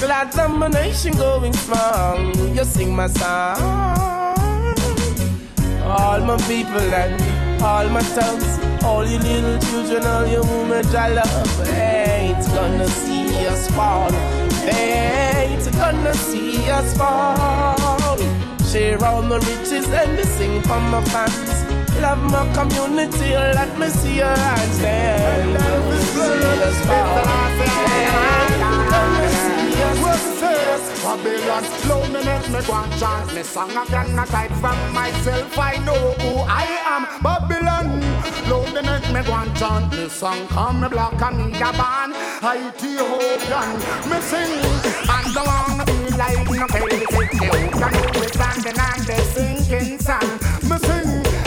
Glad 0.00 0.36
I'm 0.36 0.62
a 0.62 0.68
nation 0.68 1.12
going 1.16 1.52
strong. 1.52 2.34
You 2.54 2.64
sing 2.64 2.94
my 2.94 3.06
song. 3.06 3.94
All 5.84 6.20
my 6.20 6.36
people 6.48 6.94
and 7.02 7.62
all 7.62 7.88
my 7.88 8.02
thugs, 8.02 8.84
all 8.84 9.06
you 9.06 9.18
little 9.18 9.58
children, 9.60 10.04
all 10.04 10.26
your 10.26 10.42
women 10.42 10.84
I 10.94 11.08
love, 11.10 11.68
ain't 11.68 12.44
gonna 12.48 12.88
see 12.88 13.46
us 13.46 13.70
fall. 13.70 14.10
They 14.66 15.54
ain't 15.54 15.72
gonna 15.76 16.14
see 16.14 16.70
us 16.70 16.96
fall. 16.96 18.18
Share 18.70 19.02
all 19.04 19.22
my 19.22 19.36
riches 19.36 19.88
and 19.88 20.16
me 20.16 20.24
sing 20.24 20.60
for 20.62 20.80
my 20.80 21.04
fans. 21.04 21.83
Love 22.04 22.22
my 22.30 22.52
community, 22.52 23.32
let 23.32 23.78
me 23.78 23.88
see 23.88 24.16
your 24.18 24.36
hands. 24.36 24.78
They 24.78 24.88
ain't 24.88 25.58
gonna 25.58 26.00
see 26.02 26.44
us 26.66 26.84
Babylon, 31.02 31.64
slow 31.80 32.02
me 32.08 32.20
make 32.24 32.48
me 32.50 32.60
go 32.66 32.74
and 32.74 32.92
chant 33.00 33.34
Me 33.34 33.42
song 33.42 33.70
I 33.70 33.86
cannot 33.86 34.28
hide 34.28 34.54
from 34.60 34.78
myself 34.92 35.58
I 35.58 35.76
know 35.78 36.12
who 36.20 36.40
I 36.46 36.66
am 36.92 37.22
Babylon, 37.22 38.02
slow 38.44 38.64
me 38.74 38.82
make 38.82 39.08
me 39.10 39.22
go 39.22 39.32
and 39.32 39.56
chant 39.56 39.92
me 39.96 40.08
song. 40.10 40.46
Come 40.48 40.82
me 40.82 40.88
block 40.88 41.22
and 41.22 41.52
me 41.52 41.56
a 41.56 41.72
band. 41.72 42.12
Ethiopian, 42.44 43.70
me 44.10 44.18
sing. 44.20 44.60
And 45.08 45.28
don't 45.32 45.46
wanna 45.46 45.84
be 45.86 45.96
like 46.20 46.50
no 46.50 46.66
Kelly 46.66 47.00
Ethiopian. 47.00 47.92
We 48.20 48.26
standing 48.28 48.78
on 48.78 48.98
the 49.08 49.16
sinking 49.32 49.98
sun. 49.98 50.26
Me 50.68 50.78
sing. 50.78 50.93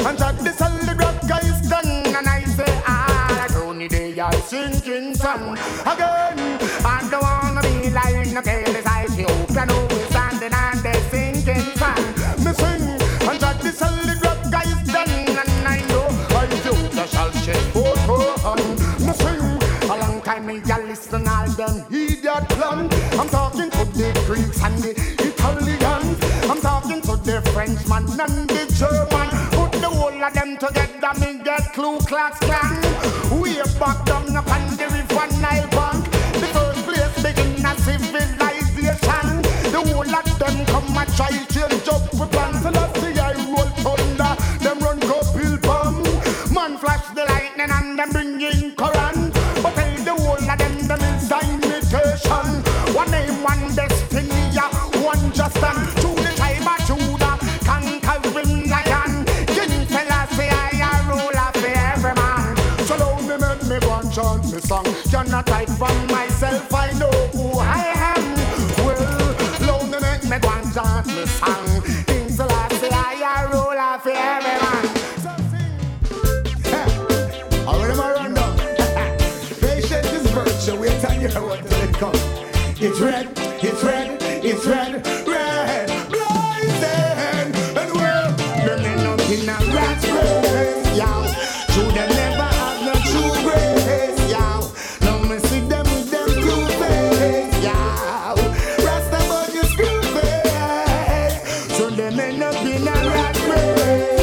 And 0.08 0.18
that 0.20 0.40
the 0.40 0.54
solid 0.54 0.98
rock 0.98 1.44
is 1.44 1.68
done. 1.68 2.16
And 2.16 2.28
I 2.28 2.42
say, 2.46 2.82
ah, 2.88 3.48
only 3.62 3.90
they 3.90 4.18
are 4.18 4.32
sinking 4.48 5.14
sun. 5.14 5.58
Again, 5.84 6.40
I 6.88 7.06
don't 7.12 7.22
wanna 7.22 7.62
be 7.62 7.90
like 7.90 8.32
no 8.32 8.42
Kelly 8.42 8.80
Ethiopian. 8.80 9.68
We 9.92 10.00
standing 10.08 10.54
on 10.56 10.80
the 10.80 10.94
sinking 11.12 11.68
sun. 11.76 12.00
Me 12.40 12.52
sing. 12.56 12.88
And 13.28 13.40
that 13.44 13.60
the 13.60 13.72
solid 13.76 14.24
rock 14.24 14.40
is 14.64 14.80
done. 14.88 15.12
And 15.44 15.68
I 15.68 15.84
know 15.92 16.08
I 16.40 16.46
the 16.56 17.06
shall 17.12 17.32
forth 17.76 18.00
her 18.08 18.32
hand. 18.48 18.80
Me 19.04 19.12
sing. 19.12 19.92
A 19.92 19.96
long 20.00 20.22
time 20.22 20.46
me 20.46 20.62
a 20.72 20.78
listen 20.88 21.28
all 21.28 21.50
them 21.60 21.84
idiot 21.92 22.48
plan. 22.56 22.88
I'm 23.20 23.28
talking 23.28 23.70
to 23.72 23.84
the 24.00 24.24
Greeks 24.26 24.64
and 24.64 24.78
the 24.80 24.92
Italians. 25.20 26.18
I'm 26.50 26.62
talking 26.62 27.02
to 27.02 27.18
the 27.18 27.42
Frenchman 27.52 28.08
and 28.22 28.50
the 28.50 28.74
German. 28.74 29.17
Whole 30.18 30.26
of 30.26 30.34
them 30.34 30.58
together, 30.58 31.14
me 31.20 31.44
get 31.44 31.74
Ku 31.74 32.00
Klux 32.00 32.40
Klan. 32.40 32.82
Way 33.40 33.62
back 33.78 34.04
down 34.04 34.36
upon 34.36 34.66
the 34.76 34.90
river 34.90 35.28
Nile 35.40 35.68
bank. 35.70 36.10
The 36.42 36.48
first 36.58 36.82
place 36.86 37.22
begin 37.22 37.64
a 37.64 37.76
civilization. 37.86 39.42
The 39.70 39.80
whole 39.86 40.16
of 40.16 40.40
them 40.40 40.66
come 40.66 40.98
and 40.98 41.16
try 41.16 41.30
change 41.54 41.88
up 41.88 42.12
with 42.18 42.32
plans. 42.32 42.66
I 42.66 42.72
see 42.98 43.20
I 43.20 43.34
roll 43.46 43.70
thunder. 43.86 44.34
Them 44.64 44.80
run 44.80 45.00
go 45.02 45.22
pill 45.38 45.58
bomb. 45.58 46.02
Man 46.52 46.80
flash 46.80 47.06
the 47.14 47.24
lightning 47.26 47.70
and 47.70 48.00
them 48.00 48.10
bring 48.10 48.42
in 48.42 48.72
Quran. 48.72 49.32
But 49.62 49.76
tell 49.76 49.98
the 50.04 50.16
whole 50.18 50.50
of 50.50 50.58
them 50.58 50.88
them 50.88 51.02
is 51.14 51.32
imitation. 51.32 52.64
One 52.96 53.12
name, 53.12 53.44
one 53.44 53.76
destiny, 53.76 54.50
yeah, 54.50 54.74
one 54.98 55.32
just 55.32 55.58
and 55.58 55.87
chant 64.18 64.52
me 64.52 64.60
song. 64.60 64.86
Hide 65.48 65.70
from 65.78 66.08
myself, 66.08 66.74
I 66.74 66.92
know 66.94 67.12
who 67.36 67.60
I 67.60 67.82
am. 68.10 68.24
Well, 68.84 68.98
long 69.68 69.92
me 69.92 70.40
go 70.40 70.50
and 70.50 70.74
chant 70.74 71.08
me 71.08 71.26
song. 71.28 71.84
King 72.08 72.30
Selassie, 72.30 72.90
I 72.92 73.22
a 73.34 73.48
ruler 73.54 74.00
for 74.02 74.16
every 74.32 74.56
man. 74.64 74.86
How 77.66 77.80
am 77.80 78.00
I 78.00 78.12
run 78.14 78.34
down? 78.34 78.58
Patience 79.62 80.12
is 80.12 80.26
virtue. 80.32 80.80
Wait 80.82 81.00
till 81.00 81.22
you 81.22 81.30
what 81.46 81.60
it 81.62 81.94
come. 81.94 82.20
It's 82.80 83.00
red, 83.00 83.28
it's 83.38 83.84
red, 83.84 84.18
it's 84.44 84.66
red, 84.66 85.27
up 103.06 103.36
in 103.36 104.17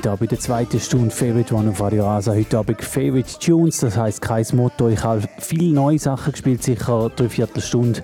Sind 0.00 0.06
da 0.06 0.16
bei 0.16 0.26
der 0.26 0.40
zweiten 0.40 0.80
Stunde 0.80 1.10
Favorite 1.10 1.54
One 1.54 1.68
auf 1.68 1.80
Radio 1.82 2.06
Rasa. 2.06 2.32
Heute 2.32 2.56
Abend 2.56 2.82
Favorite 2.82 3.38
Tunes, 3.38 3.80
das 3.80 3.98
heisst 3.98 4.22
kein 4.22 4.46
Motto. 4.54 4.88
Ich 4.88 5.04
habe 5.04 5.24
viele 5.36 5.74
neue 5.74 5.98
Sachen 5.98 6.32
gespielt, 6.32 6.62
sicher 6.62 7.10
drei 7.14 7.28
Viertelstunde. 7.28 8.02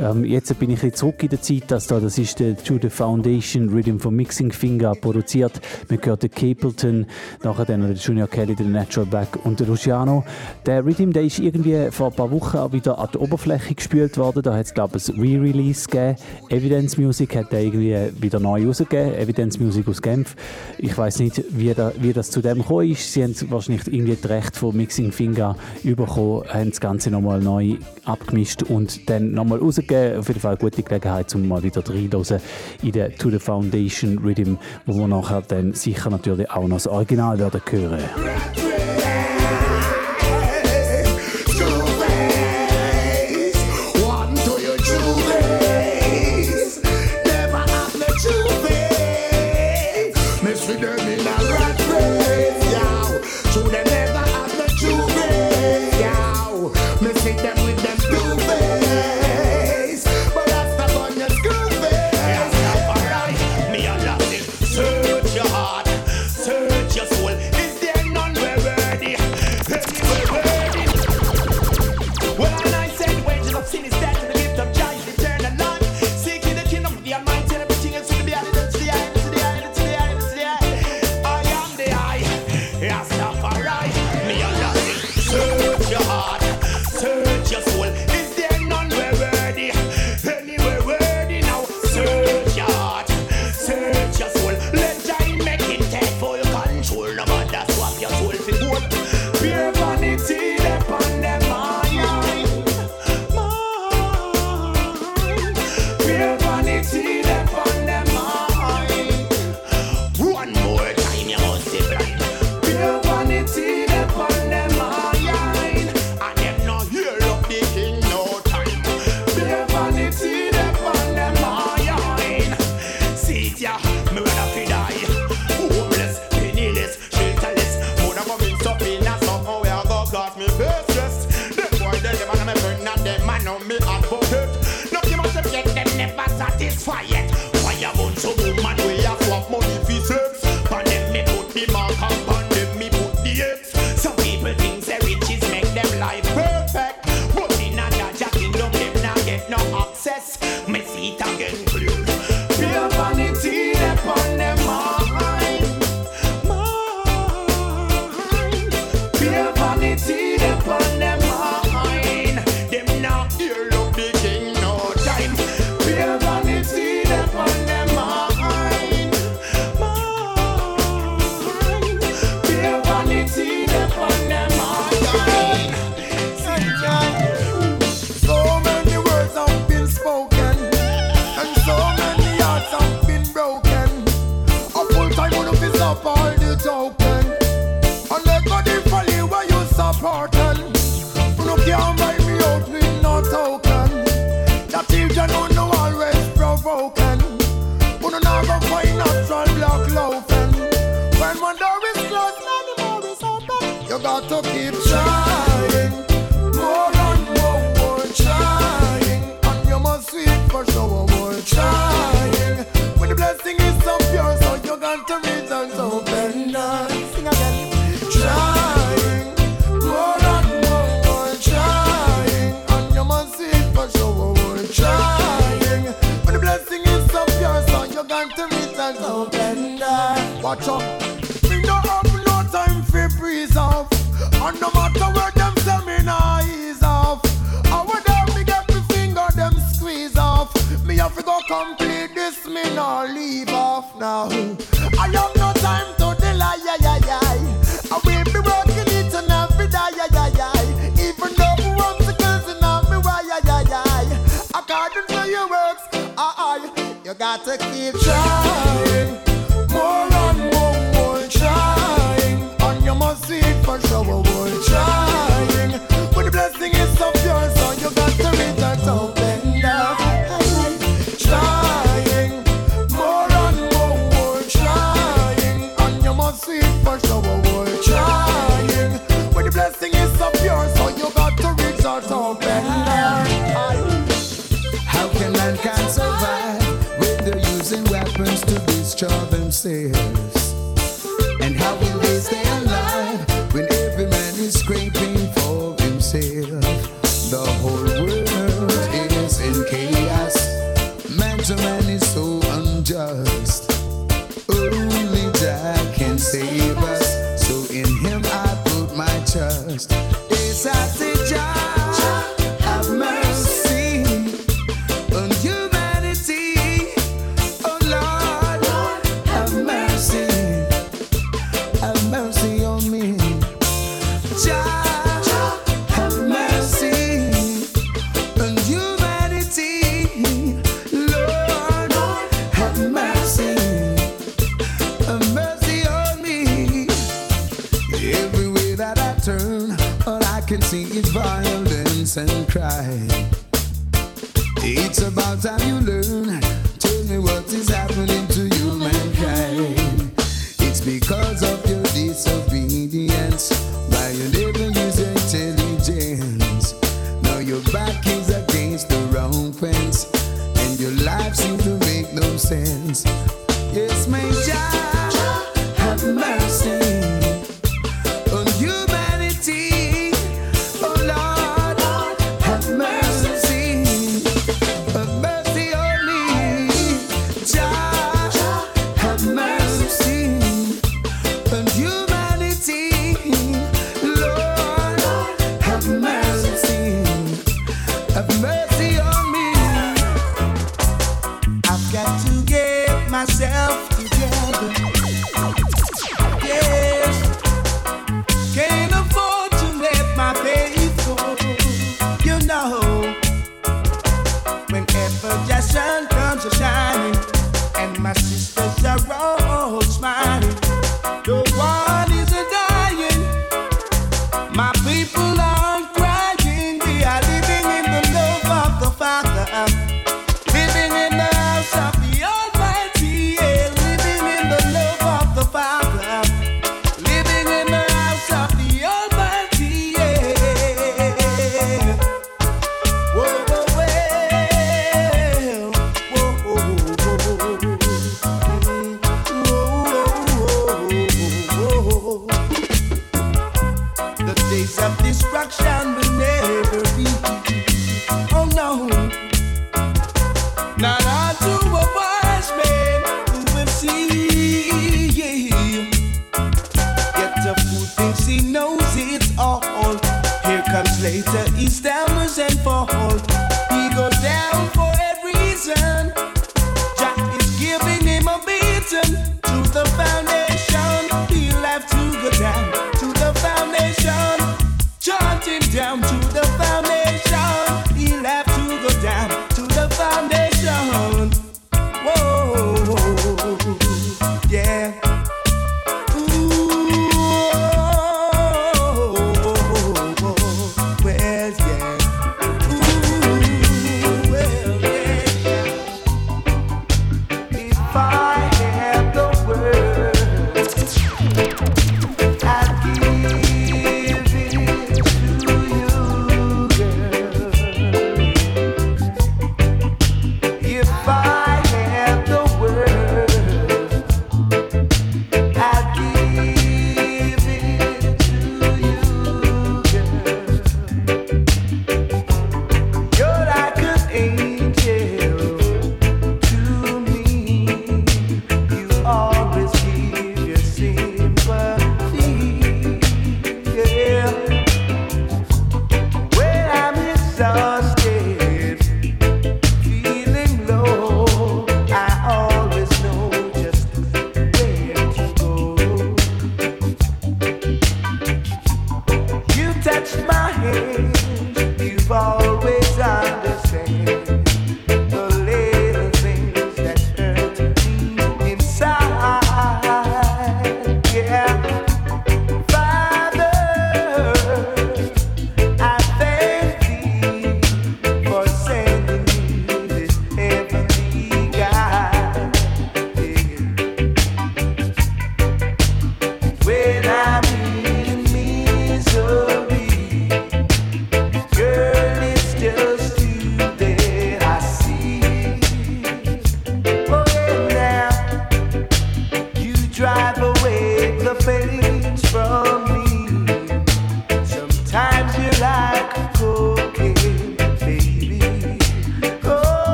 Ähm, 0.00 0.24
jetzt 0.24 0.58
bin 0.58 0.70
ich 0.70 0.84
bisschen 0.84 0.94
zurück 0.94 1.22
in 1.22 1.28
der 1.30 1.40
Zeit. 1.40 1.64
Das, 1.68 1.86
da, 1.86 2.00
das 2.00 2.18
ist 2.18 2.40
der 2.40 2.56
The 2.56 2.90
Foundation 2.90 3.68
Rhythm 3.70 3.98
von 3.98 4.14
Mixing 4.14 4.52
Finger 4.52 4.92
produziert. 4.94 5.60
Wir 5.88 5.98
hören 6.02 6.18
den 6.18 6.30
Capleton, 6.30 7.06
nachher 7.42 7.64
dann 7.64 7.80
der 7.80 7.92
Junior 7.92 8.28
Kelly, 8.28 8.54
der 8.54 8.66
Natural 8.66 9.06
Back 9.06 9.44
und 9.44 9.60
der 9.60 9.66
Luciano. 9.66 10.24
Der 10.66 10.84
Rhythm, 10.84 11.12
der 11.12 11.22
ist 11.22 11.38
irgendwie 11.38 11.90
vor 11.90 12.08
ein 12.08 12.14
paar 12.14 12.30
Wochen 12.30 12.58
auch 12.58 12.72
wieder 12.72 12.98
an 12.98 13.08
die 13.14 13.18
Oberfläche 13.18 13.74
gespült 13.74 14.18
worden. 14.18 14.42
Da 14.42 14.54
hat 14.54 14.66
es, 14.66 14.74
glaube 14.74 14.98
ich, 14.98 15.08
ein 15.08 15.20
Re-Release 15.20 15.88
gegeben. 15.88 16.16
Evidence 16.50 16.98
Music 16.98 17.36
hat 17.36 17.52
der 17.52 17.62
irgendwie 17.62 17.96
wieder 18.20 18.40
neu 18.40 18.66
rausgegeben. 18.66 19.14
Evidence 19.14 19.58
Music 19.58 19.88
aus 19.88 20.02
Genf. 20.02 20.36
Ich 20.78 20.96
weiß 20.96 21.20
nicht, 21.20 21.42
wie, 21.50 21.72
da, 21.72 21.92
wie 21.98 22.12
das 22.12 22.30
zu 22.30 22.42
dem 22.42 22.58
gekommen 22.58 22.90
ist. 22.90 23.12
Sie 23.12 23.22
haben 23.22 23.34
wahrscheinlich 23.48 23.86
irgendwie 23.86 24.16
das 24.20 24.30
Recht 24.30 24.56
von 24.56 24.76
Mixing 24.76 25.12
Finger 25.12 25.56
bekommen, 25.82 26.44
haben 26.48 26.70
das 26.70 26.80
Ganze 26.80 27.10
nochmal 27.10 27.40
neu 27.40 27.76
abgemischt 28.04 28.64
und 28.64 29.08
dann 29.08 29.32
nochmal 29.32 29.58
rausgegeben. 29.58 29.83
Auf 29.90 30.28
jeden 30.28 30.40
Fall 30.40 30.52
eine 30.52 30.58
gute 30.58 30.82
Gelegenheit, 30.82 31.34
um 31.34 31.46
mal 31.46 31.62
wieder 31.62 31.82
reinzuhören 31.86 32.42
in 32.82 32.92
den 32.92 33.14
To 33.16 33.30
The 33.30 33.38
Foundation 33.38 34.18
Rhythm, 34.18 34.56
wo 34.86 34.94
wir 34.94 35.08
nachher 35.08 35.42
dann 35.42 35.72
sicher 35.72 36.10
natürlich 36.10 36.50
auch 36.50 36.66
noch 36.66 36.76
das 36.76 36.86
Original 36.86 37.38
werden 37.38 37.60
hören. 37.70 39.03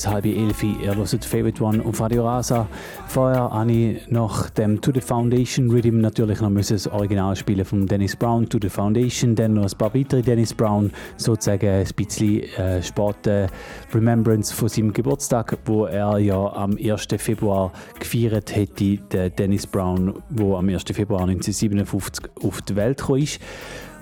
Ist 0.00 0.08
halb 0.08 0.24
elf. 0.24 0.62
Ihr 0.62 0.96
hört 0.96 1.24
Favorite 1.24 1.62
One 1.62 1.84
auf 1.84 2.00
Radio 2.00 2.24
Rasa. 2.24 2.66
Vorher 3.06 3.50
habe 3.50 3.70
ich 3.70 4.10
nach 4.10 4.48
dem 4.48 4.80
To 4.80 4.92
The 4.94 5.00
Foundation 5.02 5.70
Rhythm 5.70 6.00
natürlich 6.00 6.40
noch 6.40 6.50
das 6.54 6.86
Original 6.86 7.36
spielen 7.36 7.66
von 7.66 7.86
Dennis 7.86 8.16
Brown, 8.16 8.48
To 8.48 8.58
The 8.60 8.70
Foundation, 8.70 9.34
dann 9.34 9.54
noch 9.54 9.64
ein 9.64 9.78
paar 9.78 9.92
weitere 9.94 10.22
Dennis 10.22 10.54
Brown, 10.54 10.90
sozusagen 11.18 11.68
ein 11.68 11.86
bisschen 11.94 12.44
äh, 12.56 12.82
späte 12.82 13.48
Remembrance 13.92 14.54
von 14.54 14.70
seinem 14.70 14.94
Geburtstag, 14.94 15.58
wo 15.66 15.84
er 15.84 16.16
ja 16.18 16.50
am 16.54 16.78
1. 16.82 17.08
Februar 17.18 17.70
gefeiert 17.98 18.56
hätte, 18.56 18.96
der 19.12 19.28
Dennis 19.28 19.66
Brown, 19.66 20.22
wo 20.30 20.56
am 20.56 20.68
1. 20.70 20.84
Februar 20.94 21.22
1957 21.22 22.24
auf 22.42 22.62
die 22.62 22.76
Welt 22.76 22.98
gekommen 22.98 23.22
ist. 23.22 23.38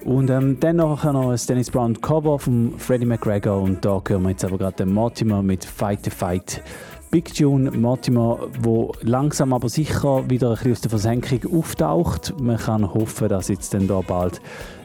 Und 0.08 0.30
ähm, 0.30 0.58
dann 0.58 0.76
noch 0.76 1.04
ein 1.04 1.38
Dennis 1.48 1.70
Brown 1.70 2.00
Cover 2.00 2.38
von 2.38 2.72
Freddie 2.78 3.04
McGregor 3.04 3.60
und 3.60 3.84
da 3.84 4.00
hören 4.08 4.22
wir 4.22 4.30
jetzt 4.30 4.42
aber 4.42 4.56
gerade 4.56 4.76
den 4.78 4.94
Mortimer 4.94 5.42
mit 5.42 5.66
Fight 5.66 6.02
the 6.04 6.10
Fight. 6.10 6.62
Big 7.10 7.34
Tune 7.34 7.70
Mortimer, 7.72 8.38
wo 8.62 8.94
langsam 9.02 9.52
aber 9.52 9.68
sicher 9.68 10.28
wieder 10.30 10.48
ein 10.48 10.54
bisschen 10.54 10.72
aus 10.72 10.80
der 10.80 10.90
Versenkung 10.90 11.58
auftaucht. 11.58 12.32
Man 12.40 12.56
kann 12.56 12.94
hoffen, 12.94 13.28
dass 13.28 13.48
jetzt 13.48 13.74
dann 13.74 13.86
da 13.86 14.00
bald 14.00 14.40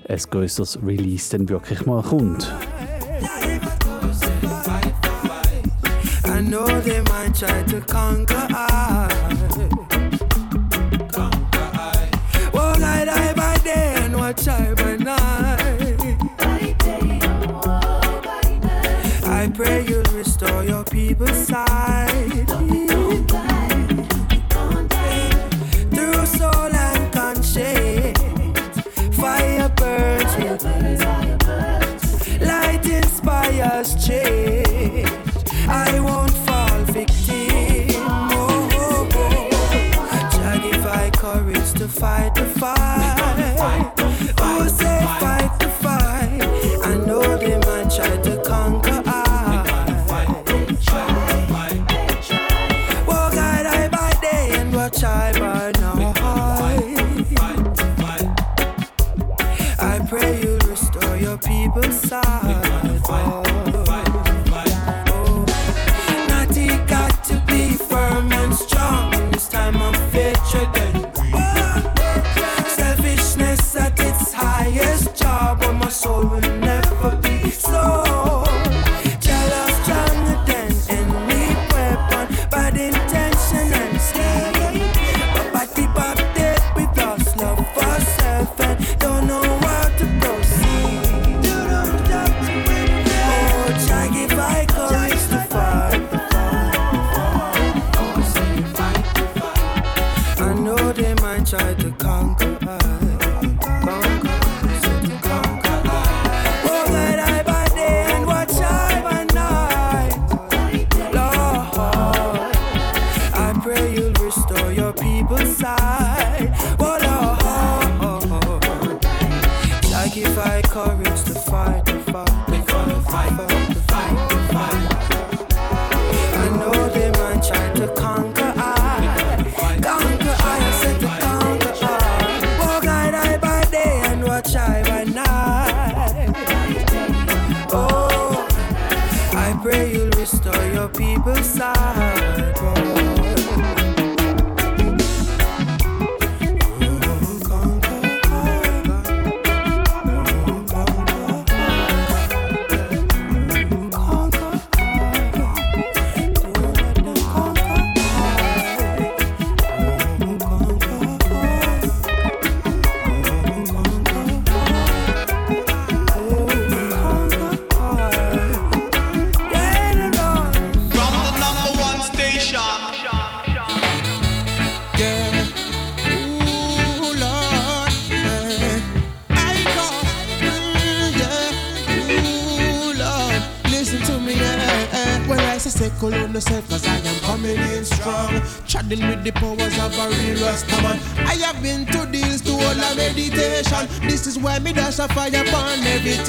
ein 0.10 0.20
größeres 0.30 0.80
Release 0.86 1.32
dann 1.32 1.48
wirklich 1.48 1.86
mal 1.86 2.04
kommt. 2.04 2.54
I 6.26 6.41
know 6.41 6.66
they 6.82 7.02
might 7.04 7.34
try 7.34 7.64
to 7.64 7.80
conquer 7.88 8.50
I. 8.50 9.08
Well, 12.54 12.84
I 12.84 13.06
die 13.06 13.34
by 13.34 13.58
day 13.64 13.95
and 14.04 14.18
watch 14.18 14.48
I 14.48 14.74
by 14.76 14.93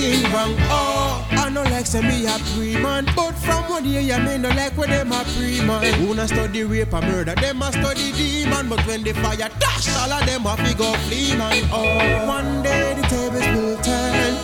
everything 0.04 0.32
wrong. 0.32 0.54
Oh, 0.68 1.26
I 1.30 1.48
know 1.50 1.62
like 1.62 1.86
say 1.86 2.00
me 2.00 2.26
a 2.26 2.38
pre 2.54 2.76
man, 2.80 3.06
but 3.16 3.32
from 3.32 3.68
one 3.68 3.84
year 3.84 4.00
you 4.00 4.18
me 4.18 4.38
no 4.38 4.48
like 4.50 4.76
when 4.76 4.90
them 4.90 5.12
a 5.12 5.24
pre 5.36 5.60
man. 5.64 5.94
Who 6.00 6.14
not 6.14 6.28
study 6.28 6.64
rape 6.64 6.92
and 6.92 7.06
murder, 7.06 7.34
them 7.34 7.62
a 7.62 7.72
study 7.72 8.12
demon. 8.12 8.68
But 8.68 8.86
when 8.86 9.02
the 9.02 9.12
fire 9.14 9.36
dash, 9.36 9.88
all 9.96 10.12
of 10.12 10.26
them 10.26 10.46
a 10.46 10.56
figure 10.56 10.92
flee 11.06 11.36
man. 11.36 11.68
Oh, 11.72 12.26
one 12.26 12.62
day 12.62 12.94
the 12.94 13.02
tables 13.08 13.46
will 13.54 13.76
turn. 13.82 14.34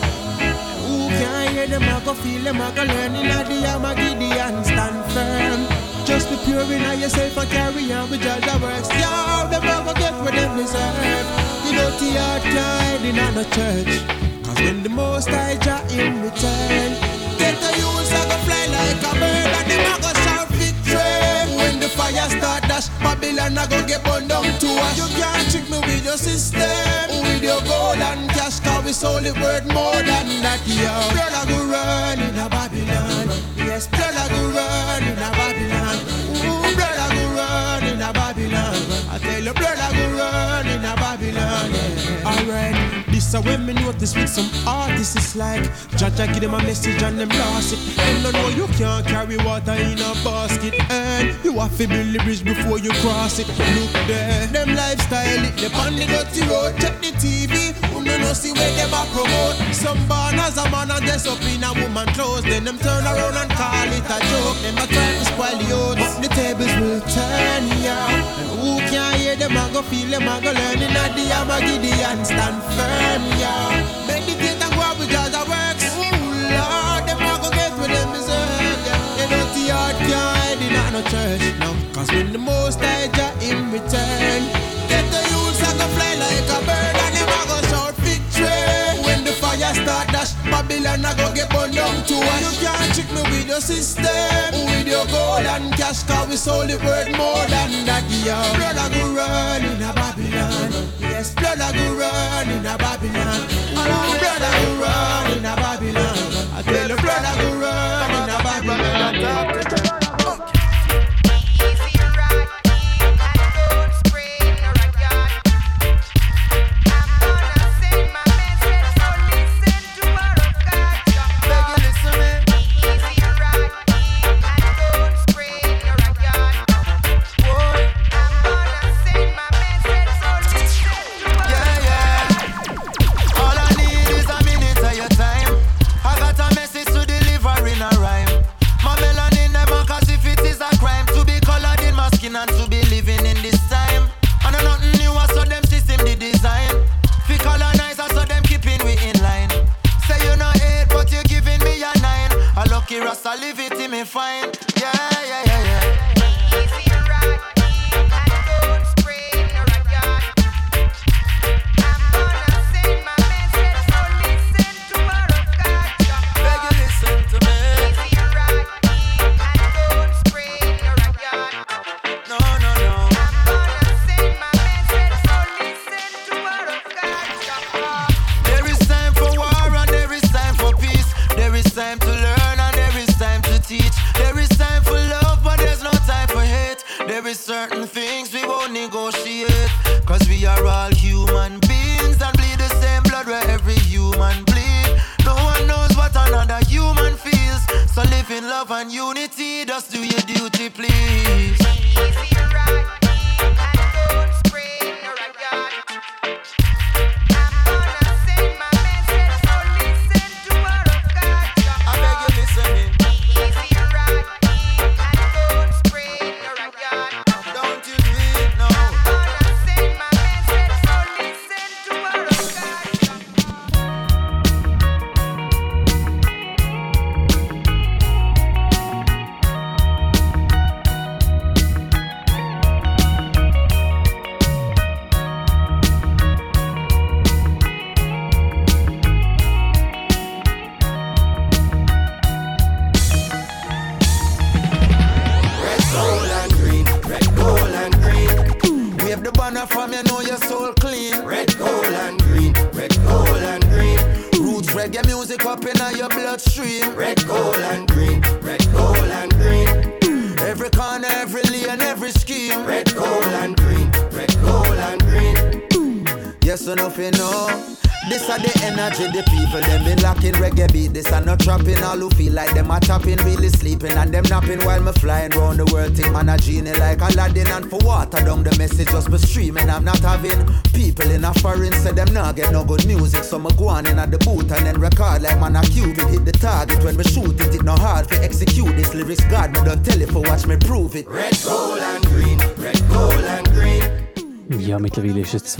Who 0.85 1.09
can 1.09 1.53
hear 1.53 1.67
them 1.67 1.83
a 1.83 2.01
go 2.05 2.13
feel 2.13 2.43
them 2.43 2.61
a 2.61 2.71
go 2.75 2.83
learn 2.83 3.15
in 3.15 3.31
a 3.31 3.43
the 3.43 3.67
Armageddon 3.67 4.63
stand 4.63 4.99
firm. 5.13 5.67
Just 6.05 6.29
be 6.29 6.37
pure 6.45 6.63
in 6.63 6.99
yourself 6.99 7.37
and 7.37 7.49
carry 7.49 7.93
on 7.93 8.09
with 8.09 8.21
judge 8.21 8.43
that 8.45 8.59
works. 8.61 8.89
Yeah, 8.89 9.47
them 9.51 9.63
a 9.63 9.85
go 9.85 9.93
get 9.93 10.13
what 10.21 10.33
them 10.33 10.57
deserve. 10.57 11.25
You 11.65 11.73
know 11.73 11.89
the 11.91 12.09
hard 12.19 12.41
kind 12.41 13.05
in 13.05 13.19
a 13.19 13.31
no 13.31 13.43
church. 13.43 14.20
When 14.63 14.83
the 14.83 14.89
most 14.89 15.29
I 15.29 15.57
Jah 15.57 15.81
in 15.89 16.21
return, 16.21 16.89
get 17.41 17.55
the 17.63 17.71
youths 17.81 18.13
a 18.13 18.21
go 18.29 18.37
fly 18.45 18.65
like 18.69 19.01
a 19.09 19.11
bird 19.19 19.51
and 19.57 19.67
them 19.69 19.85
a 19.89 19.95
go 20.03 20.11
shout 20.23 20.47
victory. 20.53 21.57
When 21.57 21.79
the 21.79 21.89
fire 21.89 22.29
start 22.29 22.63
dash, 22.69 22.87
Babylon 23.01 23.57
a 23.57 23.65
go 23.67 23.81
get 23.87 24.03
burned 24.03 24.29
down 24.29 24.45
to 24.45 24.69
ash. 24.85 24.97
You 24.97 25.07
can't 25.17 25.49
trick 25.51 25.67
me 25.69 25.79
with 25.79 26.05
your 26.05 26.17
system, 26.17 27.09
with 27.25 27.43
your 27.43 27.61
gold 27.65 27.97
and 27.97 28.29
cash. 28.29 28.59
Cause 28.59 28.85
we 28.85 28.93
sold 28.93 29.25
it 29.25 29.35
worth 29.41 29.65
more 29.73 29.97
than 29.97 30.27
that, 30.45 30.61
yo. 30.65 30.93
Blood 31.09 31.33
a 31.33 31.43
go 31.49 31.57
run 31.73 32.19
in 32.21 32.37
a 32.37 32.47
Babylon. 32.47 33.27
Yes, 33.57 33.87
blood 33.87 34.13
a 34.13 34.25
go 34.29 34.41
run 34.55 35.03
in 35.09 35.17
a 35.17 35.29
Babylon. 35.41 35.97
Ooh, 36.45 36.69
a 36.69 37.07
go 37.17 37.23
run 37.35 37.83
in 37.89 38.01
a 38.01 38.13
Babylon. 38.13 38.77
I 39.09 39.17
tell 39.17 39.41
you, 39.41 39.51
a 39.51 39.89
go 39.97 40.05
run 40.21 40.67
in 40.67 40.85
a 40.85 40.93
Babylon. 40.95 41.71
Yeah. 41.73 42.29
Alright, 42.31 42.77
So 43.31 43.39
when 43.43 43.65
me 43.65 43.71
notice 43.71 44.13
with 44.13 44.27
some 44.27 44.49
artists, 44.67 45.15
it's 45.15 45.37
like 45.37 45.63
Jaja 45.95 46.27
give 46.33 46.41
them 46.41 46.53
a 46.53 46.57
message 46.63 47.01
and 47.01 47.17
them 47.17 47.29
lost 47.29 47.71
it. 47.71 47.79
Them 47.95 48.23
don't 48.23 48.33
know 48.33 48.49
you 48.49 48.67
can't 48.75 49.07
carry 49.07 49.37
water 49.37 49.71
in 49.71 49.99
a 49.99 50.11
basket, 50.19 50.73
and 50.91 51.31
you 51.41 51.57
have 51.57 51.71
to 51.77 51.87
build 51.87 52.13
the 52.13 52.19
bridge 52.25 52.43
before 52.43 52.77
you 52.77 52.91
cross 52.99 53.39
it. 53.39 53.47
Look 53.47 53.93
there, 54.05 54.47
them 54.47 54.75
lifestyle 54.75 55.45
it, 55.47 55.55
they 55.55 55.71
on 55.79 55.95
the 55.95 56.07
dirty 56.07 56.41
road. 56.51 56.75
Check 56.81 56.99
the 56.99 57.15
TV, 57.23 57.71
who 57.93 58.03
don't 58.03 58.19
know 58.19 58.33
see 58.33 58.51
where 58.51 58.75
them 58.75 58.91
a 58.91 59.07
promote. 59.15 59.55
Some 59.73 60.11
as 60.11 60.57
a 60.57 60.69
man 60.69 60.91
and 60.91 61.05
dress 61.05 61.25
up 61.25 61.41
in 61.43 61.60
a 61.60 61.60
woman 61.91 62.13
clothes, 62.13 62.43
then 62.43 62.63
them 62.63 62.77
turn 62.77 63.03
around 63.03 63.35
and 63.35 63.51
call 63.51 63.87
it 63.91 64.07
a 64.07 64.17
joke. 64.31 64.57
Them 64.63 64.77
a 64.79 64.85
try 64.87 65.11
to 65.19 65.25
spoil 65.27 65.57
the 65.59 66.21
the 66.23 66.29
tables 66.31 66.73
will 66.79 67.01
turn, 67.01 67.63
yeah. 67.83 68.39
And 68.39 68.49
who 68.59 68.79
can 68.87 69.19
hear 69.19 69.35
them 69.35 69.57
a 69.57 69.69
go 69.73 69.81
feel 69.81 70.07
them 70.07 70.23
a 70.23 70.39
go 70.41 70.51
learn 70.51 70.79
in 70.79 70.95
a 70.95 71.05
the 71.11 71.25
Gideon 71.67 72.23
stand 72.23 72.59
firm, 72.75 73.23
yeah. 73.39 74.07
Meditate 74.07 74.61
and 74.63 74.73
go 74.75 74.81
out 74.81 74.97
with 74.99 75.09
Jaja 75.11 75.43
works. 75.51 75.83
Ooh, 75.99 76.15
Lord, 76.55 77.03
them 77.07 77.19
a 77.19 77.33
go 77.43 77.49
get 77.51 77.73
with 77.75 77.91
them 77.91 78.09
deserve, 78.15 78.79
yeah. 78.87 79.01
They 79.17 79.27
dirty 79.27 79.67
heart 79.67 79.97
can't 80.07 80.37
hide 80.39 80.61
in 80.63 80.93
no 80.95 81.01
church, 81.11 81.43
no. 81.59 81.69
Cause 81.93 82.09
when 82.11 82.31
the 82.31 82.39
most 82.39 82.79
I 82.81 83.11
in 83.43 83.71
return, 83.71 84.40
Babylon 90.91 91.05
a 91.05 91.15
go 91.15 91.33
get 91.33 91.49
burned 91.49 91.73
down 91.73 92.03
to 92.03 92.15
ash. 92.15 92.61
You 92.61 92.67
can't 92.67 92.93
trick 92.93 93.09
me 93.15 93.21
with 93.31 93.47
your 93.47 93.61
system, 93.61 94.51
with 94.67 94.87
your 94.87 95.05
gold 95.07 95.45
and 95.47 95.71
cash, 95.73 96.03
cause 96.03 96.27
we 96.27 96.35
sold 96.35 96.69
it 96.69 96.83
worth 96.83 97.07
more 97.15 97.45
than 97.47 97.85
that, 97.87 98.03
yeah. 98.25 98.43
Brother 98.57 98.89
go 98.93 99.15
run 99.15 99.63
in 99.63 99.81
a 99.81 99.93
Babylon. 99.93 100.71
Yes, 100.99 101.33
blood 101.33 101.59
a 101.63 101.71
go 101.71 101.95
run 101.95 102.49
in 102.49 102.65
a 102.65 102.77
Babylon. 102.77 103.47
Blood 103.71 104.43
a 104.43 104.51
go 104.59 104.83
run 104.83 105.37
in 105.37 105.45
a 105.45 105.55
Babylon. 105.55 106.17
I 106.55 106.61
tell 106.61 106.89
you, 106.89 106.97
blood 106.97 107.23
a 107.23 107.33
go 107.39 107.49
run 107.59 108.11
in 108.11 108.29
a 108.29 108.43
Babylon. 108.43 109.70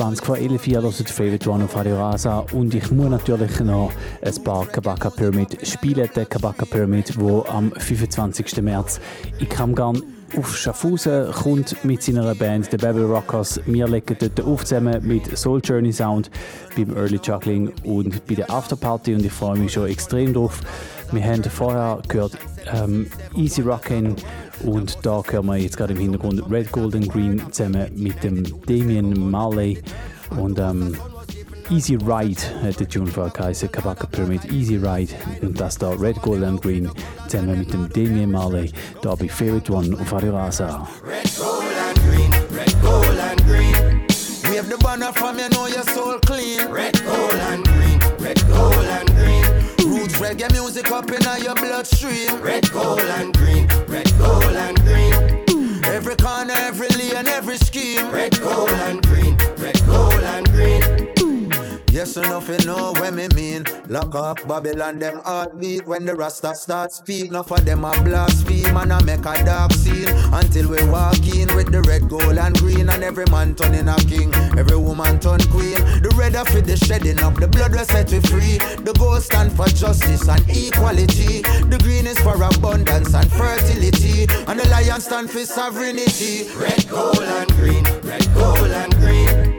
20 0.01 0.25
vor 0.25 0.35
11 0.35 0.67
Uhr, 0.67 0.93
die 0.97 1.13
Favorite 1.13 1.47
One 1.47 1.65
auf 1.65 1.75
Radio 1.75 1.95
Rasa 1.95 2.39
und 2.53 2.73
ich 2.73 2.89
muss 2.89 3.11
natürlich 3.11 3.59
noch 3.59 3.91
ein 4.23 4.43
paar 4.43 4.65
Kabaka 4.65 5.11
Pyramid 5.11 5.59
spielen. 5.61 6.09
Der 6.15 6.25
Kabaka 6.25 6.65
Pyramid, 6.65 7.19
wo 7.19 7.43
am 7.43 7.71
25. 7.71 8.63
März 8.63 8.99
in 9.37 9.47
Kamgarn 9.47 10.01
auf 10.35 10.57
Schaffhausen 10.57 11.31
kommt 11.31 11.85
mit 11.85 12.01
seiner 12.01 12.33
Band 12.33 12.71
The 12.71 12.77
Babel 12.77 13.05
Rockers. 13.05 13.61
Wir 13.67 13.87
legen 13.87 14.17
dort 14.19 14.41
auf 14.41 14.65
zusammen 14.65 15.05
mit 15.05 15.37
Soul 15.37 15.61
Journey 15.63 15.93
Sound 15.93 16.31
beim 16.75 16.97
Early 16.97 17.19
Juggling 17.23 17.71
und 17.83 18.25
bei 18.25 18.33
der 18.33 18.49
Afterparty 18.49 19.13
und 19.13 19.23
ich 19.23 19.31
freue 19.31 19.59
mich 19.59 19.73
schon 19.73 19.87
extrem 19.87 20.33
drauf. 20.33 20.61
Wir 21.11 21.23
haben 21.23 21.43
vorher 21.43 22.01
gehört 22.07 22.39
ähm, 22.73 23.05
Easy 23.35 23.61
Rockin' 23.61 24.15
und 24.63 24.97
da 25.05 25.23
hören 25.29 25.45
wir 25.45 25.57
jetzt 25.57 25.77
gerade 25.77 25.93
im 25.93 25.99
Hintergrund 25.99 26.43
Red, 26.49 26.71
Gold 26.71 26.95
and 26.95 27.09
Green 27.09 27.41
zusammen 27.51 27.87
mit 27.95 28.23
dem 28.23 28.43
Damien 28.65 29.29
Marley 29.29 29.81
und 30.37 30.59
ähm, 30.59 30.95
Easy 31.69 31.95
Ride 31.95 32.41
hat 32.63 32.79
der 32.79 32.87
Tune 32.87 33.07
vorher 33.07 33.31
geheißen, 33.31 33.71
Kabaka 33.71 34.07
Pyramid 34.07 34.51
Easy 34.51 34.75
Ride 34.75 35.13
und 35.41 35.59
das 35.59 35.77
da 35.77 35.91
Red, 35.91 36.21
Gold 36.21 36.43
and 36.43 36.61
Green 36.61 36.89
zusammen 37.27 37.59
mit 37.59 37.73
dem 37.73 37.89
Damien 37.89 38.31
Marley 38.31 38.71
da 39.01 39.15
bei 39.15 39.27
Favorite 39.27 39.71
One 39.71 39.97
auf 39.99 40.11
Radio. 40.11 40.31
Red, 40.33 40.51
gold, 41.37 41.63
and 41.87 41.99
green. 42.03 42.31
Red, 42.55 42.81
gold, 42.81 43.19
and 43.19 43.45
green. 43.45 44.07
The 44.69 44.77
banner 44.77 45.11
from 45.11 45.37
you, 45.37 45.49
know 45.49 45.67
your 45.67 45.83
soul 45.83 46.19
clean. 46.19 46.71
Red, 46.71 47.03
gold, 47.03 47.33
and 47.33 47.71
reggae 50.21 50.51
music 50.51 50.91
up 50.91 51.11
in 51.11 51.43
your 51.43 51.55
bloodstream. 51.55 52.41
Red, 52.41 52.71
gold, 52.71 52.99
and 52.99 53.35
green. 53.37 53.67
Red, 53.91 54.17
gold, 54.17 54.43
and 54.43 54.79
green. 54.83 55.83
Every 55.83 56.15
corner, 56.15 56.53
every 56.55 56.87
lane, 56.87 57.27
every 57.27 57.57
scheme. 57.57 58.09
Red, 58.09 58.39
gold, 58.39 58.69
and 58.69 59.05
green. 59.05 59.37
Red, 59.57 59.85
gold, 59.85 60.13
and 60.13 60.49
green. 60.51 61.20
Yes, 61.91 62.15
enough 62.15 62.47
you 62.47 62.57
know 62.65 62.93
what 62.93 63.13
me 63.13 63.27
mean. 63.35 63.65
Lock 63.89 64.15
up 64.15 64.47
Babylon, 64.47 64.97
them 64.97 65.19
heartbeat 65.25 65.85
when 65.85 66.05
the 66.05 66.15
Rasta 66.15 66.55
start 66.55 66.93
speak. 66.93 67.25
Enough 67.25 67.51
of 67.51 67.65
them 67.65 67.83
a 67.83 67.91
blaspheme 68.01 68.77
and 68.77 68.93
I 68.93 69.03
make 69.03 69.25
a 69.25 69.43
dark 69.43 69.73
scene 69.73 70.07
until 70.31 70.69
we 70.69 70.81
walk 70.87 71.19
in 71.27 71.53
with 71.53 71.69
the 71.69 71.81
red, 71.81 72.07
gold, 72.07 72.37
and 72.37 72.57
green. 72.59 72.87
And 72.87 73.03
every 73.03 73.25
man 73.25 73.55
turning 73.55 73.89
a 73.89 73.95
king, 74.07 74.33
every 74.57 74.77
woman 74.77 75.19
turn 75.19 75.41
queen. 75.51 75.75
The 76.01 76.15
red 76.17 76.37
are 76.37 76.45
for 76.45 76.61
the 76.61 76.77
shedding 76.77 77.19
up, 77.19 77.35
the 77.35 77.49
blood 77.49 77.73
will 77.73 77.83
set 77.83 78.09
you 78.09 78.21
free. 78.21 78.57
The 78.85 78.95
gold 78.97 79.21
stand 79.21 79.51
for 79.51 79.67
justice 79.67 80.29
and 80.29 80.45
equality. 80.47 81.41
The 81.41 81.77
green 81.83 82.07
is 82.07 82.17
for 82.19 82.41
abundance 82.41 83.13
and 83.13 83.29
fertility. 83.33 84.31
And 84.47 84.57
the 84.57 84.67
lion 84.69 85.01
stand 85.01 85.29
for 85.29 85.43
sovereignty. 85.43 86.47
Red, 86.55 86.87
gold, 86.87 87.19
and 87.19 87.51
green. 87.51 87.83
Red, 88.01 88.33
gold, 88.33 88.71
and 88.71 88.95
green. 88.95 89.50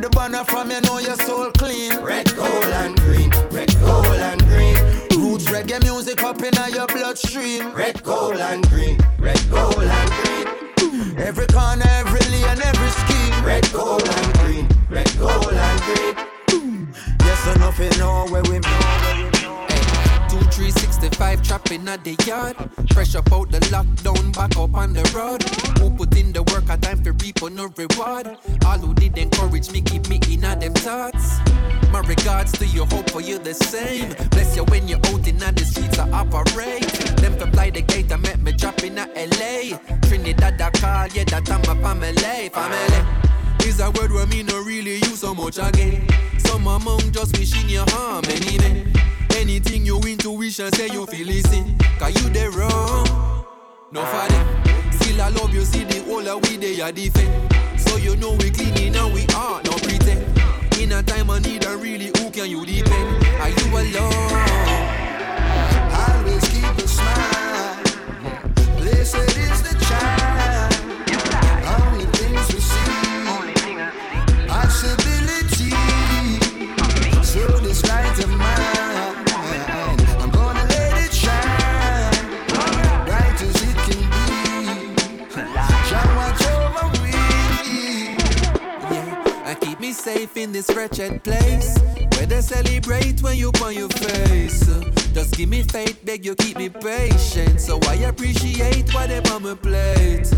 The 0.00 0.08
banner 0.08 0.44
from 0.44 0.70
you 0.70 0.80
know 0.80 0.98
your 0.98 1.16
soul 1.16 1.50
clean. 1.50 2.00
Red, 2.00 2.34
gold, 2.34 2.64
and 2.64 2.98
green. 3.00 3.30
Red, 3.50 3.68
gold, 3.80 4.06
and 4.06 4.40
green. 4.48 4.74
Roots 5.20 5.44
reggae 5.44 5.82
music 5.82 6.22
up 6.24 6.42
in 6.42 6.54
your 6.72 6.86
bloodstream. 6.86 7.70
Red, 7.74 8.02
gold, 8.02 8.36
and 8.36 8.66
green. 8.70 8.98
Red, 9.18 9.38
gold, 9.50 9.76
and 9.76 10.10
green. 10.10 11.18
Every 11.18 11.46
corner, 11.48 11.84
every 11.86 12.20
lane, 12.30 12.62
every 12.64 12.90
scheme. 12.90 13.44
Red, 13.44 13.70
gold, 13.74 14.08
and 14.08 14.38
green. 14.38 14.68
Red, 14.88 15.12
gold, 15.18 15.52
and 15.52 15.80
green. 15.82 16.94
Yes, 17.20 17.56
enough 17.56 17.78
you 17.78 17.90
know 17.98 18.26
where 18.30 18.42
we 18.44 18.58
know. 18.58 19.29
Two, 20.60 20.70
three, 20.70 20.82
65 20.82 21.42
trapping 21.42 21.88
at 21.88 22.04
the 22.04 22.14
yard. 22.26 22.54
Fresh 22.92 23.14
up 23.14 23.32
out 23.32 23.50
the 23.50 23.60
lockdown, 23.72 24.34
back 24.34 24.54
up 24.58 24.74
on 24.74 24.92
the 24.92 25.02
road. 25.16 25.42
Who 25.78 25.88
put 25.96 26.14
in 26.18 26.32
the 26.32 26.42
work, 26.42 26.68
a 26.68 26.76
time 26.76 27.02
for 27.02 27.12
reap 27.12 27.40
no 27.40 27.72
reward. 27.78 28.36
All 28.66 28.78
who 28.78 28.92
did 28.92 29.16
encourage 29.16 29.70
me, 29.70 29.80
keep 29.80 30.10
me 30.10 30.20
in 30.30 30.42
them 30.42 30.74
thoughts. 30.74 31.38
My 31.90 32.00
regards 32.00 32.52
to 32.58 32.66
you, 32.66 32.84
hope 32.84 33.08
for 33.08 33.22
you 33.22 33.38
the 33.38 33.54
same. 33.54 34.12
Bless 34.32 34.54
you 34.54 34.64
when 34.64 34.86
you're 34.86 34.98
out 34.98 35.26
in 35.26 35.38
the 35.38 35.64
streets, 35.64 35.98
I 35.98 36.10
operate. 36.10 36.92
Them 37.22 37.38
to 37.38 37.46
fly 37.52 37.70
the 37.70 37.80
gate, 37.80 38.12
I 38.12 38.16
met 38.16 38.40
me 38.40 38.52
drop 38.52 38.82
in 38.82 38.96
LA. 38.96 39.78
Trinidad, 40.02 40.60
I 40.60 40.70
call, 40.72 41.06
yeah, 41.08 41.24
that 41.24 41.50
I'm 41.50 41.62
a 41.62 41.80
family, 41.80 42.50
family. 42.50 43.66
Is 43.66 43.80
a 43.80 43.90
word 43.92 44.12
where 44.12 44.26
me 44.26 44.42
no 44.42 44.62
really 44.62 44.96
use 44.96 45.20
so 45.20 45.34
much 45.34 45.56
again. 45.56 46.06
Some 46.38 46.66
among 46.66 47.12
just 47.12 47.38
wishing 47.38 47.66
you 47.70 47.84
harm 47.88 48.24
anyway. 48.28 49.09
Anything 49.36 49.84
you 49.86 49.98
intuition 50.00 50.72
say 50.72 50.88
you 50.88 51.06
feel 51.06 51.26
listen. 51.26 51.76
Cause 51.98 52.14
you 52.22 52.30
the 52.30 52.50
wrong. 52.50 53.44
No 53.92 54.04
for 54.04 54.28
them. 54.28 54.92
Still 54.92 55.20
I 55.22 55.28
love 55.30 55.52
you, 55.52 55.64
see 55.64 55.84
the 55.84 56.02
whole 56.04 56.28
of 56.28 56.42
we 56.48 56.56
they 56.56 56.80
are 56.80 56.92
defend. 56.92 57.52
So 57.80 57.96
you 57.96 58.16
know 58.16 58.32
we 58.32 58.50
cleaning 58.50 58.94
and 58.94 59.12
we 59.12 59.26
are 59.34 59.62
no 59.64 59.72
pretend. 59.72 60.24
In 60.78 60.92
a 60.92 61.02
time 61.02 61.30
of 61.30 61.42
need, 61.42 61.64
I 61.66 61.74
really 61.74 62.06
who 62.06 62.30
can 62.30 62.48
you 62.48 62.64
depend? 62.64 63.26
Are 63.40 63.48
you 63.48 63.66
alone? 63.76 64.32
Always 65.92 66.48
keep 66.48 66.64
a 66.64 66.88
smile. 66.88 67.82
Blessed 68.78 69.36
is 69.36 69.62
the 69.62 69.79
safe 90.00 90.36
in 90.38 90.50
this 90.50 90.74
wretched 90.74 91.22
place. 91.22 91.78
Where 92.16 92.26
they 92.26 92.40
celebrate 92.40 93.22
when 93.22 93.36
you 93.36 93.52
on 93.62 93.74
your 93.74 93.90
face. 93.90 94.66
Just 95.12 95.36
give 95.36 95.48
me 95.48 95.62
faith, 95.62 96.02
beg 96.04 96.24
you 96.24 96.34
keep 96.34 96.56
me 96.56 96.70
patient. 96.70 97.60
So 97.60 97.78
I 97.82 97.94
appreciate 98.08 98.92
what 98.94 99.10
they 99.10 99.20
on 99.30 99.42
my 99.42 99.54
plate. 99.54 100.32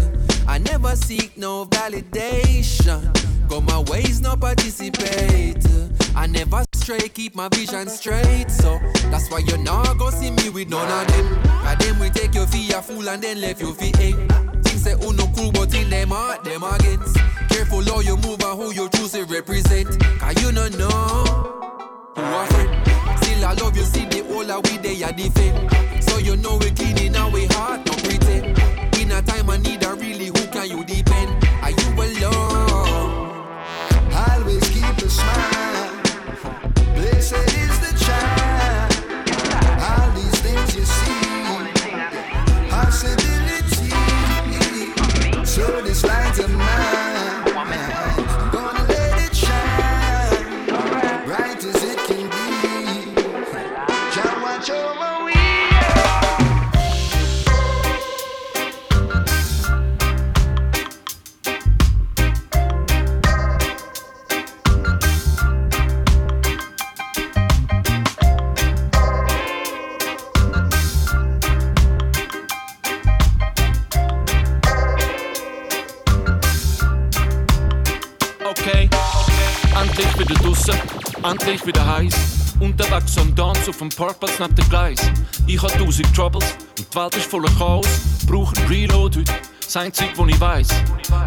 I 0.49 0.59
never 0.59 0.97
seek 0.97 1.37
no 1.37 1.67
validation. 1.67 3.01
Go 3.49 3.61
my 3.61 3.79
ways, 3.91 4.21
no 4.21 4.35
participate. 4.35 5.65
I 6.17 6.27
never 6.27 6.65
stray, 6.75 7.09
keep 7.09 7.37
my 7.37 7.49
vision 7.49 7.89
straight. 7.89 8.51
So 8.51 8.81
that's 9.11 9.31
why 9.31 9.39
you 9.47 9.57
not 9.59 9.97
go 9.97 10.11
see 10.11 10.33
me 10.33 10.51
with 10.51 10.71
none 10.71 10.91
of 10.91 11.07
them. 11.13 11.27
And 11.67 11.81
them 11.81 11.99
we 12.01 12.11
take 12.11 12.35
your 12.35 12.49
fee 12.49 12.73
a 12.73 12.83
fool 12.83 13.09
and 13.09 13.23
then 13.23 13.41
left 13.41 13.61
you 13.61 13.75
fee 13.75 13.93
eh. 14.01 14.13
Things 14.63 14.83
say 14.83 14.95
who 14.95 15.13
no 15.13 15.31
cool, 15.37 15.53
but 15.53 15.73
in 15.73 15.89
them 15.89 16.09
heart, 16.09 16.43
them 16.43 16.65
against. 16.65 17.17
Careful 17.73 17.95
how 17.95 18.01
you 18.01 18.17
move 18.19 18.43
and 18.43 18.61
who 18.61 18.75
you 18.75 18.87
choose 18.91 19.13
to 19.13 19.25
represent. 19.25 19.99
Cause 20.21 20.43
you 20.43 20.53
no 20.53 20.69
know 20.69 20.89
who 22.15 22.21
are 22.21 22.47
friend. 22.49 22.87
Still 23.25 23.45
I 23.47 23.55
love 23.55 23.75
you, 23.75 23.85
see 23.85 24.05
the 24.05 24.23
whole 24.25 24.51
of 24.51 24.71
we 24.71 24.77
they 24.77 25.03
are 25.03 25.13
defend. 25.13 26.05
So 26.05 26.19
you 26.19 26.37
know 26.37 26.59
we 26.59 26.71
clean 26.73 26.99
in 26.99 27.17
our 27.17 27.31
heart, 27.55 27.87
no 27.87 27.95
pretend. 27.95 28.59
In 29.01 29.11
a 29.11 29.23
time 29.23 29.49
I 29.49 29.57
need 29.57 29.83
a 29.85 29.95
really, 29.95 30.27
who 30.27 30.47
can 30.49 30.69
you 30.69 30.85
depend? 30.85 31.12
Dem 83.83 83.97
Parkplatz 83.97 84.39
neben 84.39 84.55
dem 84.55 84.69
Gleis. 84.69 84.99
Ich 85.47 85.61
hab 85.61 85.77
tausend 85.77 86.15
Troubles 86.15 86.45
und 86.79 86.87
die 86.93 86.97
Welt 86.97 87.17
ist 87.17 87.27
voller 87.27 87.51
Chaos. 87.59 87.87
Brauch 88.27 88.53
ein 88.55 88.67
Reload 88.69 89.19
heute, 89.19 89.33
das 89.65 89.77
einzige, 89.77 90.11
was 90.17 90.29
ich 90.29 90.41
weiss. 90.41 90.69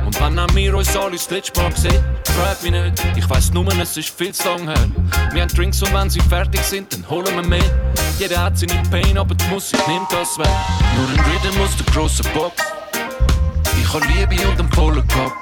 Und 0.06 0.20
wenn 0.22 0.40
auch 0.40 0.56
wir 0.56 0.76
uns 0.76 0.96
alle 0.96 1.12
das 1.12 1.30
letzte 1.30 1.60
Mal 1.62 1.72
gesehen, 1.72 2.04
frag 2.24 2.64
mich 2.64 2.72
nicht. 2.72 3.06
Ich 3.18 3.30
weiss 3.30 3.52
nur, 3.52 3.68
es 3.80 3.98
ist 3.98 4.10
viel 4.10 4.34
zu 4.34 4.48
lang 4.48 4.68
her. 4.68 4.90
Wir 5.34 5.42
haben 5.42 5.54
Drinks 5.54 5.82
und 5.82 5.94
wenn 5.94 6.10
sie 6.10 6.22
fertig 6.22 6.62
sind, 6.62 6.94
dann 6.94 7.10
holen 7.10 7.36
wir 7.36 7.44
mehr. 7.44 7.94
Jeder 8.20 8.44
hat 8.44 8.58
seine 8.58 8.82
Pain, 8.90 9.18
aber 9.18 9.36
die 9.36 9.46
Musik 9.48 9.86
nimmt 9.88 10.12
das 10.12 10.38
weg. 10.38 10.48
Nur 10.96 11.10
ein 11.10 11.32
Rhythm 11.32 11.62
aus 11.62 11.76
der 11.76 11.94
grossen 11.94 12.26
Box. 12.34 12.64
Ich 13.82 13.94
hab 13.94 14.02
Liebe 14.08 14.48
und 14.48 14.60
einen 14.60 14.72
vollen 14.72 15.08
Kopf. 15.10 15.34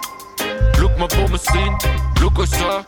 Schau 0.80 0.90
mal, 0.98 1.08
wo 1.12 1.32
wir 1.32 1.38
sind, 1.38 1.78
schau 2.20 2.42
uns 2.42 2.54
an. 2.54 2.84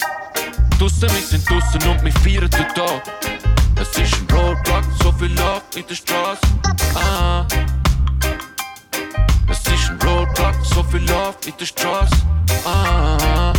Draussen, 0.80 1.02
wir 1.02 1.10
sind 1.10 1.50
draussen 1.50 1.90
und 1.90 2.04
wir 2.04 2.12
feiern 2.12 2.50
den 2.50 2.68
Tag. 2.74 3.55
Es 3.92 4.00
ist 4.00 4.20
ein 4.20 4.36
Roadblock, 4.36 4.84
so 5.04 5.12
viel 5.12 5.32
Love 5.36 5.62
in 5.76 5.86
der 5.88 5.96
Straße. 5.96 6.42
Ah. 6.96 7.46
Es 9.50 9.60
ist 9.60 9.90
ein 9.90 10.00
Roadblock, 10.02 10.56
so 10.64 10.84
viel 10.84 11.02
Love 11.02 11.36
in 11.46 11.54
der 11.60 11.66
Straße. 11.66 12.16
Ah. 12.66 13.54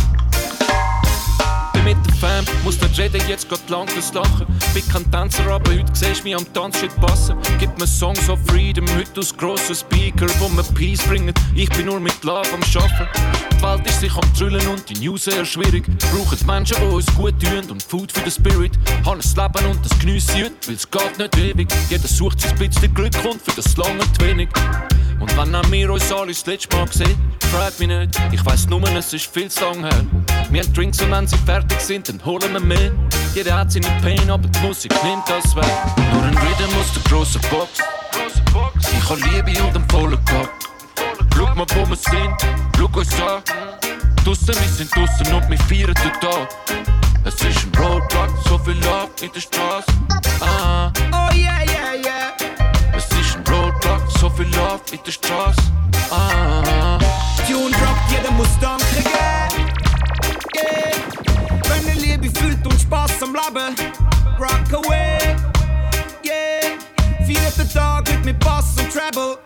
Mit 1.87 1.95
der 2.05 2.15
Fam, 2.15 2.45
muss 2.65 2.81
nicht 2.81 2.99
reden, 2.99 3.21
jetzt 3.29 3.47
geht 3.47 3.69
lang 3.69 3.87
das 3.95 4.13
Lachen. 4.13 4.45
Bin 4.73 4.85
kein 4.89 5.09
Tänzer, 5.09 5.49
aber 5.49 5.71
heute 5.71 5.85
siehst 5.93 6.19
du 6.19 6.23
mich 6.25 6.35
am 6.35 6.53
Tanzschritt 6.53 6.93
passen. 6.99 7.37
Gib 7.59 7.79
mir 7.79 7.87
Songs 7.87 8.29
of 8.29 8.39
Freedom, 8.47 8.85
heute 8.97 9.21
aus 9.21 9.37
grossen 9.37 9.73
Speaker, 9.73 10.27
wo 10.39 10.49
mir 10.49 10.63
Peace 10.63 11.01
bringen. 11.03 11.33
Ich 11.55 11.69
bin 11.69 11.85
nur 11.85 12.01
mit 12.01 12.21
Love 12.25 12.53
am 12.53 12.61
Schaffen. 12.65 13.07
Die 13.53 13.63
Welt 13.63 13.87
ist 13.87 14.01
sich 14.01 14.13
am 14.13 14.33
Trüllen 14.33 14.67
und 14.67 14.89
die 14.89 14.95
News 14.95 15.23
sehr 15.23 15.45
schwierig. 15.45 15.85
Brauchen 16.11 16.45
Menschen, 16.45 16.75
die 16.77 16.93
uns 16.93 17.05
gut 17.15 17.41
tun 17.41 17.71
und 17.71 17.81
Food 17.81 18.11
für 18.11 18.19
den 18.19 18.31
Spirit. 18.31 18.77
Haben 19.05 19.21
ein 19.21 19.53
Leben 19.53 19.71
und 19.71 19.85
das 19.85 19.97
geniesse 19.97 20.37
ich 20.37 20.43
heute, 20.43 20.67
weil 20.67 20.75
es 20.75 20.91
geht 20.91 21.17
nicht 21.17 21.37
ewig. 21.37 21.67
Jeder 21.89 22.07
sucht 22.09 22.41
sein 22.41 22.57
bisschen 22.57 22.93
Glück 22.93 23.15
und 23.23 23.41
für 23.41 23.55
das 23.55 23.77
lange 23.77 23.99
zu 24.11 24.25
wenig. 24.25 24.49
Und 25.19 25.35
wenn 25.37 25.71
wir 25.71 25.91
uns 25.91 26.11
alle 26.11 26.27
das 26.27 26.45
letzte 26.45 26.75
Mal 26.75 26.87
sehen, 26.91 27.17
frag 27.51 27.77
mich 27.79 27.87
nicht, 27.87 28.19
ich 28.31 28.45
weiß 28.45 28.67
nur, 28.67 28.83
es 28.95 29.13
ist 29.13 29.33
viel 29.33 29.49
zu 29.49 29.63
lang 29.65 29.83
her. 29.83 30.05
Wir 30.49 30.63
haben 30.63 30.73
Drinks 30.73 31.01
und 31.01 31.11
wenn 31.11 31.27
sie 31.27 31.37
fertig 31.37 31.79
sind, 31.79 32.09
dann 32.09 32.23
holen 32.23 32.53
wir 32.53 32.59
mehr. 32.59 32.91
Jeder 33.33 33.57
hat 33.57 33.71
seine 33.71 33.87
Pain, 34.01 34.29
aber 34.29 34.47
die 34.47 34.59
Musik 34.59 34.91
nimmt 35.03 35.27
das 35.27 35.55
weg. 35.55 35.65
Nur 36.13 36.23
ein 36.23 36.37
Rhythm 36.37 36.79
aus 36.79 36.93
der 36.93 37.03
grossen 37.03 37.41
Box. 37.49 37.79
Ich 38.91 39.09
habe 39.09 39.21
Liebe 39.21 39.63
und 39.63 39.75
einen 39.75 39.89
vollen 39.89 40.25
Kopf. 40.25 40.49
Schau 41.35 41.55
mal, 41.55 41.65
wo 41.75 41.89
wir 41.89 41.95
sind, 41.95 42.35
schau 42.77 42.99
uns 42.99 43.21
an. 43.21 43.41
Draussen, 44.23 44.47
wir 44.47 44.69
sind 44.69 44.95
draussen 44.95 45.33
und 45.33 45.49
wir 45.49 45.57
feiern 45.59 45.95
total. 45.95 46.47
Es 47.23 47.35
ist 47.35 47.65
ein 47.65 47.83
Roadblock, 47.83 48.29
so 48.47 48.57
viel 48.59 48.73
Love 48.83 49.09
in 49.21 49.31
der 49.33 49.39
Straße. 49.41 49.87
Ah. 50.41 50.91
Viel 54.37 54.55
Love 54.55 54.81
in 54.91 54.99
der 55.03 55.11
Straße. 55.11 55.61
Ah. 56.11 56.99
Tune 57.47 57.71
droppt, 57.71 58.11
jeder 58.11 58.31
muss 58.33 58.47
danken 58.61 58.85
geben. 58.95 59.65
Yeah. 60.55 60.91
Wenn 61.67 61.87
ihr 61.87 62.17
Liebe 62.17 62.39
fühlt 62.39 62.65
und 62.65 62.79
Spaß 62.79 63.23
am 63.23 63.33
Leben, 63.33 63.75
rock 64.39 64.85
away. 64.85 65.35
Yeah. 66.23 67.25
Vierter 67.25 67.67
Tag 67.67 68.09
heute 68.09 68.25
mit 68.25 68.39
Bass 68.39 68.75
und 68.77 68.91
Treble. 68.91 69.39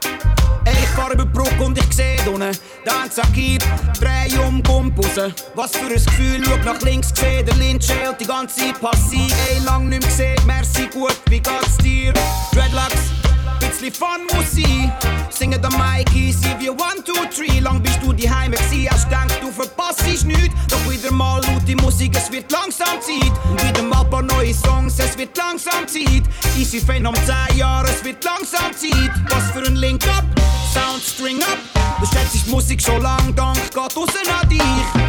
Ey, 0.65 0.73
ich 0.73 0.89
fahr 0.89 1.11
über 1.11 1.25
Brücke 1.25 1.63
und 1.63 1.77
ich 1.77 1.93
seh 1.95 2.17
unten 2.27 2.55
Dance 2.85 3.21
Akib, 3.23 3.63
dreh 3.99 4.37
um, 4.45 4.61
komm 4.61 4.93
raus 4.97 5.33
Was 5.55 5.71
für 5.71 5.87
ein 5.87 5.93
Gefühl, 5.93 6.43
schau 6.45 6.57
nach 6.57 6.81
links, 6.81 7.11
seh 7.15 7.41
der 7.43 7.55
und 7.55 8.19
die 8.19 8.25
ganze 8.25 8.59
Zeit 8.59 8.79
passiv 8.79 9.33
Ey, 9.49 9.59
lang 9.65 9.89
nicht 9.89 10.01
mehr 10.01 10.09
gesehen, 10.09 10.45
merci 10.45 10.87
gut, 10.87 11.19
wie 11.29 11.39
geht's 11.39 11.77
dir? 11.77 12.13
Dreadlocks, 12.53 13.20
Fun 13.73 14.27
muss 14.33 14.51
sein 14.51 14.91
Singen 15.29 15.61
der 15.61 15.71
Mikey, 15.71 16.33
sie 16.33 16.55
wie 16.59 16.69
one, 16.69 17.03
two, 17.05 17.13
three. 17.33 17.59
Lang 17.59 17.81
bist 17.81 17.99
du 18.03 18.11
die 18.13 18.29
Heime 18.29 18.55
gsi, 18.55 18.87
hast 18.91 19.05
gedacht, 19.09 19.39
du 19.41 19.51
verpasst 19.51 20.05
nichts 20.05 20.25
Doch 20.67 20.91
wieder 20.91 21.11
mal 21.11 21.41
laute 21.41 21.75
Musik, 21.77 22.15
es 22.15 22.31
wird 22.31 22.51
langsam 22.51 22.99
Zeit. 23.01 23.31
Wieder 23.65 23.81
mal 23.83 24.03
paar 24.05 24.21
neue 24.21 24.53
Songs, 24.53 24.99
es 24.99 25.17
wird 25.17 25.35
langsam 25.37 25.87
Zeit. 25.87 26.23
Easy 26.57 26.79
Fan 26.79 27.07
um 27.07 27.15
10 27.15 27.57
Jahre, 27.57 27.87
es 27.87 28.03
wird 28.03 28.23
langsam 28.23 28.71
Zeit. 28.75 29.11
Was 29.29 29.51
für 29.51 29.65
ein 29.65 29.75
Link-Up, 29.75 30.25
Sound 30.73 31.01
String 31.01 31.41
Up. 31.41 31.57
Du 31.99 32.05
schätzt 32.05 32.45
die 32.45 32.51
Musik 32.51 32.81
schon 32.81 33.01
lang, 33.01 33.33
dank 33.35 33.57
geht 33.57 33.77
raus 33.77 34.09
an 34.41 34.49
dich. 34.49 34.59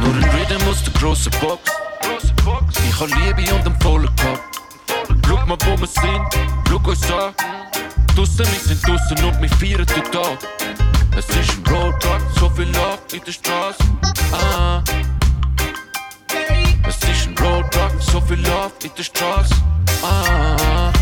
Nur 0.05 0.15
ein 0.15 0.25
Rhythm 0.31 0.69
aus 0.69 0.83
der 0.85 0.93
grossen 0.95 1.33
Box. 1.41 1.71
Ich 2.89 3.01
habe 3.01 3.11
Liebe 3.11 3.55
und 3.55 3.67
einen 3.67 3.81
vollen 3.81 4.09
Kopf. 4.17 4.41
Schau 5.27 5.47
mal, 5.47 5.59
wo 5.65 5.81
wir 5.81 5.87
sind, 5.87 6.23
schau 6.69 6.91
uns 6.91 7.11
an. 7.11 7.35
Draussen, 8.15 8.47
wir 8.47 8.61
sind 8.61 8.87
draussen 8.87 9.25
und 9.25 9.41
wir 9.41 9.49
feiern 9.49 9.87
total. 9.87 10.37
Es 11.17 11.29
ist 11.29 11.57
ein 11.57 11.73
Roadblock, 11.73 12.21
so 12.39 12.51
viel 12.51 12.67
Love 12.67 12.99
in 13.13 13.23
der 13.25 13.33
Straße. 13.33 13.79
Ah. 14.33 14.83
Es 16.87 16.97
ist 16.97 17.29
ein 17.29 17.39
Roadblock, 17.39 17.93
so 18.01 18.21
viel 18.21 18.39
Love 18.41 18.73
in 18.85 18.91
der 18.97 19.03
Straße. 19.03 19.55
Ah. 20.03 20.93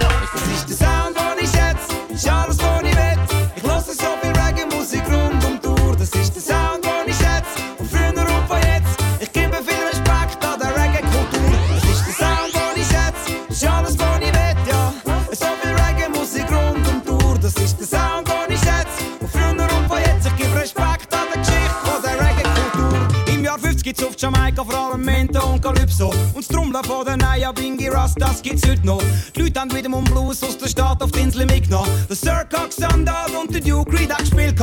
Das 0.00 0.42
ist 0.48 0.68
der 0.68 0.76
Sound, 0.76 1.16
den 1.16 1.44
ich 1.44 1.50
schätze, 1.50 2.32
alles, 2.32 2.58
Ras, 28.06 28.14
das 28.14 28.40
gibt's 28.42 28.66
heute 28.68 28.86
noch. 28.86 29.02
Die 29.34 29.42
Leute 29.42 29.60
haben 29.60 29.74
wieder 29.74 29.92
um 29.92 30.04
Blues 30.04 30.40
aus 30.42 30.56
der 30.56 30.68
Stadt 30.68 31.02
auf 31.02 31.10
die 31.10 31.20
Insel 31.20 31.44
mitgenommen. 31.44 31.90
Der 32.08 32.14
Sir 32.14 32.46
Cox 32.48 32.76
Sandal 32.76 33.34
und 33.34 33.52
der 33.52 33.60
Duke 33.60 33.98
Reed 33.98 34.12
hat 34.12 34.20
gespielt. 34.20 34.54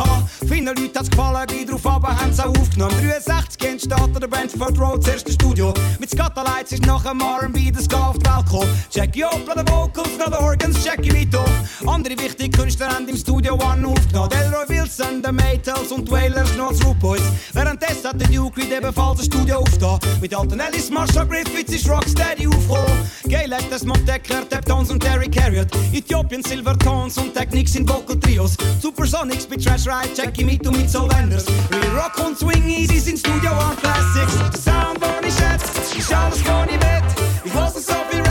Vielen 0.48 0.65
Leuten 0.65 0.98
hat's 0.98 1.10
gefallen, 1.10 1.45
wie 1.49 1.65
drauf 1.65 1.86
aber 1.86 2.15
haben's 2.15 2.40
auch 2.40 2.57
aufgenommen. 2.57 2.95
63 3.02 3.62
entsteht 3.94 4.22
der 4.22 4.28
Brentford 4.28 4.80
Road, 4.80 5.03
das 5.06 5.14
erste 5.14 5.32
Studio. 5.32 5.74
Mit 5.99 6.10
Scatterlights 6.10 6.72
ist 6.72 6.86
nach 6.86 7.03
dem 7.03 7.20
R&B 7.20 7.72
das 7.72 7.90
Welt 7.90 8.24
gekommen. 8.24 8.70
Jackie 8.91 9.26
Opla, 9.26 9.56
der 9.56 9.68
Vocals, 9.68 10.18
noch 10.18 10.30
der 10.30 10.41
Organs, 10.41 10.84
Jackie 10.84 11.14
Vito. 11.14 11.44
Andere 11.86 12.18
wichtige 12.18 12.49
Künstler 12.49 12.90
haben 12.90 13.07
im 13.07 13.18
Studio 13.18 13.56
One 13.56 13.88
aufgenommen. 13.88 14.30
Delroy 14.30 14.68
Wilson, 14.70 15.22
der 15.22 15.32
Maytals 15.32 15.91
und 15.91 16.10
Wailers, 16.10 16.56
noch 16.56 16.72
Root 16.86 16.99
Boys. 16.99 17.22
Währenddessen 17.53 18.10
hat 18.10 18.20
der 18.20 18.28
Duke 18.28 18.61
Reed 18.61 18.72
ebenfalls 18.72 19.20
ein 19.20 19.26
Studio 19.26 19.57
aufgetan. 19.57 19.99
Mit 20.22 20.36
alten 20.36 20.60
Ellis, 20.60 20.90
Marshall 20.90 21.28
Griffiths 21.28 21.74
ist 21.74 21.90
Rocksteady 21.90 22.48
aufgekommen. 22.48 23.10
Gail 23.28 23.53
hat 23.53 23.65
das 23.70 23.84
Montecker, 23.84 24.48
Taptones 24.49 24.91
und 24.91 25.02
Terry 25.02 25.30
Carriot. 25.30 25.68
Ethiopian 25.91 26.44
Silvertones 26.44 27.18
und 27.18 27.34
Technics 27.34 27.74
sind 27.74 27.90
Vocal 27.90 28.20
Trios. 28.20 28.56
Supersonics 28.82 29.49
mit 29.49 29.64
Trash 29.64 29.88
Ride, 29.88 30.14
Jackie 30.15 30.44
Mito 30.44 30.72
mit 30.72 30.90
Soul 30.90 31.10
Wenders. 31.11 31.45
Real 31.72 31.98
Rock 31.98 32.26
und 32.26 32.38
Swing 32.38 32.68
Easy 32.68 32.99
sind 32.99 33.20
Studio 33.20 33.52
One 33.52 33.82
Classics. 33.84 34.38
Der 34.38 34.60
Sound, 34.60 34.99
den 35.03 35.27
ich 35.27 35.35
schätze, 35.35 35.97
ist 35.97 36.14
alles, 36.14 36.45
was 36.45 36.68
ich 36.68 36.80
will. 36.81 37.03
Ich 37.43 37.53
höre 37.53 37.69
so 37.69 37.93
viel 38.10 38.23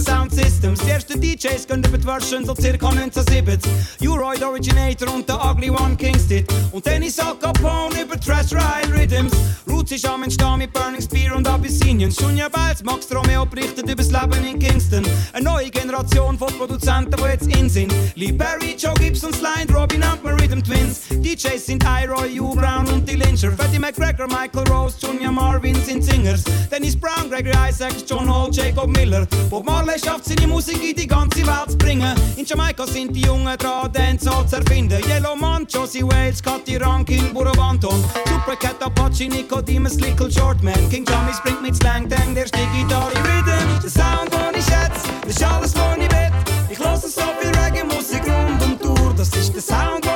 Sound 0.00 0.32
Systems. 0.32 0.80
Die 0.80 0.90
ersten 0.90 1.20
DJs 1.20 1.66
gehen 1.66 1.84
über 1.84 1.98
die 1.98 2.06
Version 2.06 2.44
so 2.44 2.54
circa 2.54 2.88
1970. 2.88 4.08
U-Royd 4.08 4.42
Originator 4.42 5.14
und 5.14 5.28
der 5.28 5.44
Ugly 5.44 5.70
One 5.70 5.96
Kingston. 5.96 6.44
Und 6.72 6.86
Dennis 6.86 7.18
Al 7.18 7.36
Capone 7.36 8.02
über 8.02 8.18
Trash 8.18 8.52
Ride 8.52 8.92
Rhythms. 8.94 9.32
Roots 9.80 9.92
ist 9.92 10.06
am 10.06 10.22
Entstehen 10.22 10.58
mit 10.58 10.74
Burning 10.74 11.00
Spear 11.00 11.34
und 11.34 11.48
Abyssinian. 11.48 12.10
Junior 12.10 12.50
Biles, 12.50 12.84
Max 12.84 13.06
Romeo 13.14 13.46
berichtet 13.46 13.88
über 13.88 13.94
das 13.94 14.10
Leben 14.10 14.44
in 14.44 14.58
Kingston. 14.58 15.02
Eine 15.32 15.44
neue 15.44 15.70
Generation 15.70 16.36
von 16.36 16.48
Produzenten, 16.48 17.16
die 17.16 17.22
jetzt 17.22 17.46
in 17.46 17.70
sind. 17.70 17.94
Lee 18.14 18.30
Perry, 18.30 18.76
Joe 18.76 18.92
Gibson, 19.00 19.32
Slide, 19.32 19.72
Robin 19.72 20.02
und 20.02 20.42
Rhythm 20.42 20.62
Twins. 20.62 21.08
DJs 21.08 21.64
sind 21.64 21.82
Iroy, 21.82 22.28
Hugh 22.28 22.54
Brown 22.54 22.86
und 22.88 23.08
die 23.08 23.16
Lyncher. 23.16 23.52
Freddie 23.52 23.78
McGregor, 23.78 24.26
Michael 24.26 24.70
Rose, 24.70 24.96
Junior 25.00 25.32
Marvin 25.32 25.74
sind 25.82 26.04
Singers. 26.04 26.44
Dennis 26.70 26.94
Brown, 26.94 27.30
Gregory 27.30 27.56
Isaacs, 27.70 28.04
John 28.06 28.28
Hall, 28.28 28.50
Jacob 28.52 28.94
Miller. 28.94 29.26
Bob 29.48 29.64
Marley 29.64 29.98
schafft 29.98 30.26
seine 30.26 30.46
Musik 30.46 30.82
in 30.86 30.94
die 30.94 31.06
ganze 31.06 31.46
Welt 31.46 31.70
zu 31.70 31.78
bringen. 31.78 32.14
In 32.36 32.44
Jamaika 32.44 32.86
sind 32.86 33.16
die 33.16 33.22
Jungen 33.22 33.56
dran, 33.56 33.90
Dancehall 33.90 34.46
zu 34.46 34.56
erfinden. 34.56 35.00
Yellow 35.08 35.36
Man, 35.36 35.66
Josie 35.66 36.02
Wales, 36.02 36.42
Cathy 36.42 36.76
Rankin, 36.76 37.32
Burabanton. 37.32 38.04
Supercat, 38.26 38.82
Apache, 38.82 39.28
Nicodemus, 39.70 40.00
Little 40.00 40.30
Shortman. 40.30 40.90
King 40.90 41.04
Jammy 41.06 41.32
springt 41.32 41.62
mit 41.62 41.76
Slang 41.76 42.08
Tang, 42.08 42.34
der 42.34 42.46
steht 42.46 42.66
Gitarre 42.74 43.12
Rhythm. 43.14 43.80
Der 43.80 43.90
Sound, 43.90 44.32
den 44.32 44.58
ich 44.58 44.64
schätze, 44.64 45.08
das 45.22 45.36
ist 45.36 45.44
alles, 45.44 45.74
was 45.76 45.96
ich 45.96 46.10
will. 46.10 46.32
Ich 46.70 46.78
höre 46.78 46.96
so 46.96 47.08
viel 47.08 47.50
Reggae-Musik 47.50 48.22
rund 48.26 48.62
um 48.64 48.90
Uhr. 48.90 49.14
Das 49.16 49.28
ist 49.28 49.54
der 49.54 49.62
Sound, 49.62 50.09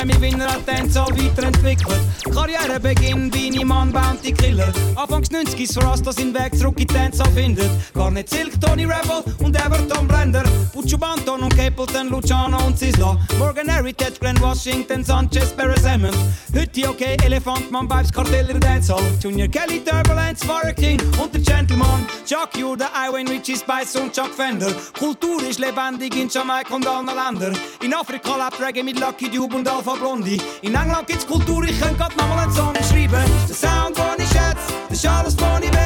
Ranking, 0.00 0.20
Grammy-Winner 0.20 0.50
hat 0.50 0.66
Dancehall 0.66 1.10
weiterentwickelt. 1.10 2.00
Karrierebeginn, 2.32 3.30
Beanie 3.30 3.64
Man, 3.64 3.92
Bounty 3.92 4.32
Killer. 4.32 4.72
Anfangs 4.96 5.30
90s 5.30 5.74
für 5.74 5.86
Rasta 5.86 6.12
seinen 6.12 6.34
Weg 6.34 6.56
zurück 6.56 6.80
in 6.80 6.86
Dancehall 6.86 7.30
findet. 7.32 7.70
Gar 7.94 8.10
nicht 8.10 8.30
Silk, 8.30 8.60
Tony 8.60 8.84
Rebel 8.84 9.22
und 9.38 9.56
Everton 9.56 10.08
Blender. 10.08 10.44
Puccio 10.72 10.96
Banton 10.96 11.40
und 11.40 11.56
Capleton, 11.56 12.08
Luciano 12.08 12.58
und 12.66 12.78
Sisla. 12.78 13.18
Morgan 13.38 13.68
Heritage, 13.68 14.18
Glenn 14.20 14.40
Washington, 14.40 15.04
Sanchez, 15.04 15.52
Barry 15.52 15.78
Hammond. 15.82 16.16
Heute 16.54 16.88
okay, 16.88 17.16
Elefantmann, 17.24 17.88
Vibes, 17.90 18.12
Kartell 18.12 18.48
in 18.48 18.60
der 18.60 18.70
Dancehall. 18.70 19.02
Junior 19.22 19.48
Kelly, 19.48 19.82
Turbulence, 19.84 20.44
Fire 20.44 20.74
King 20.74 21.00
und 21.22 21.34
der 21.34 21.42
Gentleman. 21.42 22.06
Chuck 22.26 22.50
Ure, 22.56 22.76
der 22.76 22.90
Iwayne 23.08 23.30
Richie 23.30 23.56
Spice 23.56 23.96
und 23.96 24.12
Chuck 24.12 24.32
Fender. 24.34 24.72
Kultur 24.98 25.42
ist 25.48 25.58
lebendig 25.58 26.16
in 26.16 26.28
Jamaika 26.28 26.74
und 26.74 26.86
allen 26.86 27.06
Ländern. 27.06 27.56
In 27.82 27.92
Afrika 27.94 28.36
lebt 28.36 28.60
Reggae 28.60 28.82
mit 28.82 28.98
Lucky 28.98 29.28
Dube 29.28 29.56
und 29.56 29.68
Alpha 29.68 29.89
Blondie. 29.98 30.40
In 30.62 30.74
England 30.74 31.06
gibt's 31.06 31.26
Kultur, 31.26 31.64
ich 31.64 31.80
könnte 31.80 31.96
grad 31.96 32.16
nochmal 32.16 32.44
einen 32.44 32.52
Song 32.52 32.74
schreiben. 32.74 33.24
Der 33.48 33.54
Sound, 33.54 33.96
den 33.96 34.24
ich 34.24 34.30
schätze, 34.30 34.74
das 34.88 34.98
ist 34.98 35.06
alles, 35.06 35.36
was 35.40 35.60
ich 35.60 35.72
will. 35.72 35.79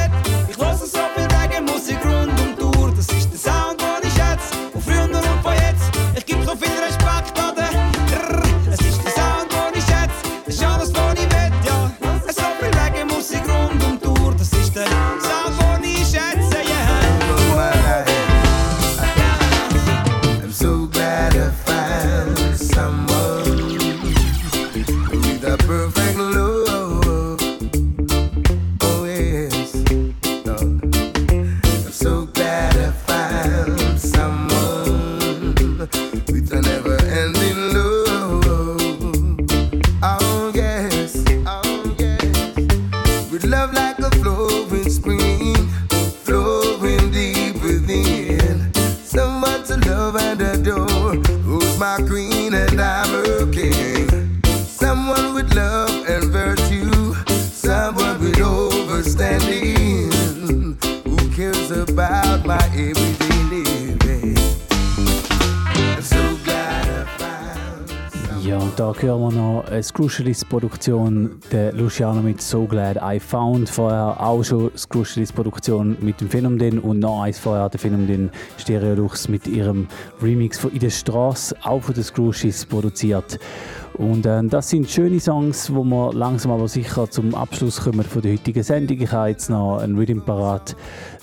Scrucialis-Produktion, 69.95 71.39
der 71.53 71.71
Luciano 71.71 72.21
mit 72.21 72.41
So 72.41 72.65
Glad 72.65 72.97
I 73.01 73.17
Found. 73.17 73.69
Vorher 73.69 74.19
auch 74.19 74.43
schon 74.43 74.69
Scrucialis-Produktion 74.75 75.95
mit 76.01 76.19
dem 76.19 76.29
Phänomen 76.29 76.79
und 76.79 76.99
noch 76.99 77.21
eins 77.21 77.39
vorher 77.39 77.69
der 77.69 77.79
Phänomen 77.79 78.29
Stereolux 78.57 79.29
mit 79.29 79.47
ihrem 79.47 79.87
Remix 80.21 80.59
von 80.59 80.73
In 80.73 80.79
der 80.79 80.89
Straße, 80.89 81.55
auch 81.63 81.81
von 81.81 81.93
den 81.93 82.03
Scrucialis 82.03 82.65
produziert. 82.65 83.39
Und 83.97 84.25
äh, 84.25 84.43
das 84.43 84.69
sind 84.69 84.89
schöne 84.89 85.19
Songs, 85.19 85.73
wo 85.73 85.83
wir 85.83 86.13
langsam 86.13 86.51
aber 86.51 86.67
sicher 86.67 87.09
zum 87.09 87.33
Abschluss 87.33 87.81
kommen 87.81 88.03
von 88.03 88.21
der 88.21 88.33
heutigen 88.33 88.61
Sendung. 88.61 88.99
Ich 88.99 89.11
habe 89.11 89.29
jetzt 89.29 89.49
noch 89.49 89.77
ein 89.77 89.95
Rhythm 89.95 90.19
parat 90.19 90.75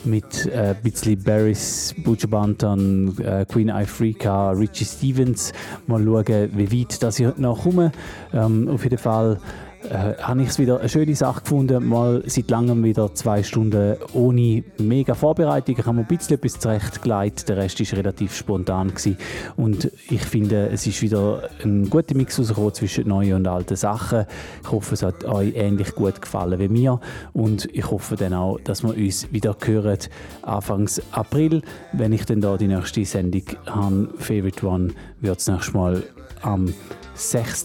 mit 0.05 0.47
äh, 0.47 0.71
ein 0.71 0.77
bisschen 0.83 1.23
Barrys, 1.23 1.95
Butcher 2.03 2.29
Banton, 2.29 3.15
äh, 3.19 3.45
Queen 3.45 3.69
Ifrika, 3.69 4.53
Richie 4.53 4.87
Stevens. 4.87 5.53
Mal 5.87 6.03
schauen, 6.03 6.51
wie 6.55 6.81
weit 6.81 7.03
das 7.03 7.21
ich 7.21 7.37
noch 7.37 7.63
komme. 7.63 7.93
Ähm, 8.33 8.69
auf 8.69 8.85
jeden 8.85 8.99
Fall 8.99 9.39
äh, 9.89 10.15
habe 10.23 10.43
ich 10.43 10.49
es 10.49 10.59
wieder 10.59 10.81
eine 10.81 10.89
schöne 10.89 11.15
Sache 11.15 11.43
gefunden. 11.43 11.89
Mal 11.89 12.23
seit 12.27 12.51
langem 12.51 12.85
wieder 12.85 13.15
zwei 13.15 13.43
Stunden 13.43 13.97
ohne 14.13 14.65
mega 14.79 15.15
Vorbereitung. 15.15 15.77
Ich 15.79 15.85
habe 15.85 15.97
mir 15.97 16.03
ein 16.03 16.07
bisschen 16.07 16.37
etwas 16.37 16.59
zurechtgelegt. 16.59 17.49
Der 17.49 17.57
Rest 17.57 17.81
war 17.81 17.99
relativ 17.99 18.35
spontan. 18.35 18.89
Gewesen. 18.89 19.17
Und 19.57 19.91
ich 20.09 20.23
finde, 20.23 20.69
es 20.69 20.87
ist 20.87 21.03
wieder 21.03 21.49
ein 21.65 21.89
guter 21.91 22.15
Mix 22.15 22.39
rausgekommen 22.39 22.75
zwischen 22.75 23.09
neuen 23.09 23.35
und 23.35 23.49
alten 23.49 23.77
Sachen. 23.77 24.27
Ich 24.63 24.71
hoffe, 24.71 24.95
es 24.95 25.03
hat 25.03 25.25
euch 25.25 25.55
ähnlich 25.55 25.95
gut 25.95 26.21
gefallen 26.21 26.59
wie 26.59 26.69
mir. 26.69 27.01
Und 27.33 27.69
ich 27.73 27.91
hoffe 27.91 28.17
dann 28.17 28.35
auch, 28.35 28.59
dass 28.61 28.83
wir 28.83 28.97
uns 28.97 29.33
wieder 29.33 29.57
hören 29.65 29.99
Anfangs 30.43 31.01
April, 31.13 31.63
wenn 31.93 32.13
ich 32.13 32.25
dann 32.25 32.41
da 32.41 32.57
die 32.57 32.69
nächste 32.69 33.05
Sendung 33.05 33.43
habe. 33.67 34.09
Favorite 34.19 34.67
One 34.67 34.89
wird 35.21 35.39
es 35.39 35.49
nächstes 35.49 35.75
Mal 35.75 36.03
am 36.43 36.73
6. 37.15 37.65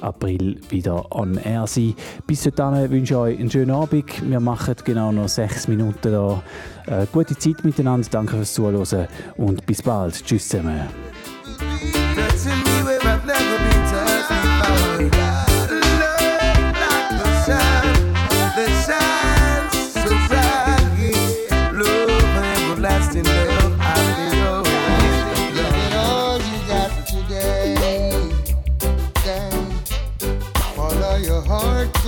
April 0.00 0.60
wieder 0.70 1.12
on 1.12 1.36
air 1.36 1.66
sein. 1.66 1.94
Bis 2.26 2.42
dahin 2.42 2.90
wünsche 2.90 3.14
ich 3.14 3.18
euch 3.18 3.38
einen 3.38 3.50
schönen 3.50 3.70
Abend. 3.70 4.28
Wir 4.28 4.40
machen 4.40 4.74
genau 4.84 5.12
noch 5.12 5.28
sechs 5.28 5.68
Minuten 5.68 6.12
da. 6.12 6.42
Äh, 6.86 7.06
gute 7.12 7.36
Zeit 7.36 7.64
miteinander. 7.64 8.08
Danke 8.10 8.36
fürs 8.36 8.54
Zuhören 8.54 9.08
und 9.36 9.66
bis 9.66 9.82
bald. 9.82 10.24
Tschüss 10.24 10.48
zusammen. 10.48 11.07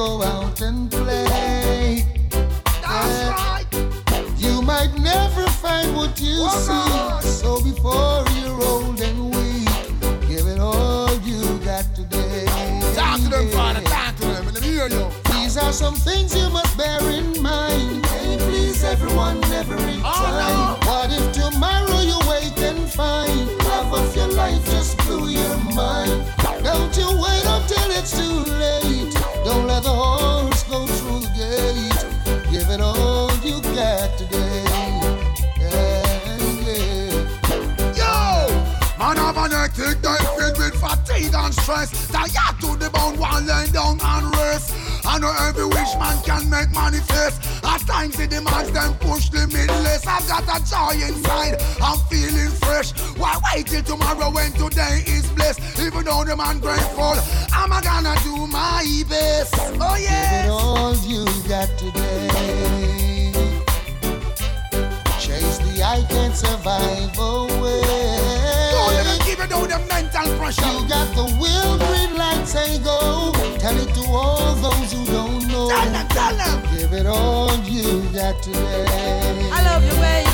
Go 0.01 0.23
out 0.23 0.59
and 0.63 0.91
play. 0.91 2.07
That's 2.31 3.19
eh, 3.21 3.31
right. 3.37 3.67
You 4.39 4.63
might 4.63 4.93
never 4.99 5.45
find 5.63 5.95
what 5.95 6.19
you 6.19 6.39
seek. 6.67 7.23
So 7.41 7.61
before 7.63 8.25
you're 8.37 8.63
old 8.73 8.99
and 9.09 9.19
weak, 9.35 9.69
give 10.27 10.47
it 10.47 10.59
all 10.59 11.13
you 11.31 11.43
got 11.59 11.85
today. 11.95 12.47
Talk 12.95 13.21
to 13.21 13.29
them, 13.29 13.49
Father. 13.49 13.83
Talk 13.83 14.17
to 14.17 14.27
them. 14.33 14.47
Let 14.47 14.63
me 14.63 14.69
hear 14.69 14.89
you. 14.89 15.07
These 15.35 15.59
are 15.59 15.73
some 15.73 15.97
things 16.09 16.35
you 16.35 16.49
must 16.49 16.79
bear 16.79 17.03
in 17.11 17.43
mind. 17.43 18.03
Can't 18.05 18.41
please 18.49 18.83
everyone 18.83 19.45
every 19.53 20.01
time. 20.01 20.57
Oh, 20.65 20.79
what 20.89 21.13
if 21.13 21.27
tomorrow 21.41 22.01
you 22.11 22.19
wake 22.33 22.59
and 22.71 22.89
find 22.89 23.39
love 23.69 23.93
of 23.93 24.17
your 24.17 24.29
life 24.29 24.65
just 24.71 24.97
blew 25.05 25.29
your 25.29 25.57
mind? 25.75 26.25
Don't 26.65 26.97
you 26.97 27.09
wait 27.25 27.45
until 27.45 27.90
the 29.83 29.89
horse 29.89 30.63
through 30.65 31.21
the 31.21 31.31
gate. 31.37 32.51
Give 32.51 32.69
it 32.69 32.81
all 32.81 33.31
you 33.43 33.61
got 33.75 34.19
today. 34.19 34.65
Yeah. 35.59 36.11
Yo! 37.97 38.17
Man 38.99 39.17
have 39.17 39.37
hectic 39.37 40.03
day 40.03 40.17
filled 40.37 40.59
with 40.59 40.75
fatigue 40.81 41.35
and 41.35 41.55
stress. 41.55 42.09
Tired 42.09 42.61
to 42.61 42.77
the 42.77 42.91
bone, 42.91 43.19
one 43.19 43.47
laying 43.47 43.73
down 43.73 43.99
and 44.03 44.35
rest. 44.37 44.80
I 45.05 45.19
know 45.19 45.33
every 45.49 45.67
wish 45.67 45.95
man 45.99 46.23
can 46.25 46.49
make 46.51 46.71
manifest. 46.73 47.43
At 47.65 47.81
times 47.87 48.19
it 48.19 48.31
demands 48.31 48.73
them 48.73 48.95
push 48.99 49.31
limitless. 49.33 50.07
I've 50.07 50.27
got 50.29 50.45
a 50.45 50.59
joy 50.65 51.01
inside, 51.07 51.63
I'm 51.81 51.99
feeling 52.09 52.51
fresh. 52.63 52.93
Why 53.17 53.39
wait 53.53 53.67
till 53.67 53.83
tomorrow 53.83 54.31
when 54.31 54.53
today 54.53 55.03
is 55.07 55.29
blessed? 55.31 55.61
Even 55.81 56.05
though 56.05 56.25
the 56.25 56.37
man 56.37 56.61
grateful, 56.61 57.15
I'm 57.53 57.71
gonna 57.71 58.15
do 58.23 58.47
my 58.47 59.03
best. 59.09 59.55
Oh 59.59 59.97
Give 59.97 60.11
it 60.11 60.49
all 60.49 60.97
you 61.07 61.25
got 61.49 61.69
today. 61.79 62.29
Chase 65.19 65.59
the 65.59 65.83
I 65.83 66.05
can't 66.09 66.35
survive 66.35 67.15
oh, 67.19 67.49
away. 67.59 68.40
Don't 69.51 69.69
let 69.69 69.89
them 69.89 69.91
give 69.91 69.91
it 69.91 69.91
all 69.91 69.91
the 69.91 69.95
mental 69.95 70.39
pressure. 70.39 70.63
You 70.63 70.89
got 70.89 71.15
the 71.15 71.25
will, 71.41 71.79
green 71.79 72.17
light, 72.17 72.47
say 72.47 72.79
go. 72.79 73.33
Tell 73.59 73.77
it 73.77 73.93
to 73.95 74.05
all 74.09 74.55
those 74.55 74.93
who 74.93 75.05
don't 75.07 75.47
know. 75.49 75.69
Tell 75.69 75.91
them, 75.91 76.09
tell 76.09 76.37
them. 76.37 76.77
Give 76.77 76.93
it 76.93 77.07
all 77.07 77.57
you 77.65 78.03
got 78.13 78.43
today. 78.43 79.51
I 79.53 79.63
love 79.65 79.85
you, 79.85 80.01
baby. 80.01 80.30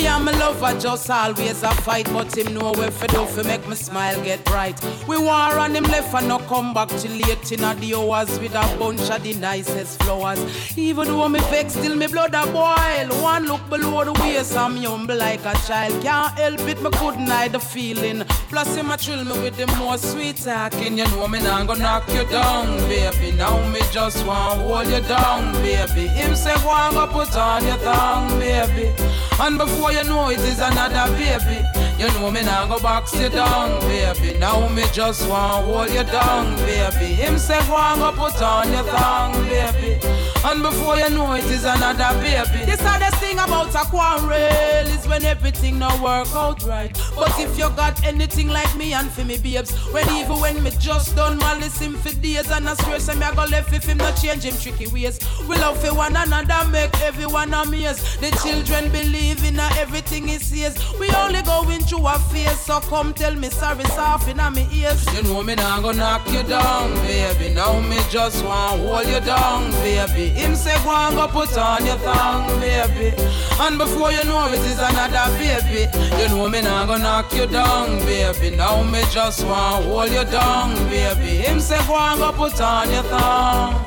Me 0.00 0.06
and 0.06 0.24
my 0.24 0.32
lover 0.32 0.80
just 0.80 1.10
always 1.10 1.62
a 1.62 1.70
fight, 1.82 2.06
but 2.10 2.34
him 2.34 2.54
know 2.54 2.72
for 2.72 3.06
do 3.08 3.26
for 3.26 3.44
make 3.44 3.68
me 3.68 3.74
smile 3.74 4.18
get 4.24 4.42
bright. 4.46 4.82
We 5.06 5.18
war 5.18 5.58
on 5.58 5.76
him 5.76 5.84
left 5.84 6.14
and 6.14 6.26
no 6.26 6.38
come 6.38 6.72
back 6.72 6.88
till 6.88 7.12
late 7.12 7.52
in 7.52 7.60
the 7.60 7.94
hours 7.94 8.30
with 8.40 8.54
a 8.54 8.78
bunch 8.78 9.10
of 9.10 9.22
the 9.22 9.34
nicest 9.34 10.02
flowers. 10.02 10.40
Even 10.78 11.06
though 11.06 11.28
me 11.28 11.40
vex, 11.50 11.74
still 11.74 11.94
me 11.96 12.06
blood 12.06 12.32
a 12.32 12.46
boil. 12.46 13.22
One 13.22 13.44
look 13.44 13.60
below 13.68 14.04
the 14.04 14.12
waist, 14.22 14.56
I'm 14.56 14.78
humble 14.78 15.18
like 15.18 15.44
a 15.44 15.52
child. 15.66 16.02
Can't 16.02 16.32
help 16.38 16.60
it, 16.60 16.80
me 16.80 16.90
couldn't 16.92 17.26
hide 17.26 17.52
the 17.52 17.60
feeling. 17.60 18.24
Plus 18.48 18.74
him 18.74 18.90
a 18.90 18.96
thrill 18.96 19.22
me 19.22 19.32
with 19.42 19.58
the 19.58 19.66
more 19.76 19.98
sweet 19.98 20.36
talking. 20.36 20.96
You 20.96 21.04
know 21.08 21.28
me 21.28 21.42
not 21.42 21.66
gonna 21.66 21.80
knock 21.80 22.08
you 22.08 22.24
down, 22.24 22.78
baby. 22.88 23.36
Now 23.36 23.68
me 23.68 23.80
just 23.92 24.24
want 24.24 24.62
hold 24.62 24.86
you 24.86 25.02
down, 25.02 25.52
baby. 25.60 26.06
Him 26.06 26.34
say 26.34 26.54
go 26.62 26.70
and 26.70 26.94
go 26.94 27.06
put 27.06 27.36
on 27.36 27.66
your 27.66 27.76
tongue, 27.76 28.38
baby. 28.38 28.94
And 29.40 29.56
before 29.56 29.90
you 29.90 30.04
know 30.04 30.28
it 30.28 30.38
is 30.40 30.58
another 30.60 31.10
baby. 31.16 31.64
You 31.98 32.08
know 32.14 32.30
me 32.30 32.42
now 32.42 32.66
go 32.66 32.78
box 32.80 33.14
you 33.18 33.28
down, 33.28 33.80
baby. 33.80 34.38
Now 34.38 34.68
me 34.68 34.84
just 34.92 35.28
want 35.28 35.66
hold 35.66 35.90
you 35.90 36.04
down, 36.04 36.56
baby. 36.56 37.14
Him 37.14 37.38
say 37.38 37.58
go 37.66 37.76
and 37.76 38.00
go 38.00 38.12
put 38.12 38.40
on 38.42 38.70
your 38.70 38.84
tongue, 38.84 39.32
baby. 39.48 39.98
And 40.42 40.62
before 40.62 40.96
you 40.96 41.10
know 41.10 41.34
it 41.34 41.44
is 41.44 41.64
another 41.64 42.18
baby. 42.20 42.64
This 42.64 42.80
hardest 42.80 43.16
thing 43.16 43.38
about 43.38 43.74
a 43.74 43.84
quarrel 43.88 44.86
is 44.88 45.06
when 45.06 45.24
everything 45.24 45.78
not 45.78 46.00
work 46.00 46.34
out 46.34 46.62
right. 46.64 46.92
But 47.14 47.38
if 47.38 47.58
you 47.58 47.68
got 47.76 48.02
anything 48.04 48.48
like 48.48 48.74
me 48.76 48.94
and 48.94 49.10
for 49.10 49.22
me 49.24 49.36
babes, 49.36 49.70
when 49.92 50.08
even 50.10 50.40
when 50.40 50.62
me 50.62 50.70
just 50.78 51.14
done 51.16 51.36
malice 51.36 51.78
him 51.78 51.94
for 51.96 52.14
days 52.20 52.50
and 52.50 52.66
I 52.66 52.74
swear 52.74 52.98
say 52.98 53.14
me 53.16 53.22
I 53.24 53.34
go 53.34 53.44
left 53.44 53.74
if 53.74 53.84
him 53.84 53.98
not 53.98 54.16
change 54.16 54.44
him 54.44 54.56
tricky 54.56 54.86
ways. 54.86 55.20
We 55.46 55.56
love 55.56 55.78
for 55.84 55.94
one 55.94 56.16
another, 56.16 56.70
make 56.70 56.98
everyone 57.02 57.52
amazed. 57.52 58.20
The 58.22 58.30
children 58.42 58.90
believe 58.90 59.29
in 59.38 59.58
a 59.58 59.68
everything 59.78 60.28
he 60.28 60.38
says. 60.38 60.76
We 60.98 61.08
only 61.10 61.42
going 61.42 61.80
through 61.82 62.06
a 62.06 62.18
phase, 62.30 62.58
so 62.60 62.80
come 62.80 63.14
tell 63.14 63.34
me 63.34 63.48
sorry, 63.50 63.84
soft 63.84 64.28
in 64.28 64.38
my 64.38 64.68
ears. 64.72 65.06
You 65.14 65.22
know 65.22 65.42
me 65.42 65.54
now 65.54 65.80
gonna 65.80 65.98
knock 65.98 66.26
you 66.32 66.42
down, 66.42 66.94
baby. 67.06 67.54
Now 67.54 67.80
me 67.80 67.98
just 68.10 68.44
want 68.44 68.80
hold 68.80 69.06
you 69.06 69.20
down, 69.20 69.70
baby. 69.82 70.28
Him 70.28 70.56
say 70.56 70.76
go 70.84 70.90
and 70.90 71.16
go 71.16 71.28
put 71.28 71.56
on 71.56 71.86
your 71.86 71.96
thong, 71.98 72.60
baby. 72.60 73.14
And 73.60 73.78
before 73.78 74.10
you 74.12 74.24
know 74.24 74.48
it 74.48 74.60
is 74.60 74.78
another 74.78 75.26
baby. 75.38 75.88
You 76.20 76.28
know 76.28 76.48
me 76.48 76.62
now 76.62 76.86
gonna 76.86 77.02
knock 77.02 77.32
you 77.32 77.46
down, 77.46 77.98
baby. 78.00 78.56
Now 78.56 78.82
me 78.82 79.02
just 79.12 79.44
want 79.46 79.84
hold 79.84 80.10
you 80.10 80.24
down, 80.24 80.74
baby. 80.88 81.42
Him 81.44 81.60
say 81.60 81.78
go 81.86 81.94
and 81.96 82.18
go 82.18 82.32
put 82.32 82.60
on 82.60 82.90
your 82.90 83.02
thong. 83.04 83.86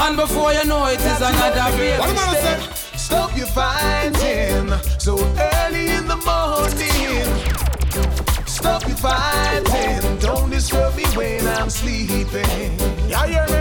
And 0.00 0.16
before 0.16 0.52
you 0.52 0.64
know 0.64 0.86
it 0.86 1.00
is 1.00 1.20
another 1.20 1.76
baby. 1.76 1.98
What 1.98 2.10
am 2.10 2.18
I 2.18 2.34
say? 2.34 2.87
Stop 3.08 3.34
your 3.38 3.46
fighting 3.46 4.68
so 4.98 5.16
early 5.16 5.88
in 5.88 6.06
the 6.06 6.20
morning. 6.28 7.24
Stop 8.46 8.86
your 8.86 8.98
fighting. 8.98 10.18
Don't 10.18 10.50
disturb 10.50 10.94
me 10.94 11.04
when 11.16 11.46
I'm 11.46 11.70
sleeping. 11.70 12.78
Yeah, 13.08 13.26
hear 13.26 13.46
me? 13.48 13.58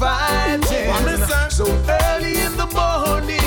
fighting. 0.00 1.50
So 1.50 1.66
early 1.88 2.40
in 2.40 2.56
the 2.56 2.66
morning. 2.74 3.38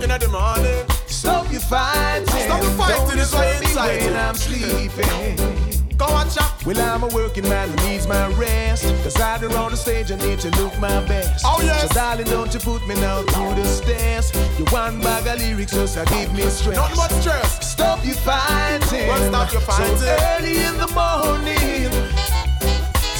In 0.00 0.10
the 0.20 0.28
morning. 0.28 0.84
Stop 1.06 1.50
your 1.50 1.60
fighting. 1.62 2.28
Stop 2.28 2.62
your 2.62 2.70
fighting, 2.72 2.96
Don't 2.96 3.16
disturb 3.16 3.60
me 3.60 3.74
when 3.74 4.16
I'm 4.16 4.36
sleeping. 4.36 5.71
Watch 6.12 6.36
out. 6.38 6.52
Well, 6.64 6.78
I'm 6.80 7.02
a 7.02 7.08
working 7.08 7.48
man 7.48 7.68
who 7.70 7.88
needs 7.88 8.06
my 8.06 8.28
rest. 8.34 8.84
Cause 9.02 9.16
out 9.18 9.40
there 9.40 9.56
on 9.56 9.70
the 9.72 9.76
stage, 9.76 10.12
I 10.12 10.16
need 10.16 10.38
to 10.40 10.50
look 10.62 10.78
my 10.78 11.00
best. 11.06 11.44
Oh, 11.46 11.58
yes. 11.62 11.88
So, 11.88 11.94
darling, 11.94 12.26
don't 12.26 12.52
you 12.54 12.60
put 12.60 12.86
me 12.86 12.94
now 12.96 13.22
through 13.22 13.54
the 13.54 13.64
stairs. 13.64 14.32
You 14.58 14.64
one 14.66 15.00
bag 15.00 15.26
of 15.26 15.40
lyrics, 15.40 15.72
just 15.72 15.94
to 15.98 16.04
give 16.14 16.32
me 16.34 16.42
stress. 16.42 16.76
Not 16.76 16.94
much 16.96 17.10
stress. 17.20 17.66
Stop 17.72 18.04
you 18.04 18.14
fighting. 18.14 19.08
Well, 19.08 19.28
stop 19.28 19.52
your 19.52 19.62
fighting. 19.62 19.96
So 19.96 20.16
early 20.30 20.56
in 20.58 20.76
the 20.78 20.88
morning. 20.94 21.90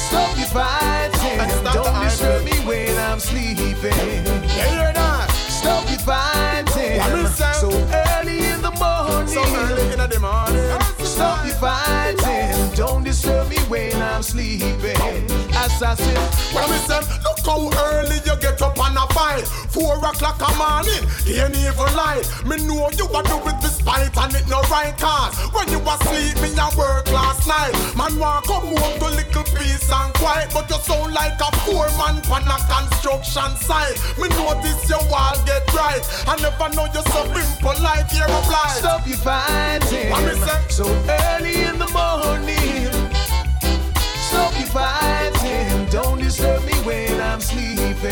Stop 0.07 0.37
you 0.37 0.45
fighting. 0.45 1.39
And 1.39 1.51
stop 1.51 1.73
Don't 1.73 2.03
disturb 2.03 2.45
me 2.45 2.53
when 2.65 2.95
I'm 2.97 3.19
sleeping. 3.19 3.91
Yeah, 3.91 4.45
You 4.45 4.77
hear 4.77 4.93
that? 4.93 5.27
Stop 5.49 5.89
your 5.89 5.99
fighting. 5.99 6.99
What 6.99 7.23
me 7.23 7.29
say? 7.29 7.53
So 7.53 7.69
early 8.15 8.45
in 8.45 8.61
the 8.61 8.71
morning. 8.71 9.27
So 9.27 9.41
early 9.43 9.91
in 9.91 9.99
the 9.99 10.19
morning. 10.19 11.05
Stop 11.05 11.45
your 11.45 11.55
fighting. 11.55 12.22
Disturb 13.23 13.47
me 13.47 13.57
when 13.71 14.01
I'm 14.01 14.21
sleeping. 14.21 14.99
Assassin. 15.55 16.11
Say, 16.83 16.99
look 17.23 17.39
how 17.45 17.71
early 17.87 18.19
you 18.27 18.35
get 18.43 18.61
up 18.61 18.77
and 18.77 18.97
a 18.97 19.07
fight. 19.15 19.47
Four 19.71 19.95
o'clock 19.95 20.43
a 20.43 20.51
morning, 20.59 21.07
ain't 21.31 21.55
even 21.55 21.95
light. 21.95 22.27
Me 22.43 22.57
know 22.67 22.91
you 22.91 23.07
a 23.07 23.23
do 23.23 23.39
it 23.47 23.55
despite 23.61 24.11
and 24.17 24.35
it 24.35 24.43
no 24.49 24.59
right 24.67 24.91
cause. 24.99 25.39
When 25.55 25.69
you 25.71 25.79
was 25.79 25.99
sleep, 26.03 26.35
me 26.43 26.51
a 26.51 26.67
work 26.75 27.07
last 27.13 27.47
night. 27.47 27.71
Man 27.95 28.19
want 28.19 28.45
come 28.45 28.75
home 28.75 28.99
to 28.99 29.07
little 29.15 29.47
peace 29.55 29.87
and 29.89 30.13
quiet, 30.15 30.51
but 30.51 30.69
you 30.69 30.75
sound 30.83 31.13
like 31.13 31.39
a 31.39 31.49
four 31.63 31.87
man 31.95 32.19
on 32.27 32.43
a 32.43 32.57
construction 32.67 33.55
site. 33.55 33.95
Me 34.19 34.27
notice 34.35 34.89
your 34.89 34.99
wall 35.07 35.39
get 35.47 35.63
right. 35.71 36.03
I 36.27 36.35
never 36.43 36.75
know 36.75 36.91
you 36.91 37.03
so 37.07 37.23
impolite, 37.23 38.11
you're 38.11 38.27
obliged. 38.27 38.83
Stop 38.83 39.07
your 39.07 39.15
fighting. 39.15 40.11
What 40.11 40.27
me 40.27 40.35
say? 40.43 40.59
So 40.67 40.83
early 41.07 41.63
in 41.63 41.79
the 41.79 41.87
morning. 41.87 42.62
Stop 44.53 44.61
your 44.61 44.69
fighting. 44.69 45.85
Don't 45.89 46.19
disturb 46.19 46.63
me 46.65 46.73
when 46.83 47.19
I'm 47.19 47.41
sleeping. 47.41 48.11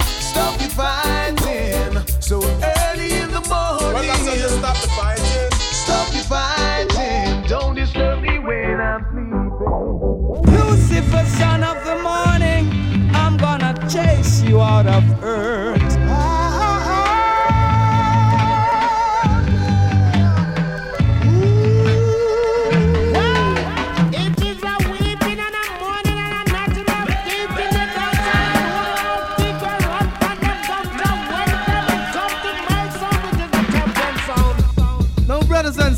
Stop 0.00 0.58
your 0.60 0.70
fighting. 0.70 2.06
So 2.20 2.42
early 2.42 3.12
in 3.12 3.30
the 3.30 3.42
morning. 3.50 3.92
Well, 3.92 4.02
that's 4.02 4.26
how 4.26 4.32
you 4.32 4.48
stop 4.48 4.76
the 4.80 4.88
fighting. 4.88 5.50
Stop 5.60 6.14
your 6.14 6.24
fighting. 6.24 7.46
Don't 7.46 7.74
disturb 7.74 8.22
me 8.22 8.38
when 8.38 8.80
I'm 8.80 9.04
sleeping. 9.10 10.54
Lucifer, 10.54 11.26
son 11.36 11.62
of 11.62 11.84
the 11.84 11.96
morning, 12.02 13.10
I'm 13.14 13.36
gonna 13.36 13.74
chase 13.90 14.40
you 14.40 14.62
out 14.62 14.86
of 14.86 15.04
earth. 15.22 15.83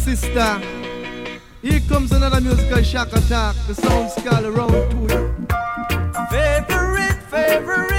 Sisters, 0.06 0.62
here 1.62 1.80
comes 1.88 2.12
another 2.12 2.40
musical 2.40 2.80
shock 2.80 3.08
attack. 3.08 3.56
The 3.66 3.74
sound 3.74 4.08
skull 4.12 4.46
around 4.46 4.70
to 4.70 4.98
it. 5.06 5.50
Favorite, 6.30 7.20
favorite 7.28 7.95